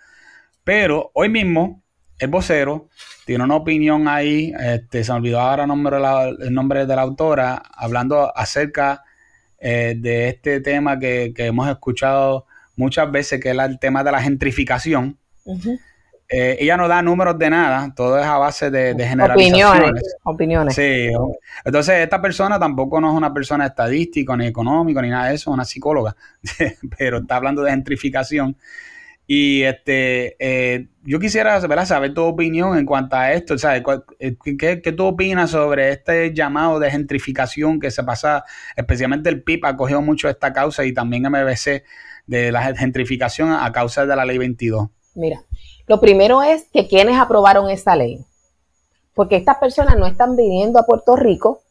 Pero 0.65 1.11
hoy 1.15 1.29
mismo 1.29 1.83
el 2.19 2.29
vocero 2.29 2.89
tiene 3.27 3.45
una 3.45 3.57
opinión 3.57 4.09
ahí, 4.09 4.53
este, 4.59 5.05
se 5.05 5.13
me 5.13 5.19
olvidó 5.19 5.41
ahora 5.41 5.65
el 5.65 5.69
nombre, 5.69 5.97
el 6.41 6.55
nombre 6.55 6.87
de 6.87 6.97
la 6.97 7.03
autora, 7.03 7.63
hablando 7.75 8.37
acerca 8.37 9.03
eh, 9.59 9.95
de 9.97 10.29
este 10.29 10.61
tema 10.61 10.99
que, 10.99 11.33
hemos 11.37 11.69
escuchado 11.69 12.47
muchas 12.77 13.11
veces, 13.11 13.41
que 13.41 13.51
es 13.51 13.59
el 13.59 13.79
tema 13.79 14.05
de 14.05 14.13
la 14.13 14.21
gentrificación. 14.21 15.19
Eh, 16.29 16.57
ella 16.61 16.77
no 16.77 16.89
da 16.89 17.03
números 17.03 17.39
de 17.39 17.51
nada, 17.51 17.93
todo 17.95 18.19
es 18.19 18.25
a 18.25 18.39
base 18.39 18.71
de, 18.71 18.95
de 18.95 19.07
generalizaciones. 19.07 20.17
Opiniones, 20.25 20.75
Sí, 20.75 21.09
entonces 21.65 21.97
esta 22.01 22.21
persona 22.21 22.59
tampoco 22.59 23.01
no 23.01 23.11
es 23.11 23.17
una 23.17 23.33
persona 23.33 23.67
estadística, 23.67 24.37
ni 24.37 24.47
económico, 24.47 25.01
ni 25.03 25.11
nada 25.11 25.29
de 25.29 25.35
eso, 25.35 25.51
es 25.51 25.55
una 25.55 25.65
psicóloga, 25.65 26.17
pero 26.99 27.19
está 27.19 27.37
hablando 27.37 27.63
de 27.63 27.71
gentrificación. 27.71 28.57
Y 29.27 29.63
este, 29.63 30.37
eh, 30.39 30.89
yo 31.03 31.19
quisiera 31.19 31.59
saber 31.87 32.13
tu 32.13 32.23
opinión 32.23 32.77
en 32.77 32.85
cuanto 32.85 33.17
a 33.17 33.33
esto, 33.33 33.57
¿sabes? 33.57 33.83
Eh, 34.19 34.37
¿Qué, 34.59 34.83
¿Qué, 34.83 34.93
tú 34.93 35.07
opinas 35.07 35.51
sobre 35.51 35.91
este 35.91 36.35
llamado 36.35 36.79
de 36.79 36.91
gentrificación 36.91 37.81
que 37.81 37.91
se 37.91 38.05
pasa, 38.05 38.45
especialmente 38.77 39.31
el 39.31 39.43
PIB 39.43 39.65
ha 39.65 39.77
cogido 39.77 40.03
mucho 40.03 40.29
esta 40.29 40.53
causa 40.53 40.85
y 40.85 40.93
también 40.93 41.23
MBC 41.23 41.85
de 42.27 42.53
la 42.53 42.75
gentrificación 42.75 43.51
a 43.53 43.73
causa 43.73 44.05
de 44.05 44.15
la 44.15 44.27
ley 44.27 44.37
22? 44.37 44.89
Mira, 45.15 45.43
lo 45.87 46.01
primero 46.01 46.43
es 46.43 46.67
que 46.73 46.87
quienes 46.87 47.17
aprobaron 47.17 47.71
esa 47.71 47.97
ley. 47.97 48.25
Porque 49.15 49.37
estas 49.37 49.59
personas 49.59 49.97
no 49.97 50.07
están 50.07 50.37
viniendo 50.37 50.79
a 50.79 50.87
Puerto 50.87 51.17
Rico 51.17 51.63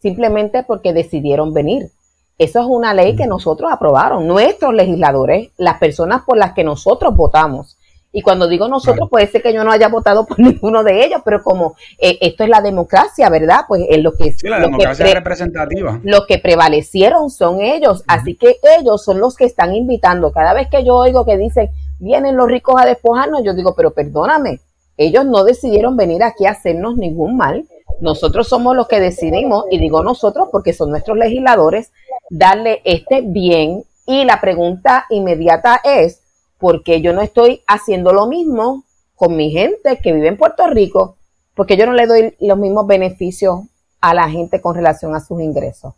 simplemente 0.00 0.62
porque 0.62 0.92
decidieron 0.92 1.52
venir. 1.52 1.90
Eso 2.38 2.60
es 2.60 2.66
una 2.66 2.94
ley 2.94 3.14
que 3.14 3.26
nosotros 3.26 3.70
aprobaron, 3.70 4.26
nuestros 4.26 4.74
legisladores, 4.74 5.50
las 5.58 5.78
personas 5.78 6.22
por 6.22 6.38
las 6.38 6.52
que 6.52 6.64
nosotros 6.64 7.14
votamos. 7.14 7.76
Y 8.14 8.20
cuando 8.20 8.46
digo 8.46 8.68
nosotros, 8.68 9.08
puede 9.08 9.26
ser 9.26 9.42
que 9.42 9.54
yo 9.54 9.64
no 9.64 9.72
haya 9.72 9.88
votado 9.88 10.26
por 10.26 10.38
ninguno 10.40 10.84
de 10.84 11.04
ellos, 11.04 11.22
pero 11.24 11.42
como 11.42 11.76
eh, 11.98 12.18
esto 12.20 12.44
es 12.44 12.50
la 12.50 12.60
democracia, 12.60 13.30
¿verdad? 13.30 13.60
Pues 13.66 13.84
es 13.88 14.02
lo 14.02 14.12
que... 14.12 14.32
Sí, 14.32 14.48
la 14.48 14.60
democracia 14.60 15.14
representativa. 15.14 15.98
Los 16.02 16.26
que 16.26 16.38
prevalecieron 16.38 17.30
son 17.30 17.62
ellos, 17.62 18.04
así 18.06 18.34
que 18.34 18.56
ellos 18.78 19.02
son 19.02 19.18
los 19.18 19.34
que 19.34 19.46
están 19.46 19.74
invitando. 19.74 20.30
Cada 20.30 20.52
vez 20.52 20.68
que 20.70 20.84
yo 20.84 20.96
oigo 20.96 21.24
que 21.24 21.38
dicen, 21.38 21.70
vienen 21.98 22.36
los 22.36 22.48
ricos 22.48 22.74
a 22.78 22.84
despojarnos, 22.84 23.42
yo 23.44 23.54
digo, 23.54 23.74
pero 23.74 23.92
perdóname, 23.92 24.60
ellos 24.98 25.24
no 25.24 25.44
decidieron 25.44 25.96
venir 25.96 26.22
aquí 26.22 26.44
a 26.44 26.50
hacernos 26.50 26.96
ningún 26.96 27.36
mal. 27.36 27.64
Nosotros 28.02 28.48
somos 28.48 28.74
los 28.74 28.88
que 28.88 28.98
decidimos, 28.98 29.64
y 29.70 29.78
digo 29.78 30.02
nosotros 30.02 30.48
porque 30.50 30.72
son 30.72 30.90
nuestros 30.90 31.16
legisladores, 31.16 31.92
darle 32.30 32.82
este 32.84 33.20
bien. 33.20 33.84
Y 34.08 34.24
la 34.24 34.40
pregunta 34.40 35.06
inmediata 35.08 35.80
es, 35.84 36.20
¿por 36.58 36.82
qué 36.82 37.00
yo 37.00 37.12
no 37.12 37.22
estoy 37.22 37.62
haciendo 37.68 38.12
lo 38.12 38.26
mismo 38.26 38.82
con 39.14 39.36
mi 39.36 39.52
gente 39.52 40.00
que 40.02 40.12
vive 40.12 40.26
en 40.26 40.36
Puerto 40.36 40.66
Rico? 40.66 41.16
Porque 41.54 41.76
yo 41.76 41.86
no 41.86 41.92
le 41.92 42.08
doy 42.08 42.34
los 42.40 42.58
mismos 42.58 42.88
beneficios 42.88 43.60
a 44.00 44.14
la 44.14 44.28
gente 44.28 44.60
con 44.60 44.74
relación 44.74 45.14
a 45.14 45.20
sus 45.20 45.40
ingresos. 45.40 45.94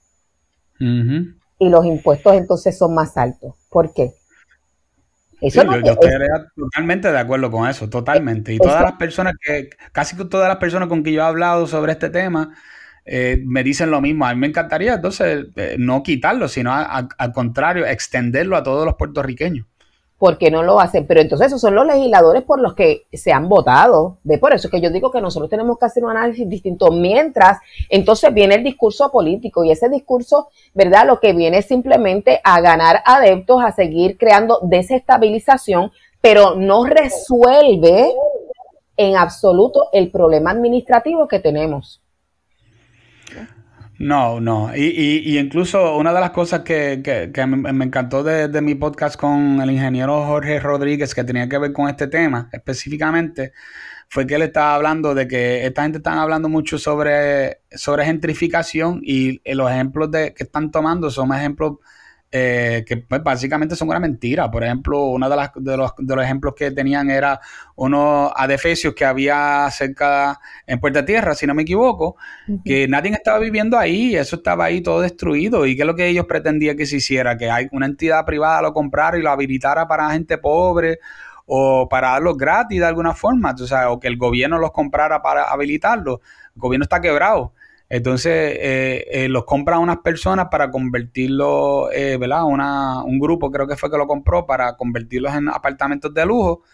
Y 0.79 1.71
los 1.71 1.87
impuestos 1.87 2.35
entonces 2.35 2.77
son 2.77 2.93
más 2.95 3.17
altos. 3.17 3.55
¿Por 3.71 3.95
qué? 3.95 4.13
Yo, 5.51 5.63
estoy 5.63 6.11
totalmente 6.57 7.11
de 7.11 7.19
acuerdo 7.19 7.51
con 7.51 7.69
eso, 7.69 7.89
totalmente. 7.89 8.53
Y 8.53 8.59
todas 8.59 8.83
las 8.83 8.93
personas 8.93 9.35
que, 9.41 9.71
casi 9.93 10.17
todas 10.29 10.49
las 10.49 10.59
personas 10.59 10.89
con 10.89 11.03
que 11.03 11.13
yo 11.13 11.23
he 11.23 11.25
hablado 11.25 11.67
sobre 11.67 11.93
este 11.93 12.11
tema, 12.11 12.55
eh, 13.05 13.43
me 13.45 13.63
dicen 13.63 13.91
lo 13.91 14.01
mismo. 14.01 14.27
A 14.27 14.35
mí 14.35 14.41
me 14.41 14.47
encantaría 14.47 14.95
entonces 14.95 15.47
eh, 15.57 15.77
no 15.79 16.03
quitarlo, 16.03 16.49
sino 16.49 16.73
al 16.73 17.33
contrario, 17.33 17.87
extenderlo 17.87 18.57
a 18.57 18.63
todos 18.63 18.87
los 18.87 18.95
puertorriqueños 18.95 19.67
porque 20.19 20.51
no 20.51 20.63
lo 20.63 20.81
hacen. 20.81 21.07
Pero 21.07 21.21
entonces 21.21 21.49
esos 21.49 21.61
son 21.61 21.75
los 21.75 21.87
legisladores 21.87 22.43
por 22.43 22.61
los 22.61 22.75
que 22.75 23.07
se 23.13 23.33
han 23.33 23.49
votado. 23.49 24.19
De 24.23 24.39
por 24.39 24.55
eso 24.55 24.71
que 24.71 24.81
yo 24.81 24.91
digo 24.91 25.11
que 25.11 25.21
nosotros 25.21 25.51
tenemos 25.51 25.79
que 25.79 25.87
hacer 25.87 26.05
un 26.05 26.11
análisis 26.11 26.49
distinto. 26.49 26.91
Mientras, 26.91 27.59
entonces 27.89 28.33
viene 28.33 28.57
el 28.57 28.65
discurso 28.65 29.11
político 29.11 29.65
y 29.65 29.71
ese 29.71 29.89
discurso, 29.89 30.49
¿verdad? 30.73 31.07
Lo 31.07 31.21
que 31.21 31.33
viene 31.33 31.59
es 31.59 31.67
simplemente 31.67 32.41
a 32.45 32.61
ganar 32.61 33.03
adeptos, 33.05 33.63
a 33.63 33.73
seguir 33.73 34.17
creando 34.17 34.61
desestabilización, 34.63 35.91
pero 36.21 36.55
no 36.55 36.85
resuelve 36.85 38.13
en 38.97 39.17
absoluto 39.17 39.89
el 39.93 40.11
problema 40.11 40.53
administrativo 40.53 41.27
que 41.29 41.41
tenemos. 41.41 42.04
No, 44.05 44.39
no. 44.39 44.71
Y, 44.77 44.83
y, 45.25 45.39
incluso 45.39 45.97
una 45.97 46.13
de 46.13 46.21
las 46.21 46.31
cosas 46.31 46.61
que, 46.61 47.01
que, 47.03 47.47
me, 47.47 47.85
encantó 47.87 48.23
de, 48.23 48.49
de, 48.49 48.61
mi 48.61 48.75
podcast 48.75 49.17
con 49.19 49.63
el 49.63 49.71
ingeniero 49.71 50.27
Jorge 50.27 50.61
Rodríguez, 50.61 51.15
que 51.15 51.25
tenía 51.25 51.49
que 51.49 51.57
ver 51.57 51.73
con 51.73 51.89
este 51.89 52.07
tema 52.09 52.51
específicamente, 52.53 53.55
fue 54.11 54.27
que 54.27 54.35
él 54.35 54.43
estaba 54.43 54.75
hablando 54.75 55.15
de 55.15 55.27
que 55.27 55.65
esta 55.65 55.85
gente 55.85 55.99
está 55.99 56.21
hablando 56.21 56.51
mucho 56.51 56.77
sobre, 56.77 57.63
sobre 57.71 58.05
gentrificación 58.05 59.01
y 59.03 59.41
los 59.55 59.71
ejemplos 59.71 60.11
de, 60.11 60.35
que 60.35 60.45
están 60.45 60.71
tomando 60.71 61.11
son 61.11 61.33
ejemplos 61.33 61.79
eh, 62.37 62.85
que 62.85 62.97
pues, 62.97 63.23
básicamente 63.23 63.77
son 63.77 63.89
una 63.89 64.01
mentira. 64.01 64.51
Por 64.51 64.65
ejemplo, 64.65 65.05
uno 65.05 65.31
de, 65.31 65.37
las, 65.37 65.53
de, 65.55 65.77
los, 65.77 65.93
de 65.97 66.17
los 66.17 66.25
ejemplos 66.25 66.55
que 66.57 66.73
tenían 66.73 67.09
era 67.09 67.41
unos 67.77 68.33
adefesios 68.35 68.93
que 68.93 69.05
había 69.05 69.69
cerca 69.71 70.41
en 70.67 70.81
Puerta 70.81 71.05
Tierra, 71.05 71.37
si 71.37 71.47
no 71.47 71.55
me 71.55 71.63
equivoco, 71.63 72.17
que 72.65 72.89
nadie 72.89 73.13
estaba 73.13 73.39
viviendo 73.39 73.79
ahí, 73.79 74.17
eso 74.17 74.35
estaba 74.35 74.65
ahí 74.65 74.81
todo 74.81 75.01
destruido. 75.01 75.65
¿Y 75.65 75.77
qué 75.77 75.83
es 75.83 75.87
lo 75.87 75.95
que 75.95 76.09
ellos 76.09 76.27
pretendían 76.27 76.77
que 76.77 76.87
se 76.87 76.97
hiciera? 76.97 77.37
Que 77.39 77.49
hay 77.53 77.69
una 77.71 77.87
entidad 77.87 78.25
privada 78.25 78.63
lo 78.63 78.73
comprara 78.73 79.17
y 79.17 79.23
lo 79.23 79.31
habilitara 79.31 79.87
para 79.87 80.11
gente 80.11 80.37
pobre 80.37 80.99
o 81.47 81.89
para 81.89 82.11
darlos 82.11 82.37
gratis 82.37 82.81
de 82.81 82.87
alguna 82.87 83.15
forma, 83.15 83.55
o 83.89 84.01
que 84.01 84.09
el 84.09 84.17
gobierno 84.17 84.59
los 84.59 84.73
comprara 84.73 85.23
para 85.23 85.45
habilitarlo. 85.45 86.21
El 86.57 86.61
gobierno 86.61 86.83
está 86.83 87.01
quebrado. 87.01 87.53
Entonces, 87.95 88.59
eh, 88.61 89.07
eh, 89.09 89.29
los 89.29 89.45
compran 89.45 89.79
unas 89.79 89.99
personas 89.99 90.49
para 90.51 90.69
convertirlo, 90.73 91.93
eh, 91.93 92.17
¿verdad? 92.17 92.43
Una, 92.43 93.05
un 93.05 93.21
grupo 93.21 93.53
creo 93.53 93.69
que 93.69 93.77
fue 93.77 93.89
que 93.89 93.97
lo 93.97 94.09
compró 94.09 94.47
para 94.47 94.77
convertirlos 94.77 95.33
en 95.33 95.49
apartamentos 95.49 96.13
de 96.13 96.27
lujo. 96.27 96.65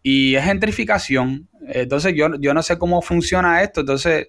Y 0.00 0.36
es 0.36 0.44
gentrificación. 0.44 1.48
Entonces, 1.66 2.14
yo, 2.14 2.36
yo 2.38 2.54
no 2.54 2.62
sé 2.62 2.78
cómo 2.78 3.02
funciona 3.02 3.64
esto. 3.64 3.80
Entonces, 3.80 4.28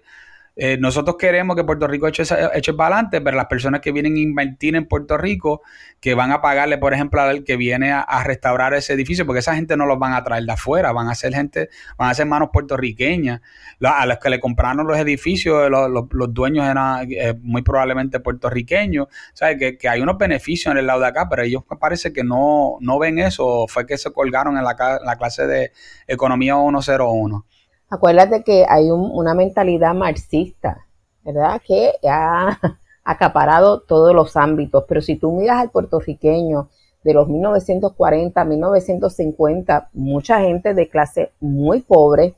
eh, 0.56 0.78
nosotros 0.78 1.16
queremos 1.18 1.56
que 1.56 1.64
Puerto 1.64 1.88
Rico 1.88 2.08
eche, 2.08 2.24
eche 2.54 2.74
para 2.74 2.96
adelante, 2.96 3.22
pero 3.22 3.38
las 3.38 3.46
personas 3.46 3.80
que 3.80 3.92
vienen 3.92 4.16
a 4.16 4.20
invertir 4.20 4.76
en 4.76 4.86
Puerto 4.86 5.18
Rico, 5.18 5.62
que 6.00 6.14
van 6.14 6.32
a 6.32 6.42
pagarle, 6.42 6.78
por 6.78 6.94
ejemplo, 6.94 7.22
al 7.22 7.44
que 7.44 7.56
viene 7.56 7.92
a, 7.92 8.24
restaurar 8.24 8.74
ese 8.74 8.94
edificio, 8.94 9.26
porque 9.26 9.40
esa 9.40 9.56
gente 9.56 9.78
no 9.78 9.86
los 9.86 9.98
van 9.98 10.14
a 10.14 10.24
traer 10.24 10.44
de 10.44 10.52
afuera, 10.52 10.92
van 10.92 11.08
a 11.08 11.16
ser 11.16 11.34
gente, 11.34 11.70
van 11.98 12.10
a 12.10 12.14
ser 12.14 12.26
manos 12.26 12.50
puertorriqueñas. 12.52 13.42
a 13.82 14.06
los 14.06 14.18
que 14.18 14.30
le 14.30 14.40
compraron 14.40 14.86
los 14.86 14.98
edificios, 14.98 15.70
los, 15.70 16.34
dueños 16.34 16.66
eran 16.66 17.08
eh, 17.10 17.34
muy 17.42 17.62
probablemente 17.62 18.20
puertorriqueños. 18.20 19.08
¿Sabes? 19.34 19.58
Que, 19.58 19.78
que, 19.78 19.90
hay 19.90 20.02
unos 20.02 20.18
beneficios 20.18 20.72
en 20.72 20.78
el 20.80 20.88
lado 20.88 21.00
de 21.00 21.08
acá, 21.08 21.28
pero 21.30 21.44
ellos 21.44 21.64
parece 21.80 22.12
que 22.12 22.24
no, 22.24 22.78
no 22.82 23.00
ven 23.00 23.20
eso, 23.20 23.66
fue 23.68 23.86
que 23.86 23.98
se 23.98 24.12
colgaron 24.12 24.58
en 24.58 24.64
la, 24.64 24.76
la 25.04 25.16
clase 25.16 25.48
de 25.48 25.72
Economía 26.08 26.56
101. 26.56 27.46
Acuérdate 27.92 28.42
que 28.46 28.66
hay 28.70 28.90
una 28.90 29.34
mentalidad 29.34 29.94
marxista, 29.94 30.88
¿verdad? 31.26 31.62
Que 31.62 31.92
ha 32.10 32.58
acaparado 33.04 33.82
todos 33.82 34.16
los 34.16 34.38
ámbitos. 34.38 34.86
Pero 34.88 35.02
si 35.02 35.18
tú 35.18 35.34
miras 35.34 35.58
al 35.58 35.72
puertorriqueño 35.72 36.70
de 37.04 37.14
los 37.14 37.28
1940, 37.28 38.46
1950, 38.46 39.90
mucha 39.92 40.40
gente 40.40 40.74
de 40.74 40.88
clase 40.88 41.34
muy 41.42 41.82
pobre, 41.82 42.36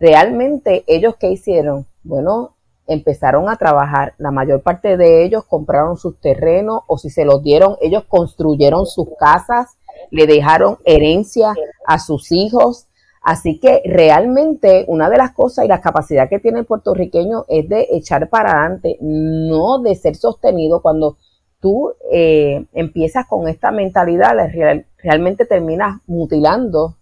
realmente 0.00 0.84
ellos 0.86 1.16
qué 1.20 1.32
hicieron? 1.32 1.86
Bueno, 2.02 2.54
empezaron 2.86 3.50
a 3.50 3.56
trabajar. 3.56 4.14
La 4.16 4.30
mayor 4.30 4.62
parte 4.62 4.96
de 4.96 5.22
ellos 5.22 5.44
compraron 5.44 5.98
sus 5.98 6.18
terrenos 6.18 6.80
o 6.86 6.96
si 6.96 7.10
se 7.10 7.26
los 7.26 7.42
dieron, 7.42 7.76
ellos 7.82 8.04
construyeron 8.08 8.86
sus 8.86 9.08
casas, 9.18 9.76
le 10.10 10.26
dejaron 10.26 10.78
herencia 10.86 11.52
a 11.86 11.98
sus 11.98 12.32
hijos 12.32 12.86
Así 13.24 13.58
que 13.58 13.80
realmente 13.86 14.84
una 14.86 15.08
de 15.08 15.16
las 15.16 15.32
cosas 15.32 15.64
y 15.64 15.68
la 15.68 15.80
capacidad 15.80 16.28
que 16.28 16.40
tiene 16.40 16.58
el 16.58 16.66
puertorriqueño 16.66 17.46
es 17.48 17.66
de 17.70 17.88
echar 17.90 18.28
para 18.28 18.50
adelante, 18.50 18.98
no 19.00 19.78
de 19.78 19.94
ser 19.94 20.14
sostenido. 20.14 20.82
Cuando 20.82 21.16
tú 21.58 21.94
eh, 22.12 22.66
empiezas 22.74 23.26
con 23.26 23.48
esta 23.48 23.70
mentalidad, 23.70 24.34
realmente 24.98 25.46
terminas 25.46 26.02
mutilando, 26.06 26.98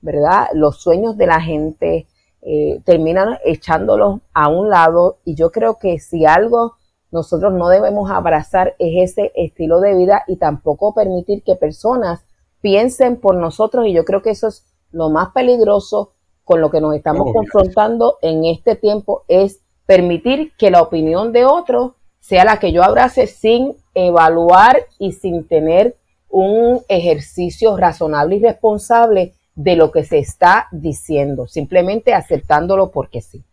¿verdad? 0.00 0.46
Los 0.54 0.80
sueños 0.80 1.16
de 1.16 1.26
la 1.26 1.40
gente, 1.40 2.06
eh, 2.40 2.80
terminan 2.84 3.38
echándolos 3.44 4.20
a 4.32 4.48
un 4.50 4.70
lado. 4.70 5.18
Y 5.24 5.34
yo 5.34 5.50
creo 5.50 5.80
que 5.80 5.98
si 5.98 6.24
algo 6.24 6.76
nosotros 7.10 7.52
no 7.52 7.68
debemos 7.68 8.12
abrazar 8.12 8.76
es 8.78 9.10
ese 9.10 9.32
estilo 9.34 9.80
de 9.80 9.96
vida 9.96 10.22
y 10.28 10.36
tampoco 10.36 10.94
permitir 10.94 11.42
que 11.42 11.56
personas 11.56 12.24
piensen 12.60 13.16
por 13.20 13.34
nosotros. 13.34 13.88
Y 13.88 13.92
yo 13.92 14.04
creo 14.04 14.22
que 14.22 14.30
eso 14.30 14.46
es 14.46 14.64
lo 14.94 15.10
más 15.10 15.30
peligroso 15.32 16.12
con 16.44 16.60
lo 16.60 16.70
que 16.70 16.80
nos 16.80 16.94
estamos 16.94 17.32
confrontando 17.32 18.18
en 18.22 18.44
este 18.44 18.76
tiempo 18.76 19.24
es 19.28 19.60
permitir 19.86 20.52
que 20.56 20.70
la 20.70 20.82
opinión 20.82 21.32
de 21.32 21.44
otro 21.44 21.96
sea 22.20 22.44
la 22.44 22.58
que 22.58 22.72
yo 22.72 22.82
abrace 22.82 23.26
sin 23.26 23.74
evaluar 23.94 24.78
y 24.98 25.12
sin 25.12 25.46
tener 25.46 25.96
un 26.28 26.80
ejercicio 26.88 27.76
razonable 27.76 28.36
y 28.36 28.42
responsable 28.42 29.34
de 29.54 29.76
lo 29.76 29.92
que 29.92 30.04
se 30.04 30.18
está 30.18 30.68
diciendo, 30.72 31.46
simplemente 31.46 32.12
aceptándolo 32.12 32.90
porque 32.90 33.20
sí. 33.20 33.44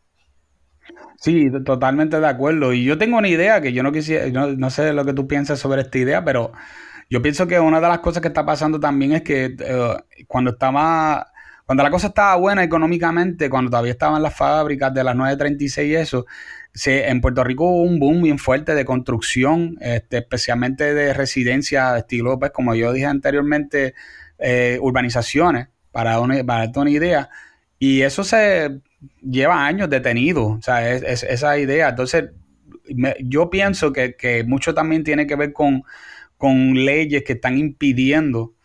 Sí, 1.18 1.52
totalmente 1.64 2.20
de 2.20 2.28
acuerdo. 2.28 2.74
Y 2.74 2.84
yo 2.84 2.98
tengo 2.98 3.18
una 3.18 3.28
idea 3.28 3.62
que 3.62 3.74
yo 3.74 3.84
no 3.84 3.92
quisiera, 3.92 4.28
no, 4.30 4.70
sé 4.72 4.94
lo 4.94 5.06
que 5.06 5.14
tú 5.14 5.28
piensas 5.28 5.60
sobre 5.60 5.82
esta 5.82 6.00
idea, 6.00 6.26
pero 6.26 6.52
yo 7.12 7.22
pienso 7.22 7.46
que 7.46 7.60
una 7.60 7.82
de 7.82 7.90
las 7.90 8.00
cosas 8.00 8.22
que 8.22 8.30
está 8.30 8.46
pasando 8.46 8.80
también 8.80 9.12
es 9.12 9.22
que 9.22 9.54
eh, 9.60 9.96
cuando 10.28 10.52
estaba 10.52 11.28
cuando 11.66 11.84
la 11.84 11.92
cosa 11.92 12.08
estaba 12.08 12.36
buena 12.38 12.64
económicamente, 12.64 13.50
cuando 13.50 13.70
todavía 13.70 13.92
estaban 13.92 14.22
las 14.22 14.36
fábricas 14.36 14.94
de 14.94 15.04
las 15.04 15.16
936 15.16 15.90
y 15.90 15.96
eso, 15.96 16.26
se, 16.74 17.08
en 17.08 17.22
Puerto 17.22 17.44
Rico 17.44 17.66
hubo 17.66 17.84
un 17.84 18.00
boom 18.00 18.24
bien 18.24 18.38
fuerte 18.40 18.76
de 18.76 18.86
construcción, 18.86 19.78
este, 19.80 20.20
especialmente 20.20 20.94
de 20.94 21.14
residencia 21.14 21.94
de 21.94 22.00
estilo, 22.00 22.40
pues 22.40 22.52
como 22.52 22.76
yo 22.76 22.92
dije 22.92 23.06
anteriormente, 23.06 23.94
eh, 24.40 24.80
urbanizaciones, 24.82 25.68
para, 25.92 26.20
para 26.46 26.66
darte 26.66 26.80
una 26.80 26.90
idea. 26.90 27.30
Y 27.80 28.02
eso 28.02 28.24
se 28.24 28.82
lleva 29.22 29.66
años 29.66 29.90
detenido, 29.90 30.48
o 30.48 30.62
sea, 30.62 30.90
es, 30.94 31.24
esa 31.24 31.58
idea. 31.58 31.90
Entonces, 31.90 32.32
yo 33.20 33.50
pienso 33.50 33.94
que, 33.94 34.16
que, 34.16 34.44
mucho 34.44 34.74
también 34.74 35.04
tiene 35.04 35.26
que 35.26 35.36
ver 35.36 35.54
con, 35.54 35.84
con 36.42 36.74
leyes 36.74 37.24
que 37.24 37.34
están 37.34 37.56
impidiendo 37.56 38.56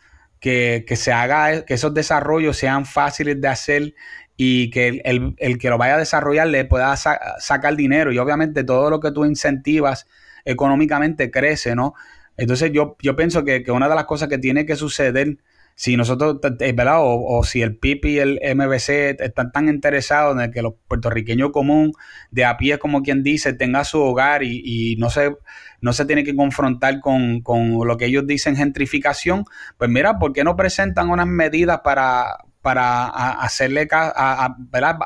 que, 0.41 0.83
se 0.97 1.13
haga, 1.13 1.67
que 1.67 1.75
esos 1.75 1.93
desarrollos 1.93 2.57
sean 2.57 2.87
fáciles 2.87 3.39
de 3.39 3.49
hacer 3.49 3.95
y 4.35 4.71
que 4.71 5.03
el, 5.05 5.59
que 5.59 5.69
lo 5.69 5.77
vaya 5.77 5.97
a 5.97 5.99
desarrollar 5.99 6.47
le 6.47 6.65
pueda 6.65 6.97
sacar 6.97 7.77
dinero. 7.77 8.13
Y 8.13 8.19
obviamente 8.19 8.65
todo 8.65 8.89
lo 8.89 8.99
que 8.99 9.13
tú 9.13 9.27
incentivas 9.27 10.09
económicamente 10.47 11.31
crece, 11.31 11.77
¿no? 11.77 11.93
Entonces 12.39 12.73
yo, 12.73 12.97
yo 13.03 13.15
pienso 13.15 13.45
que, 13.45 13.63
que 13.63 13.73
una 13.73 13.91
de 13.91 13.95
las 13.95 14.07
cosas 14.07 14.31
que 14.31 14.39
tiene 14.39 14.65
que 14.65 14.77
suceder 14.77 15.37
si 15.77 15.95
nosotros, 15.99 16.39
eh, 16.61 16.73
¿verdad? 16.73 17.01
O, 17.03 17.45
si 17.45 17.61
el 17.61 17.77
PIB 17.77 18.07
y 18.07 18.19
el 18.19 18.41
MBC 18.57 19.21
están 19.21 19.53
tan 19.53 19.69
interesados 19.69 20.43
en 20.43 20.51
que 20.51 20.63
los 20.63 20.73
puertorriqueños 20.89 21.51
común 21.53 21.93
de 22.31 22.47
a 22.47 22.57
pie, 22.57 22.79
como 22.79 23.03
quien 23.03 23.23
dice, 23.23 23.53
tenga 23.53 23.85
su 23.85 24.01
hogar 24.01 24.43
y, 24.43 24.97
no, 24.99 25.11
se, 25.11 25.37
no 25.83 25.93
se 25.93 26.07
tiene 26.07 26.25
que 26.25 26.35
confrontar 26.35 27.01
con, 27.01 27.43
con, 27.43 27.87
lo 27.87 27.99
que 27.99 28.07
ellos 28.07 28.27
dicen 28.27 28.57
gentrificación, 28.57 29.45
pues 29.77 29.91
mira, 29.91 30.19
¿por 30.19 30.33
qué 30.33 30.45
no 30.45 30.57
presentan 30.57 31.11
unas 31.11 31.27
medidas 31.27 31.81
para, 31.85 32.39
para 32.67 33.07
hacerle 33.07 33.87
a, 33.93 34.57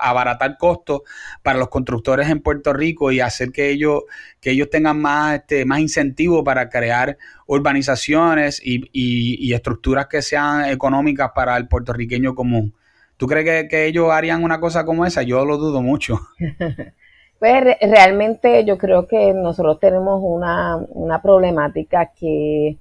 abaratar 0.00 0.56
costos 0.56 1.02
para 1.42 1.58
los 1.58 1.68
constructores 1.68 2.30
en 2.30 2.40
Puerto 2.40 2.72
Rico 2.72 3.12
y 3.12 3.20
hacer 3.20 3.52
que 3.52 3.68
ellos, 3.68 4.04
que 4.40 4.52
ellos 4.52 4.70
tengan 4.70 4.98
más, 4.98 5.34
este, 5.34 5.66
más 5.66 5.80
incentivo 5.80 6.42
para 6.42 6.70
crear 6.70 7.18
urbanizaciones 7.46 8.62
y, 8.64 9.52
estructuras 9.52 10.06
que 10.06 10.22
sean 10.22 10.70
económicas 10.70 11.32
para 11.34 11.54
el 11.58 11.68
puertorriqueño 11.68 12.34
común. 12.34 12.74
¿Tú 13.18 13.26
crees 13.26 13.68
que, 13.68 13.84
ellos 13.84 14.10
harían 14.10 14.42
una 14.42 14.58
cosa 14.58 14.86
como 14.86 15.04
esa? 15.04 15.20
Yo 15.22 15.44
lo 15.44 15.58
dudo 15.58 15.82
mucho. 15.82 16.18
Pues 17.38 17.64
realmente 17.80 18.66
yo 18.66 18.76
creo 18.76 19.06
que 19.06 19.32
nosotros 19.32 19.80
tenemos 19.80 20.20
una, 20.22 20.76
una 20.90 21.22
problemática 21.22 22.12
que 22.14 22.76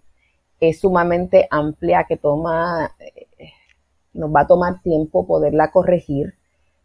es 0.60 0.82
sumamente 0.82 1.48
amplia, 1.50 2.04
que 2.04 2.18
toma 2.18 2.94
nos 4.14 4.34
va 4.34 4.42
a 4.42 4.48
tomar 4.48 4.82
tiempo 4.82 5.26
poderla 5.26 5.72
corregir 5.72 6.34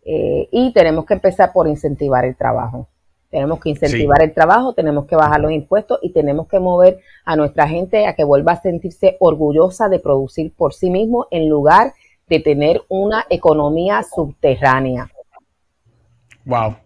eh, 0.05 0.49
y 0.51 0.73
tenemos 0.73 1.07
que 1.07 1.15
empezar 1.15 1.53
por 1.53 1.67
incentivar 1.67 2.25
el 2.25 2.37
trabajo. 2.37 2.89
Tenemos 3.31 3.59
que 3.59 3.71
incentivar 3.71 4.23
el 4.23 4.33
trabajo, 4.33 4.75
tenemos 4.75 5.07
que 5.07 5.17
bajar 5.17 5.41
los 5.41 5.51
impuestos 5.51 5.99
y 6.03 6.13
tenemos 6.13 6.47
que 6.47 6.61
mover 6.61 7.01
a 7.25 7.35
nuestra 7.35 7.67
gente 7.67 8.07
a 8.07 8.15
que 8.15 8.23
vuelva 8.23 8.53
a 8.53 8.61
sentirse 8.61 9.17
orgullosa 9.19 9.89
de 9.89 9.99
producir 9.99 10.53
por 10.55 10.73
sí 10.73 10.89
mismo 10.89 11.27
en 11.33 11.49
lugar 11.49 11.95
de 12.29 12.39
tener 12.39 12.83
una 12.89 13.25
economía 13.29 14.05
subterránea. 14.05 15.11
Wow, 16.45 16.77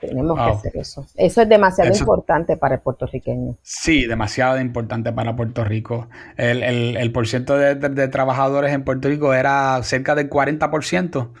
tenemos 0.00 0.36
que 0.36 0.50
hacer 0.50 0.76
eso. 0.76 1.06
Eso 1.14 1.42
es 1.42 1.48
demasiado 1.48 1.92
importante 1.96 2.56
para 2.56 2.76
el 2.76 2.80
puertorriqueño. 2.80 3.56
Sí, 3.62 4.06
demasiado 4.06 4.60
importante 4.60 5.12
para 5.12 5.36
Puerto 5.36 5.64
Rico. 5.64 6.08
El, 6.36 6.62
el, 6.62 6.96
el 6.96 7.12
porcentaje 7.12 7.74
de, 7.74 8.08
trabajadores 8.08 8.72
en 8.72 8.84
Puerto 8.84 9.08
Rico 9.08 9.34
era 9.34 9.82
cerca 9.82 10.14
del 10.14 10.30
40%. 10.30 11.32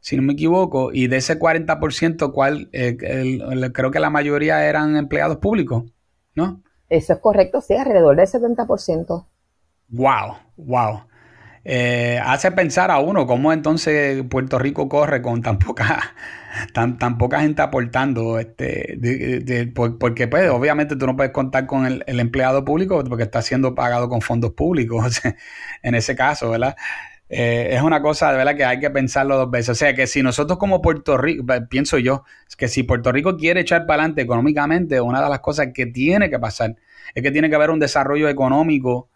si 0.00 0.16
no 0.16 0.22
me 0.22 0.32
equivoco, 0.32 0.92
y 0.92 1.06
de 1.06 1.18
ese 1.18 1.38
40%, 1.38 2.32
¿cuál, 2.32 2.68
eh, 2.72 2.96
creo 3.72 3.90
que 3.90 4.00
la 4.00 4.10
mayoría 4.10 4.66
eran 4.66 4.96
empleados 4.96 5.36
públicos, 5.38 5.84
¿no? 6.34 6.62
Eso 6.88 7.12
es 7.12 7.18
correcto, 7.20 7.60
sí, 7.60 7.74
alrededor 7.74 8.16
del 8.16 8.26
70%. 8.26 9.26
Wow, 9.88 10.36
wow. 10.56 11.02
Eh, 11.62 12.18
hace 12.24 12.52
pensar 12.52 12.90
a 12.90 13.00
uno 13.00 13.26
cómo 13.26 13.52
entonces 13.52 14.24
Puerto 14.30 14.58
Rico 14.58 14.88
corre 14.88 15.20
con 15.20 15.42
tan 15.42 15.58
poca, 15.58 16.14
tan, 16.72 16.98
tan 16.98 17.18
poca 17.18 17.40
gente 17.40 17.60
aportando, 17.60 18.38
este, 18.38 18.98
porque 19.98 20.26
pues 20.26 20.48
obviamente 20.48 20.96
tú 20.96 21.06
no 21.06 21.16
puedes 21.16 21.32
contar 21.32 21.66
con 21.66 21.84
el, 21.86 22.20
empleado 22.20 22.64
público 22.64 23.04
porque 23.04 23.24
está 23.24 23.42
siendo 23.42 23.74
pagado 23.74 24.08
con 24.08 24.22
fondos 24.22 24.52
públicos, 24.52 25.20
en 25.82 25.94
ese 25.94 26.16
caso, 26.16 26.50
¿verdad? 26.50 26.76
Eh, 27.28 27.76
es 27.76 27.82
una 27.82 28.02
cosa 28.02 28.32
de 28.32 28.38
verdad 28.38 28.56
que 28.56 28.64
hay 28.64 28.80
que 28.80 28.90
pensarlo 28.90 29.36
dos 29.36 29.50
veces. 29.50 29.70
O 29.70 29.74
sea, 29.74 29.94
que 29.94 30.06
si 30.06 30.22
nosotros 30.22 30.58
como 30.58 30.82
Puerto 30.82 31.16
Rico, 31.16 31.44
pienso 31.68 31.98
yo, 31.98 32.24
que 32.56 32.68
si 32.68 32.82
Puerto 32.82 33.12
Rico 33.12 33.36
quiere 33.36 33.60
echar 33.60 33.86
para 33.86 34.02
adelante 34.02 34.22
económicamente, 34.22 35.00
una 35.00 35.22
de 35.22 35.28
las 35.28 35.40
cosas 35.40 35.68
que 35.74 35.86
tiene 35.86 36.30
que 36.30 36.38
pasar 36.38 36.76
es 37.14 37.22
que 37.22 37.30
tiene 37.30 37.48
que 37.50 37.56
haber 37.56 37.70
un 37.70 37.78
desarrollo 37.80 38.28
económico 38.28 39.09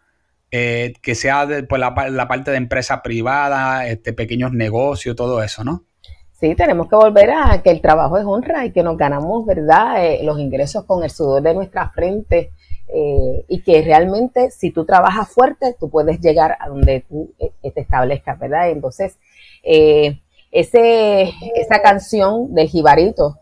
eh, 0.51 0.93
que 1.01 1.15
sea 1.15 1.45
de, 1.45 1.63
pues, 1.63 1.79
la, 1.79 1.93
parte 2.27 2.51
de 2.51 2.57
empresa 2.57 3.01
privada, 3.01 3.87
este, 3.87 4.13
pequeños 4.13 4.51
negocios, 4.53 5.15
todo 5.15 5.41
eso, 5.41 5.63
¿no? 5.63 5.83
Sí, 6.31 6.53
tenemos 6.55 6.87
que 6.89 6.95
volver 6.95 7.31
a 7.31 7.61
que 7.63 7.71
el 7.71 7.81
trabajo 7.81 8.17
es 8.17 8.25
honra 8.25 8.65
y 8.65 8.71
que 8.71 8.83
nos 8.83 8.97
ganamos, 8.97 9.45
¿verdad? 9.45 10.05
Eh, 10.05 10.19
los 10.23 10.39
ingresos 10.39 10.83
con 10.85 11.03
el 11.03 11.09
sudor 11.09 11.41
de 11.41 11.53
nuestra 11.53 11.89
frente 11.89 12.51
eh, 12.87 13.45
y 13.47 13.61
que 13.61 13.81
realmente 13.81 14.51
si 14.51 14.71
tú 14.71 14.85
trabajas 14.85 15.29
fuerte, 15.29 15.75
tú 15.79 15.89
puedes 15.89 16.19
llegar 16.19 16.57
a 16.59 16.67
donde 16.69 17.05
tú 17.07 17.33
te 17.61 17.81
establezcas, 17.81 18.37
¿verdad? 18.37 18.69
Entonces, 18.69 19.17
ese, 19.63 21.33
esa 21.55 21.81
canción 21.81 22.53
del 22.53 22.67
jibarito 22.67 23.39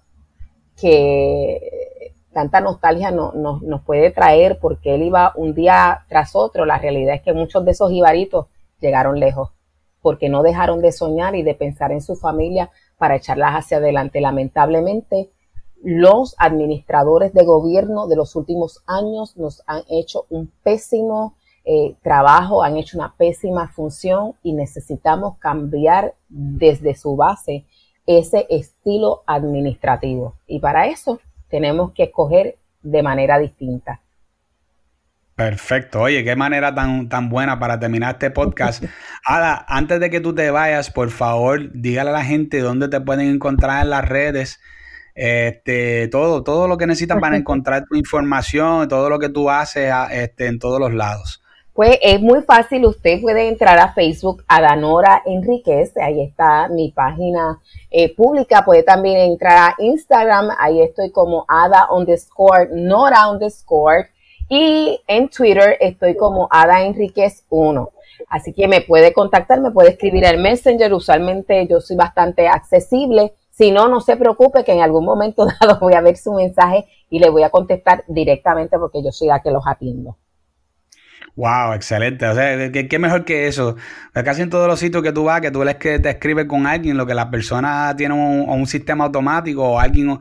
que 0.80 1.93
tanta 2.34 2.60
nostalgia 2.60 3.12
no, 3.12 3.32
nos 3.34 3.82
puede 3.84 4.12
traer 4.12 4.60
porque 4.60 4.96
él 4.96 5.04
iba 5.04 5.34
un 5.36 5.54
día 5.54 6.06
tras 6.10 6.36
otro, 6.36 6.66
la 6.66 6.78
realidad 6.78 7.16
es 7.16 7.22
que 7.22 7.34
muchos 7.34 7.64
de 7.64 7.72
esos 7.72 7.92
jibaritos 7.92 8.48
llegaron 8.80 9.20
lejos 9.20 9.52
porque 10.02 10.30
no 10.30 10.44
dejaron 10.44 10.82
de 10.82 10.92
soñar 10.92 11.36
y 11.36 11.44
de 11.44 11.56
pensar 11.56 11.92
en 11.92 12.02
su 12.02 12.16
familia 12.16 12.70
para 12.98 13.16
echarlas 13.16 13.54
hacia 13.54 13.78
adelante. 13.78 14.20
Lamentablemente, 14.20 15.32
los 15.82 16.36
administradores 16.38 17.34
de 17.34 17.46
gobierno 17.46 18.08
de 18.08 18.18
los 18.18 18.36
últimos 18.36 18.84
años 18.86 19.38
nos 19.38 19.64
han 19.66 19.84
hecho 19.90 20.26
un 20.30 20.52
pésimo 20.62 21.36
eh, 21.64 21.96
trabajo, 22.04 22.64
han 22.64 22.76
hecho 22.76 22.98
una 22.98 23.16
pésima 23.16 23.70
función 23.70 24.34
y 24.44 24.52
necesitamos 24.52 25.38
cambiar 25.38 26.16
desde 26.28 26.96
su 26.96 27.16
base 27.16 27.66
ese 28.06 28.46
estilo 28.50 29.24
administrativo. 29.26 30.36
Y 30.48 30.60
para 30.60 30.88
eso 30.88 31.20
tenemos 31.54 31.92
que 31.94 32.06
escoger 32.06 32.58
de 32.82 33.04
manera 33.04 33.38
distinta. 33.38 34.02
Perfecto. 35.36 36.02
Oye, 36.02 36.24
qué 36.24 36.36
manera 36.36 36.74
tan, 36.74 37.10
tan 37.10 37.30
buena 37.30 37.60
para 37.60 37.80
terminar 37.80 38.14
este 38.14 38.32
podcast. 38.32 38.84
Ada, 39.24 39.64
antes 39.68 40.00
de 40.00 40.10
que 40.10 40.20
tú 40.20 40.34
te 40.34 40.50
vayas, 40.50 40.90
por 40.90 41.12
favor, 41.12 41.72
dígale 41.72 42.10
a 42.10 42.14
la 42.14 42.26
gente 42.26 42.58
dónde 42.58 42.88
te 42.88 43.00
pueden 43.02 43.28
encontrar 43.28 43.84
en 43.84 43.92
las 43.92 44.04
redes 44.04 44.60
este, 45.14 46.08
todo, 46.08 46.44
todo 46.44 46.68
lo 46.68 46.80
que 46.80 46.88
necesitan 46.88 47.20
para 47.20 47.38
encontrar 47.38 47.86
tu 47.88 47.96
información, 47.98 48.88
todo 48.88 49.08
lo 49.12 49.20
que 49.20 49.30
tú 49.30 49.52
haces 49.52 49.94
este, 50.10 50.48
en 50.48 50.58
todos 50.58 50.80
los 50.80 50.92
lados. 50.92 51.43
Pues 51.74 51.98
es 52.04 52.22
muy 52.22 52.44
fácil, 52.44 52.86
usted 52.86 53.20
puede 53.20 53.48
entrar 53.48 53.80
a 53.80 53.94
Facebook, 53.94 54.44
Adanora 54.48 55.24
Enríquez, 55.26 55.98
ahí 55.98 56.22
está 56.22 56.68
mi 56.68 56.92
página 56.92 57.60
eh, 57.90 58.14
pública, 58.16 58.64
puede 58.64 58.84
también 58.84 59.18
entrar 59.22 59.58
a 59.58 59.76
Instagram, 59.80 60.50
ahí 60.60 60.82
estoy 60.82 61.12
como 61.12 61.46
Ada 61.48 61.88
underscore, 61.92 62.70
Nora 62.74 63.28
underscore, 63.28 64.10
y 64.48 65.02
en 65.08 65.30
Twitter 65.30 65.78
estoy 65.80 66.16
como 66.16 66.48
Ada 66.52 66.84
Enríquez 66.84 67.44
1. 67.50 67.90
Así 68.30 68.54
que 68.54 68.68
me 68.68 68.82
puede 68.82 69.12
contactar, 69.12 69.60
me 69.60 69.72
puede 69.72 69.90
escribir 69.90 70.28
al 70.28 70.38
Messenger, 70.38 70.94
usualmente 70.94 71.66
yo 71.68 71.82
soy 71.82 71.96
bastante 71.96 72.48
accesible 72.48 73.34
si 73.54 73.70
no, 73.70 73.88
no 73.88 74.02
se 74.02 74.18
preocupe 74.18 74.64
que 74.64 74.74
en 74.74 74.82
algún 74.82 75.06
momento 75.06 75.46
dado 75.62 75.80
voy 75.80 75.94
a 75.94 76.02
ver 76.02 76.18
su 76.18 76.34
mensaje 76.34 76.86
y 77.10 77.20
le 77.20 77.30
voy 77.30 77.44
a 77.44 77.52
contestar 77.52 78.04
directamente 78.08 78.80
porque 78.80 79.04
yo 79.04 79.12
soy 79.12 79.28
la 79.28 79.42
que 79.42 79.52
los 79.52 79.66
atiendo. 79.68 80.18
Wow, 81.36 81.74
excelente. 81.74 82.28
O 82.28 82.36
sea, 82.36 82.72
¿qué, 82.72 83.00
mejor 83.00 83.26
que 83.26 83.48
eso? 83.48 83.76
Casi 84.14 84.44
en 84.44 84.52
todos 84.52 84.68
los 84.68 84.80
sitios 84.80 85.02
que 85.02 85.12
tú 85.12 85.24
vas, 85.24 85.42
que 85.42 85.50
tú 85.50 85.64
lees 85.64 85.78
que 85.78 85.98
te 85.98 86.12
escribes 86.12 86.46
con 86.46 86.68
alguien, 86.68 86.96
lo 86.96 87.08
que 87.08 87.16
la 87.16 87.32
persona 87.32 87.96
tiene 87.98 88.14
un, 88.14 88.68
sistema 88.68 89.06
automático 89.06 89.64
o 89.64 89.80
alguien 89.80 90.20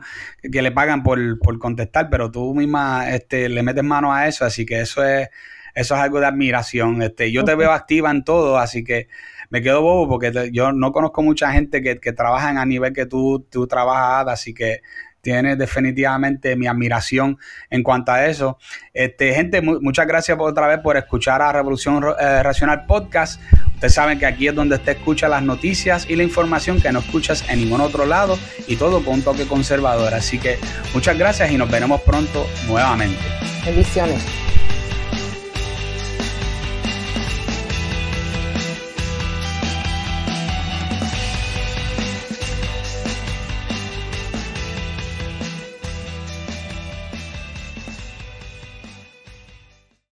que 0.51 0.61
le 0.63 0.71
pagan 0.71 1.03
por, 1.03 1.37
contestar, 1.59 2.09
pero 2.09 2.31
tú 2.31 2.55
misma 2.55 3.11
este, 3.11 3.47
le 3.47 3.61
metes 3.61 3.83
mano 3.83 4.11
a 4.11 4.27
eso, 4.27 4.43
así 4.43 4.65
que 4.65 4.81
eso 4.81 5.03
es, 5.03 5.29
eso 5.75 5.95
es 5.95 6.01
algo 6.01 6.19
de 6.19 6.25
admiración. 6.25 7.03
Este, 7.03 7.31
yo 7.31 7.43
te 7.43 7.53
veo 7.53 7.71
activa 7.71 8.09
en 8.09 8.23
todo, 8.23 8.57
así 8.57 8.83
que 8.83 9.07
me 9.51 9.61
quedo 9.61 9.83
bobo 9.83 10.09
porque 10.09 10.49
yo 10.51 10.71
no 10.71 10.91
conozco 10.91 11.21
mucha 11.21 11.51
gente 11.51 11.83
que, 11.83 11.99
que 11.99 12.13
trabajan 12.13 12.57
a 12.57 12.65
nivel 12.65 12.91
que 12.91 13.05
tú, 13.05 13.45
tú 13.51 13.67
trabajas, 13.67 14.27
así 14.29 14.55
que 14.55 14.81
tienes 15.23 15.57
definitivamente 15.57 16.55
mi 16.55 16.67
admiración 16.67 17.39
en 17.69 17.81
cuanto 17.81 18.11
a 18.11 18.27
eso. 18.27 18.59
Este, 18.93 19.33
gente, 19.33 19.61
muchas 19.61 20.05
gracias 20.05 20.37
por 20.37 20.51
otra 20.51 20.67
vez 20.67 20.79
por 20.79 20.97
escuchar 20.97 21.41
a 21.41 21.51
Revolución 21.51 22.03
eh, 22.19 22.43
Racional 22.43 22.85
Podcast. 22.85 23.41
Ustedes 23.73 23.93
saben 23.93 24.19
que 24.19 24.25
aquí 24.25 24.49
es 24.49 24.53
donde 24.53 24.75
usted 24.75 24.97
escucha 24.97 25.29
las 25.29 25.41
noticias 25.41 26.07
y 26.09 26.17
la 26.17 26.23
información 26.23 26.81
que 26.81 26.91
no 26.91 26.99
escuchas 26.99 27.49
en 27.49 27.59
ningún 27.59 27.81
otro 27.81 28.05
lado 28.05 28.37
y 28.67 28.75
todo 28.75 29.03
con 29.03 29.15
un 29.15 29.21
toque 29.23 29.47
conservador. 29.47 30.13
Así 30.13 30.37
que 30.37 30.59
muchas 30.93 31.17
gracias 31.17 31.51
y 31.51 31.57
nos 31.57 31.71
veremos 31.71 32.01
pronto 32.01 32.45
nuevamente. 32.67 33.23
Bendiciones. 33.65 34.42